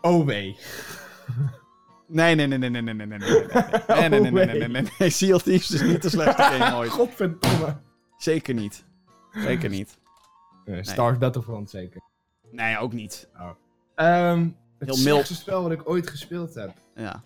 [0.00, 0.30] OW.
[2.08, 4.58] Nee, nee, nee, nee, nee, nee, nee, nee, nee, nee, nee, nee, nee, nee, nee,
[4.58, 6.90] nee, nee, nee, Sea of Thieves is niet de slechtste game ooit.
[6.90, 7.76] Godverdomme.
[8.16, 8.84] Zeker niet.
[9.32, 9.98] Zeker niet.
[10.64, 12.00] Nee, Star Battlefront zeker.
[12.50, 13.28] Nee, ook niet.
[13.94, 15.26] Ehm het Heel mild.
[15.26, 16.72] spel wat ik ooit gespeeld heb.
[16.94, 17.22] Ja.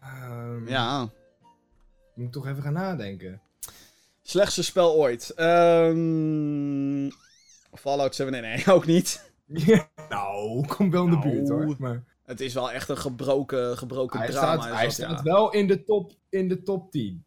[0.00, 1.08] Ehm, Ja.
[2.14, 3.40] Moet ik toch even gaan nadenken.
[4.22, 5.30] Slechtste spel ooit.
[5.30, 7.08] Ehm
[7.72, 9.32] Fallout 7, nee, nee, ook niet.
[10.08, 11.30] nou, kom wel in de Nou.
[11.30, 11.74] buurt hoor.
[11.78, 14.62] Maar Het is wel echt een gebroken, gebroken hij drama.
[14.62, 15.22] staat, hij dat, staat ja.
[15.22, 17.24] wel in de, top, in de top 10.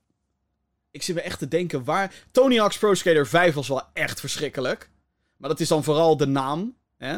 [0.91, 2.13] Ik zit me echt te denken waar...
[2.31, 4.89] Tony Hawk's Pro Skater 5 was wel echt verschrikkelijk.
[5.37, 6.75] Maar dat is dan vooral de naam.
[6.97, 7.17] Hè?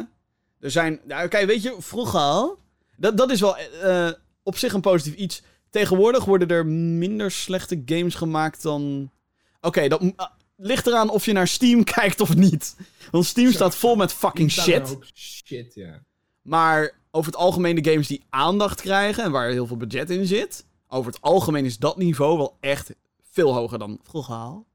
[0.60, 1.00] Er zijn...
[1.04, 2.56] Nou, kijk, weet je, vroeger.
[2.96, 4.10] Dat, dat is wel eh,
[4.42, 5.42] op zich een positief iets.
[5.70, 9.10] Tegenwoordig worden er minder slechte games gemaakt dan...
[9.60, 12.76] Oké, dat ah, ligt eraan of je naar Steam kijkt of niet.
[13.10, 14.96] Want Steam staat vol met fucking shit.
[15.14, 16.02] Shit, ja.
[16.42, 20.26] Maar over het algemeen de games die aandacht krijgen en waar heel veel budget in
[20.26, 20.64] zit...
[20.88, 22.94] Over het algemeen is dat niveau wel echt
[23.30, 24.66] veel hoger dan vroeger al.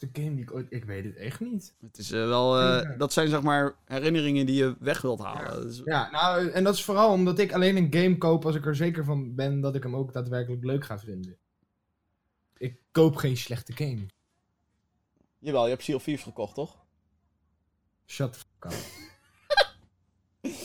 [0.00, 0.66] De game die ik ooit...
[0.70, 1.74] Ik weet het echt niet.
[1.80, 2.96] Het is eh, wel, eh, Ja.
[2.96, 5.62] dat zijn zeg maar herinneringen die je weg wilt halen.
[5.66, 8.66] Dus- Ja, nou, en dat is vooral omdat ik alleen een game koop als ik
[8.66, 11.36] er zeker van ben dat ik hem ook daadwerkelijk leuk ga vinden.
[12.56, 14.06] Ik koop geen slechte game.
[15.38, 16.76] Jawel, je hebt Sea of Thieves gekocht, toch?
[18.06, 18.78] Shut the fuck up.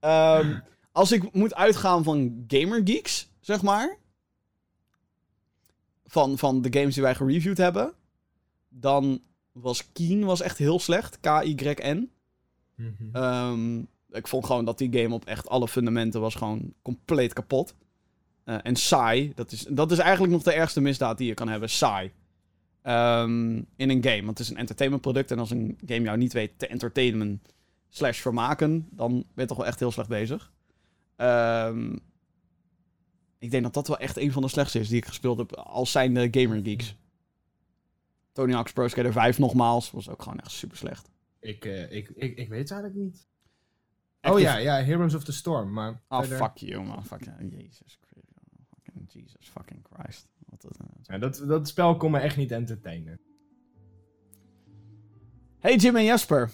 [0.00, 0.58] Ehm,
[0.92, 3.98] als ik moet uitgaan van Gamer Geeks, zeg maar.
[6.06, 7.94] Van, van de games die wij gereviewd hebben.
[8.70, 11.20] Dan was Keen was echt heel slecht.
[11.20, 12.10] K-Y-N.
[12.74, 12.92] Mhm.
[13.12, 13.78] Ehm,
[14.10, 17.74] ik vond gewoon dat die game op echt alle fundamenten was gewoon compleet kapot.
[18.44, 19.32] Eh, en saai.
[19.34, 21.70] Dat is, dat is eigenlijk nog de ergste misdaad die je kan hebben.
[21.70, 22.12] Saai.
[22.82, 24.24] Ehm, in een game.
[24.24, 25.30] Want het is een entertainment product.
[25.30, 27.42] En als een game jou niet weet te entertainen
[27.88, 30.52] slash vermaken, dan ben je toch wel echt heel slecht bezig.
[31.16, 31.96] Ehm,
[33.38, 35.54] ik denk dat dat wel echt een van de slechtste is die ik gespeeld heb
[35.56, 36.96] als zijn de Gamer Geeks.
[38.40, 41.10] Tony Hawk's Pro Skater 5 nogmaals, was ook gewoon echt super slecht.
[41.40, 43.28] Ik, eh, ik, ik, ik weet het eigenlijk niet.
[44.20, 46.02] Oh ja, ja, Heroes of the Storm, maar...
[46.08, 47.04] Oh, verder- fuck you, man.
[47.04, 47.48] Fuck you.
[47.48, 48.26] Jezus Christ.
[48.84, 50.28] Fucking Jesus fucking Christ.
[50.38, 53.20] Wat eh, Ja, dat, dat spel kon me echt niet entertainen.
[55.58, 56.50] Hey Jim en Jasper.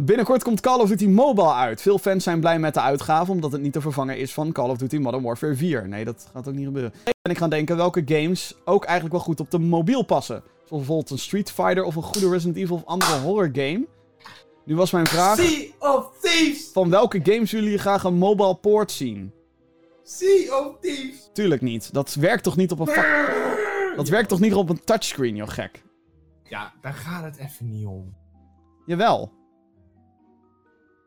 [0.00, 1.82] Binnenkort komt Call of Duty Mobile uit.
[1.82, 4.70] Veel fans zijn blij met de uitgave, omdat het niet te vervangen is van Call
[4.70, 5.88] of Duty Modern Warfare 4.
[5.88, 6.92] Nee, dat gaat ook niet gebeuren.
[7.04, 10.42] En ik ga denken welke games ook eigenlijk wel goed op de mobiel passen.
[10.56, 13.86] Zoals bijvoorbeeld een Street Fighter of een goede Resident Evil of andere horror game.
[14.64, 16.70] Nu was mijn vraag, Sea of Thieves!
[16.72, 19.32] van welke games willen jullie graag een mobile port zien?
[20.02, 21.30] Sea of Thieves!
[21.32, 21.92] Tuurlijk niet.
[21.92, 22.86] Dat werkt toch niet op een...
[23.96, 25.82] Dat werkt toch niet op een touchscreen, joh gek?
[26.44, 28.14] Ja, daar gaat het even niet om.
[28.86, 29.32] Jawel.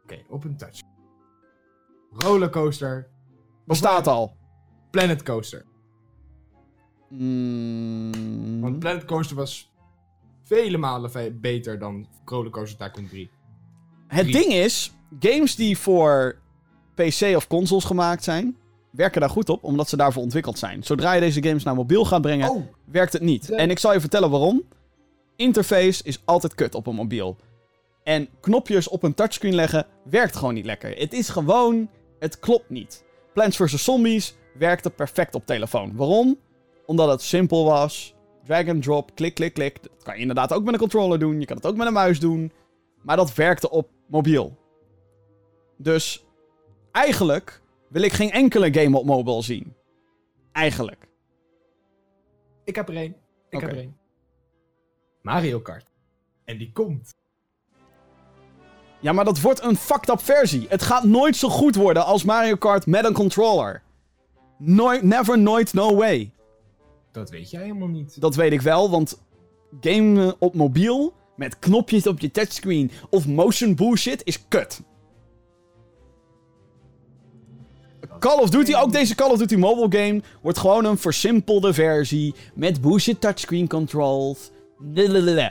[0.06, 0.80] Oké, op een touch.
[2.11, 3.07] Rollercoaster.
[3.65, 4.36] Bestaat al.
[4.91, 5.65] Planet Coaster.
[7.10, 9.72] Mm, Want Planet Coaster was
[10.44, 13.30] vele malen ve- beter dan Rollercoaster Tycoon 3.
[14.07, 16.36] Het ding is, games die voor
[16.94, 18.57] PC of consoles gemaakt zijn,
[18.91, 20.84] werken daar goed op, omdat ze daarvoor ontwikkeld zijn.
[20.84, 23.49] Zodra je deze games naar mobiel gaat brengen, Oh, werkt het niet.
[23.49, 24.64] En ik zal je vertellen waarom.
[25.36, 27.38] Interface is altijd kut op een mobiel.
[28.06, 30.98] En knopjes op een touchscreen leggen werkt gewoon niet lekker.
[30.98, 33.03] Het is gewoon, het klopt niet.
[33.34, 33.84] Plants vs.
[33.84, 35.95] Zombies werkte perfect op telefoon.
[35.95, 36.40] Waarom?
[36.86, 38.15] Omdat het simpel was.
[38.44, 39.84] Drag and drop, klik, klik, klik.
[39.84, 41.40] Dat kan je inderdaad ook met een controller doen.
[41.40, 42.52] Je kan het ook met een muis doen.
[43.02, 44.57] Maar dat werkte op mobiel.
[45.77, 46.26] Dus
[46.91, 49.76] eigenlijk wil ik geen enkele game op mobile zien.
[50.52, 51.07] Eigenlijk.
[52.64, 53.15] Ik heb er één.
[53.49, 53.98] Ik heb er één.
[55.22, 55.88] Mario Kart.
[56.44, 57.15] En die komt.
[59.06, 60.65] Ja, maar dat wordt een fucked up versie.
[60.69, 63.82] Het gaat nooit zo goed worden als Mario Kart met een controller.
[64.57, 66.32] Nooit, never, nooit, no way.
[67.11, 68.22] Dat weet jij helemaal niet.
[68.22, 69.22] Dat weet ik wel, want
[69.82, 74.82] game op mobiel met knopjes op je touchscreen of motion bullshit is kut.
[78.19, 82.34] Call of Duty, ook deze Call of Duty mobile game, wordt gewoon een versimpelde versie
[82.53, 84.52] met bullshit touchscreen controls.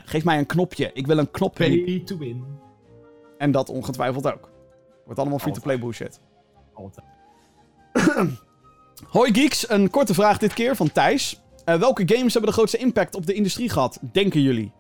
[0.05, 0.91] Geef mij een knopje.
[0.95, 1.83] Ik wil een knopje.
[1.85, 2.63] Pay to win.
[3.39, 4.51] En dat ongetwijfeld ook.
[5.05, 6.21] Wordt allemaal free-to-play bullshit.
[6.75, 7.07] Altijd.
[9.09, 11.43] Hoi geeks, een korte vraag dit keer van Thijs.
[11.65, 14.73] Eh, welke games hebben de grootste impact op de industrie gehad, denken jullie?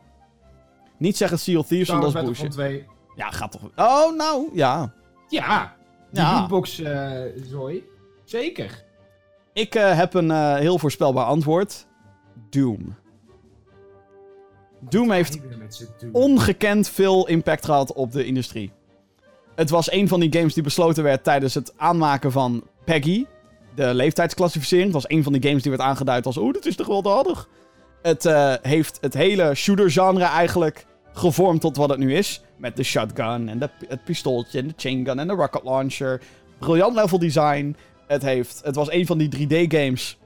[0.98, 2.50] Niet zeggen Sea of Thieves, want dat is bullshit.
[2.50, 2.86] 2.
[3.14, 3.62] Ja, gaat toch...
[3.76, 4.92] Oh, nou, ja.
[5.28, 5.76] Ja.
[6.10, 6.40] Die Ja.
[6.40, 7.84] lootbox eh zooi.
[8.24, 8.84] Zeker.
[9.52, 11.86] Ik eh, heb een heel voorspelbaar antwoord.
[12.50, 12.96] Doom.
[14.88, 15.38] Doom heeft
[16.12, 18.72] ongekend veel impact gehad op de industrie.
[19.54, 23.26] Het was een van die games die besloten werd tijdens het aanmaken van PEGI,
[23.74, 24.84] de leeftijdsclassificering.
[24.84, 27.02] Het was een van die games die werd aangeduid als, oeh, dit is toch wel
[27.02, 27.48] gewelddadig.
[28.02, 32.42] Het eh, heeft het hele shooter-genre eigenlijk gevormd tot wat het nu is.
[32.56, 36.20] Met de shotgun en de, het pistooltje en de chaingun en de rocket launcher.
[36.58, 37.76] Briljant level design.
[38.06, 40.18] Het, heeft, het was een van die 3D-games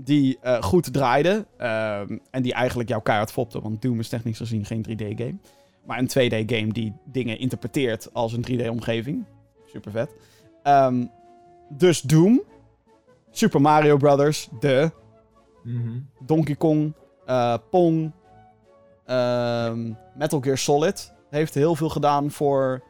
[0.00, 1.46] die eh, goed draaiden.
[1.56, 3.60] ehm, en die eigenlijk jouw keihard fopte.
[3.60, 5.36] Want Doom is technisch gezien geen 3D-game.
[5.86, 9.24] Maar een 2D-game die dingen interpreteert als een 3D-omgeving.
[9.66, 10.10] Super vet.
[10.62, 11.04] Ehm,
[11.68, 12.42] dus Doom.
[13.30, 14.48] Super Mario Brothers.
[14.60, 14.90] De.
[15.62, 15.98] Mhm.
[16.26, 16.92] Donkey Kong.
[17.26, 18.12] eh, Pong.
[19.06, 21.12] ehm, Metal Gear Solid.
[21.30, 22.82] Heeft heel veel gedaan voor.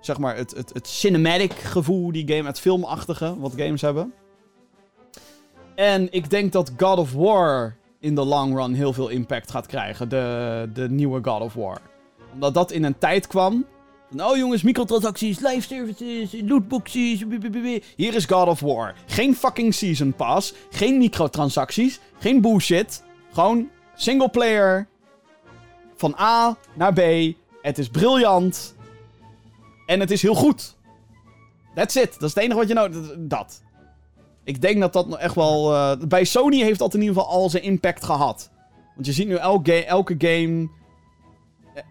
[0.00, 2.46] Zeg maar het, het, het cinematic gevoel die game.
[2.48, 4.12] Het filmachtige wat games hebben.
[5.80, 9.66] En ik denk dat God of War in de long run heel veel impact gaat
[9.66, 10.08] krijgen.
[10.08, 11.80] De, de nieuwe God of War.
[12.32, 13.66] Omdat dat in een tijd kwam.
[14.10, 17.24] Van, oh jongens, microtransacties, live services, lootboxes.
[17.96, 18.94] Hier is God of War.
[19.06, 20.54] Geen fucking season pass.
[20.70, 22.00] Geen microtransacties.
[22.18, 23.02] Geen bullshit.
[23.32, 24.88] Gewoon single player.
[25.96, 27.00] Van A naar B.
[27.62, 28.74] Het is briljant.
[29.86, 30.76] En het is heel goed.
[31.74, 32.12] That's it.
[32.12, 33.62] Dat is het enige wat je nodig Dat.
[34.50, 35.74] Ik denk dat dat nog echt wel...
[35.74, 38.50] eh, bij Sony heeft dat in ieder geval al zijn impact gehad.
[38.94, 40.68] Want je ziet nu elk ga- elke game...
[41.74, 41.82] eh,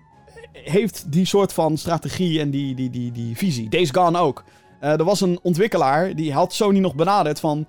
[0.52, 3.70] heeft die soort van strategie en die, die, die, die visie.
[3.70, 4.44] Days Gone ook.
[4.80, 7.66] Eh, er was een ontwikkelaar die had Sony nog benaderd van...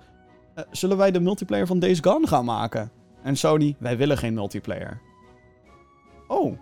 [0.71, 2.91] zullen wij de multiplayer van Days Gone gaan maken?
[3.23, 5.01] En Sony, wij willen geen multiplayer.
[6.27, 6.57] Oh,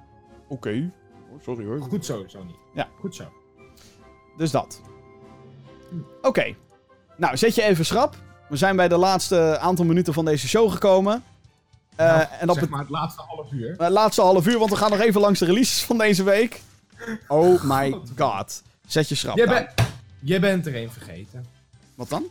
[0.48, 0.92] oké.
[1.34, 1.82] Oh, sorry hoor.
[1.82, 2.56] Goed zo, Sony.
[2.74, 2.88] Ja.
[3.00, 3.24] Goed zo.
[4.38, 4.82] Dus dat.
[6.22, 6.56] Oké.
[7.20, 8.16] Nou, zet je even schrap.
[8.50, 11.24] We zijn bij de laatste aantal minuten van deze show gekomen.
[11.96, 13.76] Eh, Nou, en dat zeg maar het laatste half uur.
[13.78, 16.62] eh, laatste half uur, want we gaan nog even langs de releases van deze week.
[17.28, 18.62] Oh my god.
[18.88, 19.54] Zet je schrap Jij, aan.
[19.54, 19.70] bent
[20.20, 21.46] jij bent er één vergeten.
[21.96, 22.24] Wat dan?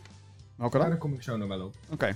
[0.55, 0.89] Welke dan?
[0.89, 1.75] daar kom ik zo nog wel op.
[1.89, 2.15] Oké.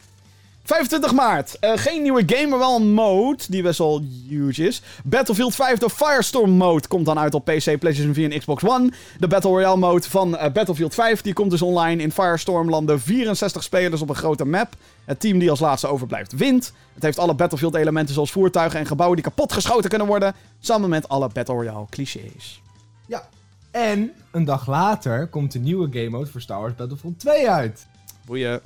[0.64, 1.60] 25 maart.
[1.60, 4.82] Eh, geen nieuwe game, maar wel een mode die best wel huge is.
[5.04, 8.92] Battlefield 5, de Firestorm mode, komt dan uit op PC, PlayStation 4 en Xbox One.
[9.20, 12.02] De Battle Royale mode van eh, Battlefield 5, die komt dus online.
[12.02, 14.76] In Firestorm landen 64 spelers op een grote map.
[15.06, 16.74] Het team die als laatste overblijft wint.
[16.94, 20.36] Het heeft alle Battlefield elementen zoals voertuigen en gebouwen die kapot geschoten kunnen worden.
[20.60, 22.62] Samen met alle Battle Royale clichés.
[23.06, 23.28] Ja.
[23.72, 27.88] En een dag later komt de nieuwe game mode voor Star Wars Battlefront 2 uit.
[28.26, 28.62] Boeien.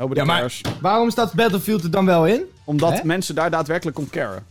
[0.00, 0.60] Nobody Ja, maar- cares.
[0.80, 2.42] Waarom staat Battlefield er dan wel in?
[2.64, 3.04] Omdat Hè?
[3.04, 4.46] mensen daar daadwerkelijk om caren.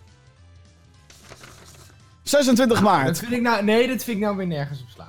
[2.24, 3.06] 26 maart.
[3.06, 5.08] Dat vind ik nou, nee, dat vind ik nou weer nergens op slaan.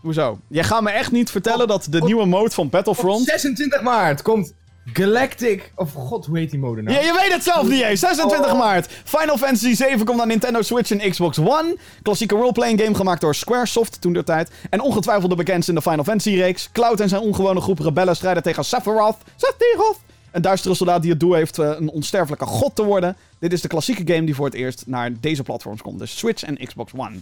[0.00, 0.38] Hoezo?
[0.48, 3.24] Jij gaat me echt niet vertellen dat de op- nieuwe mode van Op Battlefront...
[3.26, 4.52] 26 maart komt
[4.92, 5.72] Galactic...
[5.74, 6.96] Of god, hoe heet die mode nou?
[6.96, 8.00] Ja, je weet het zelf niet eens.
[8.00, 8.58] 26 Oh.
[8.58, 8.92] maart.
[9.04, 11.76] Final Fantasy 7 komt naar Nintendo Switch en Xbox One.
[12.02, 14.50] Klassieke roleplaying game gemaakt door Squaresoft toen der tijd.
[14.70, 16.68] En ongetwijfeld de bekendste in de Final Fantasy reeks.
[16.72, 19.16] Cloud en zijn ongewone groep rebellen strijden tegen Sephiroth.
[19.36, 19.98] Sephiroth!
[20.30, 23.16] Een duistere soldaat die het doel heeft eh, een onsterfelijke god te worden.
[23.38, 25.98] Dit is de klassieke game die voor het eerst naar deze platforms komt.
[25.98, 27.16] Dus Switch en Xbox One.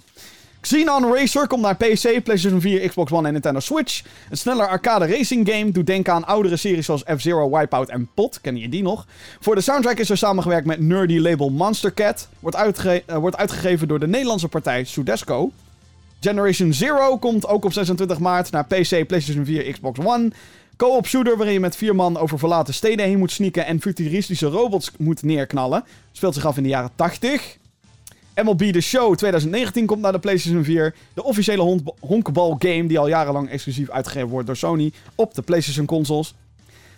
[0.68, 4.02] Xenon Racer komt naar PC, PlayStation 4, Xbox One en Nintendo Switch.
[4.30, 8.40] Een sneller arcade racing game doet denken aan oudere series zoals F-Zero, Wipeout en Pot.
[8.40, 9.06] Ken je die nog?
[9.40, 12.28] Voor de soundtrack is er samengewerkt met nerdy label Monster Cat.
[12.40, 15.50] Wordt, uitge- eh, wordt uitgegeven door de Nederlandse partij Sudesco.
[16.20, 20.30] Generation Zero komt ook op 26 maart naar PC, PlayStation 4, Xbox One.
[20.76, 24.46] Co-op shooter waarin je met vier man over verlaten steden heen moet sneaken en futuristische
[24.46, 25.84] robots moet neerknallen.
[26.12, 27.56] Speelt zich af in de jaren 80.
[28.34, 30.94] MLB The Show 2019 komt naar de PlayStation 4.
[31.14, 35.42] De officiële hond- honkbal game die al jarenlang exclusief uitgegeven wordt door Sony op de
[35.42, 36.34] PlayStation consoles.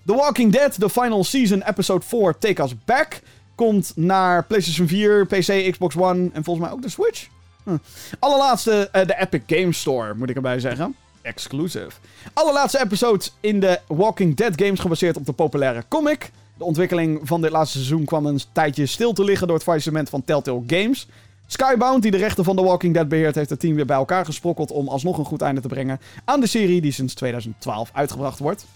[0.06, 3.20] The Walking Dead, The Final Season, Episode 4, Take Us Back.
[3.54, 7.26] Komt naar PlayStation 4, PC, Xbox One en volgens mij ook de Switch.
[7.62, 7.76] Hm.
[8.18, 10.94] Allerlaatste, eh, de Epic Game Store, moet ik erbij zeggen.
[11.22, 11.90] Exclusive.
[12.32, 16.30] Allerlaatste episode in de Walking Dead games gebaseerd op de populaire comic.
[16.58, 20.08] De ontwikkeling van dit laatste seizoen kwam een tijdje stil te liggen door het faillissement
[20.08, 21.06] van Telltale Games.
[21.46, 24.24] Skybound, die de rechten van The Walking Dead beheert, heeft het team weer bij elkaar
[24.24, 28.38] gesprokkeld om alsnog een goed einde te brengen aan de serie die sinds 2012 uitgebracht
[28.38, 28.66] wordt.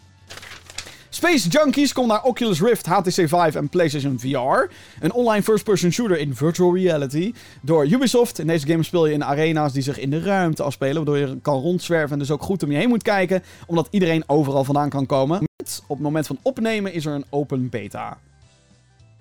[1.09, 4.73] Space Junkies komt naar Oculus Rift, HTC Vive en PlayStation VR.
[5.01, 7.35] Een online first-person shooter in virtual reality.
[7.63, 8.39] Door Ubisoft.
[8.39, 10.95] In deze game speel je in arena's die zich in de ruimte afspelen.
[10.95, 13.43] Waardoor je kan rondzwerven en dus ook goed om je heen moet kijken.
[13.67, 15.41] Omdat iedereen overal vandaan kan komen.
[15.87, 18.19] Op het moment van opnemen is er een open beta.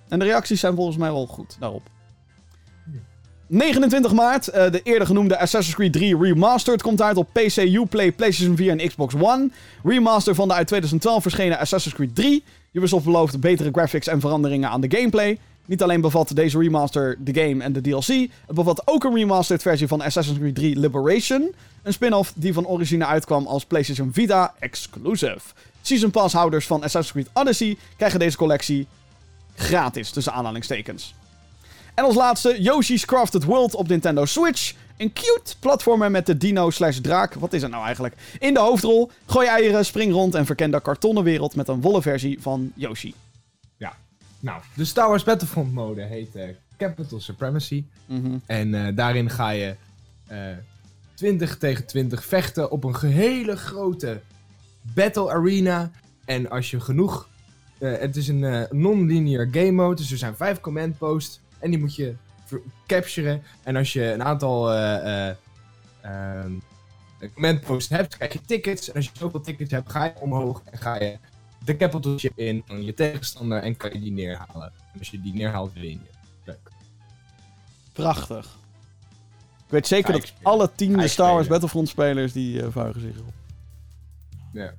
[0.07, 1.89] En de reacties zijn volgens mij wel goed daarop.
[3.49, 8.11] 29 maart, eh, de eerder genoemde Assassin's Creed 3 Remastered komt uit op PC, Uplay,
[8.11, 9.49] PlayStation 4 en Xbox One.
[9.84, 12.43] Remaster van de uit 2012 verschenen Assassin's Creed 3.
[12.71, 15.39] Ubisoft belooft betere graphics en veranderingen aan de gameplay.
[15.65, 18.07] Niet alleen bevat deze remaster de game en de DLC,
[18.45, 21.51] het bevat ook een remastered versie van Assassin's Creed 3 Liberation.
[21.84, 25.41] Een spin-off die van origine uitkwam als PlayStation Vita exclusive.
[25.81, 28.88] Season Pass houders van Assassin's Creed Odyssey krijgen deze collectie
[29.55, 31.13] gratis, tussen aanhalingstekens.
[31.99, 34.76] En als laatste Yoshi's Crafted World op Nintendo Switch.
[34.97, 37.34] Een cute platformer met de dino slash draak.
[37.34, 38.15] Wat is het nou eigenlijk?
[38.38, 39.11] In de hoofdrol.
[39.26, 43.13] Gooi eieren, spring rond en verken de kartonnen wereld met een wollen versie van Yoshi.
[44.39, 47.84] Nou, de Star Wars Battlefront mode heet eh, Capital Supremacy.
[48.05, 48.38] Mhm.
[48.45, 49.76] En eh, daarin ga je
[50.27, 50.39] eh
[51.13, 54.21] 20 tegen 20 vechten op een hele grote
[54.81, 55.91] battle arena.
[56.26, 57.27] En als je genoeg...
[57.80, 61.39] het is een non-linear game mode, dus er zijn vijf command posts.
[61.60, 62.15] En die moet je
[62.88, 63.44] capturen.
[63.64, 65.36] En als je een aantal eh, eh,
[66.02, 66.52] ehm,
[67.34, 68.90] command posts hebt, krijg je tickets.
[68.90, 71.18] En als je zoveel tickets hebt, ga je omhoog en ga je
[71.65, 74.72] de capital ship in van je tegenstander en kan je die neerhalen.
[74.94, 76.10] En als je die neerhaalt, win je.
[76.44, 76.72] Leuk.
[77.94, 78.57] Prachtig.
[79.65, 80.44] Ik weet zeker dat spelen.
[80.44, 81.61] alle tiende Ga ik Star Wars spelen.
[81.61, 83.34] Battlefront spelers die eh vuigen zich op.
[84.52, 84.73] Ja.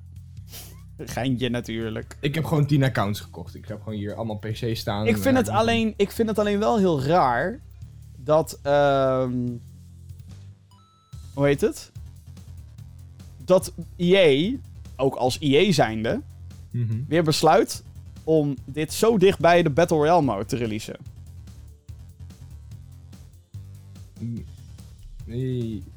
[1.05, 2.17] Geintje natuurlijk.
[2.19, 3.55] Ik heb gewoon 10 accounts gekocht.
[3.55, 5.07] Ik heb gewoon hier allemaal PC staan.
[5.07, 7.59] Ik vind, Eh, het alleen, ik vind het alleen wel heel raar
[8.17, 8.59] dat.
[8.61, 9.33] ehm
[11.33, 11.91] hoe heet het?
[13.45, 14.55] Dat EA,
[14.95, 16.21] ook als EA zijnde,
[16.71, 16.95] mhm.
[17.07, 17.83] weer besluit
[18.23, 20.95] om dit zo dicht bij de Battle Royale mode te releasen.
[25.25, 25.90] Nee, eh,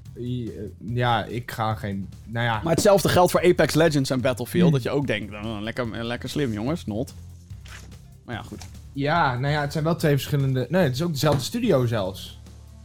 [0.84, 2.08] Ja, ik ga geen.
[2.24, 2.60] Nou ja.
[2.62, 4.72] Maar hetzelfde geldt voor Apex Legends en Battlefield.
[4.72, 7.14] Dat je ook denkt, oh, lekker, lekker slim jongens, not.
[8.24, 8.62] Maar ja, goed.
[8.92, 10.66] Ja, nou ja, het zijn wel twee verschillende.
[10.70, 12.40] Nee, het is ook dezelfde studio zelfs.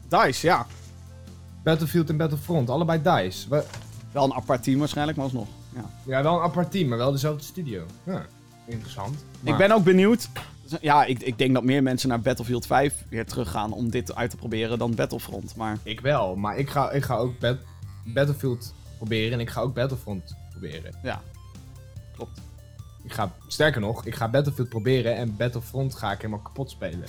[0.08, 0.66] DICE, ja.
[1.64, 3.50] Battlefield en Battlefront, allebei DICE.
[3.50, 3.66] We-
[4.12, 5.48] Wel een apart team waarschijnlijk, maar alsnog.
[5.76, 5.86] Ja.
[6.06, 7.84] Ja, wel een apart team, maar wel dezelfde studio.
[8.04, 8.26] Ja,
[8.66, 9.24] interessant.
[9.44, 10.30] Ik ben ook benieuwd.
[10.82, 14.30] Ja, ik, ik denk dat meer mensen naar Battlefield 5 weer teruggaan om dit uit
[14.30, 15.56] te proberen dan Battlefront.
[15.56, 17.58] Maar Ik wel, maar ik ga, ik ga ook Bat-
[18.06, 20.96] Battlefield proberen en ik ga ook Battlefront proberen.
[21.04, 21.22] ja,
[22.16, 22.42] klopt.
[23.04, 27.04] Ik ga, sterker nog, ik ga Battlefield proberen en Battlefront ga ik helemaal kapot spelen.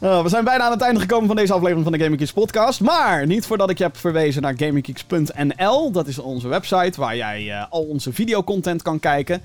[0.00, 2.32] Uh, we zijn bijna aan het einde gekomen van deze aflevering van de Gaming Geeks
[2.32, 2.80] podcast.
[2.80, 5.90] Maar niet voordat ik je heb verwezen naar gaminggeeks.nl.
[5.92, 9.42] Dat is onze website waar jij eh, al onze videocontent kan kijken.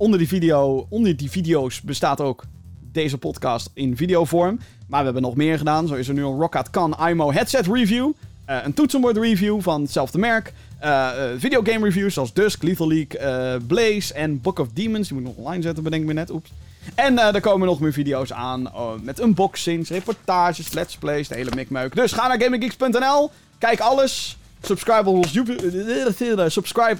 [0.00, 2.44] Onder die, video, onder die video's bestaat ook
[2.92, 4.60] deze podcast in videovorm.
[4.86, 5.88] Maar we hebben nog meer gedaan.
[5.88, 8.12] Zo is er nu een Rockat Can IMO headset review.
[8.44, 10.52] eh, een toetsenbord review van hetzelfde merk.
[10.78, 15.08] eh eh, videogame reviews zoals Dusk, Lethal League, Blaze en Book of Demons.
[15.08, 16.30] Die moet ik nog online zetten, bedenk ik me net.
[16.30, 16.50] Oeps.
[16.94, 18.70] En er komen nog meer video's aan
[19.02, 21.94] met unboxings, reportages, let's plays, de hele mikmeuk.
[21.94, 24.36] Dus ga naar gaminggeeks.nl, kijk alles.
[24.62, 25.16] Subscribe op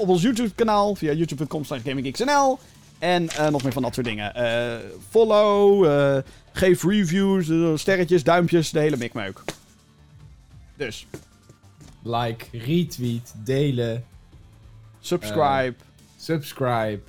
[0.08, 2.58] ons YouTube, kanaal via youtube.com gaminggeeksnl.
[3.00, 4.34] En eh, nog meer van dat soort dingen.
[4.34, 4.78] Eh,
[5.08, 6.22] follow, eh,
[6.52, 9.40] geef reviews, sterretjes, duimpjes, de hele mikmeuk.
[10.76, 11.06] Dus,
[12.02, 14.04] Like, retweet, delen,
[15.00, 15.74] subscribe.
[16.16, 17.00] subscribe.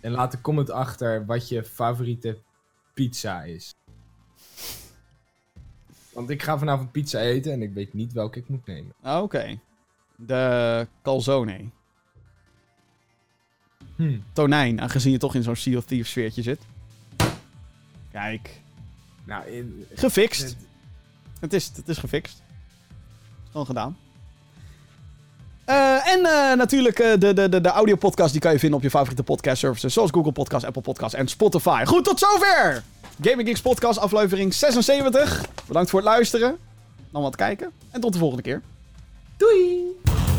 [0.00, 2.38] En laat een comment achter wat je favoriete
[2.94, 3.74] pizza is.
[6.12, 8.94] Want ik ga vanavond pizza eten en ik weet niet welke ik moet nemen.
[9.22, 9.58] Oké.
[10.16, 11.70] De calzone.
[14.00, 14.18] Hm.
[14.32, 16.60] Tonijn, aangezien je toch in zo'n Sea of Thieves sfeertje zit.
[18.12, 18.60] Kijk,
[19.24, 20.40] Nou, in, gefixt.
[20.42, 20.56] het-
[21.40, 22.42] Het is, het is gefixt.
[23.50, 23.96] Gewoon gedaan.
[25.64, 28.84] Eh, en eh, natuurlijk eh, de, de, de, de audiopodcast die kan je vinden op
[28.84, 29.92] je favoriete podcast services.
[29.92, 31.84] Zoals Google Podcast, Apple Podcast en Spotify.
[31.86, 32.82] Goed, tot zover!
[33.22, 35.44] Gaming Geeks podcast aflevering 76.
[35.66, 36.56] Bedankt voor het luisteren.
[37.10, 37.70] Dan wat kijken.
[37.90, 38.62] En tot de volgende keer.
[39.36, 40.29] Doei!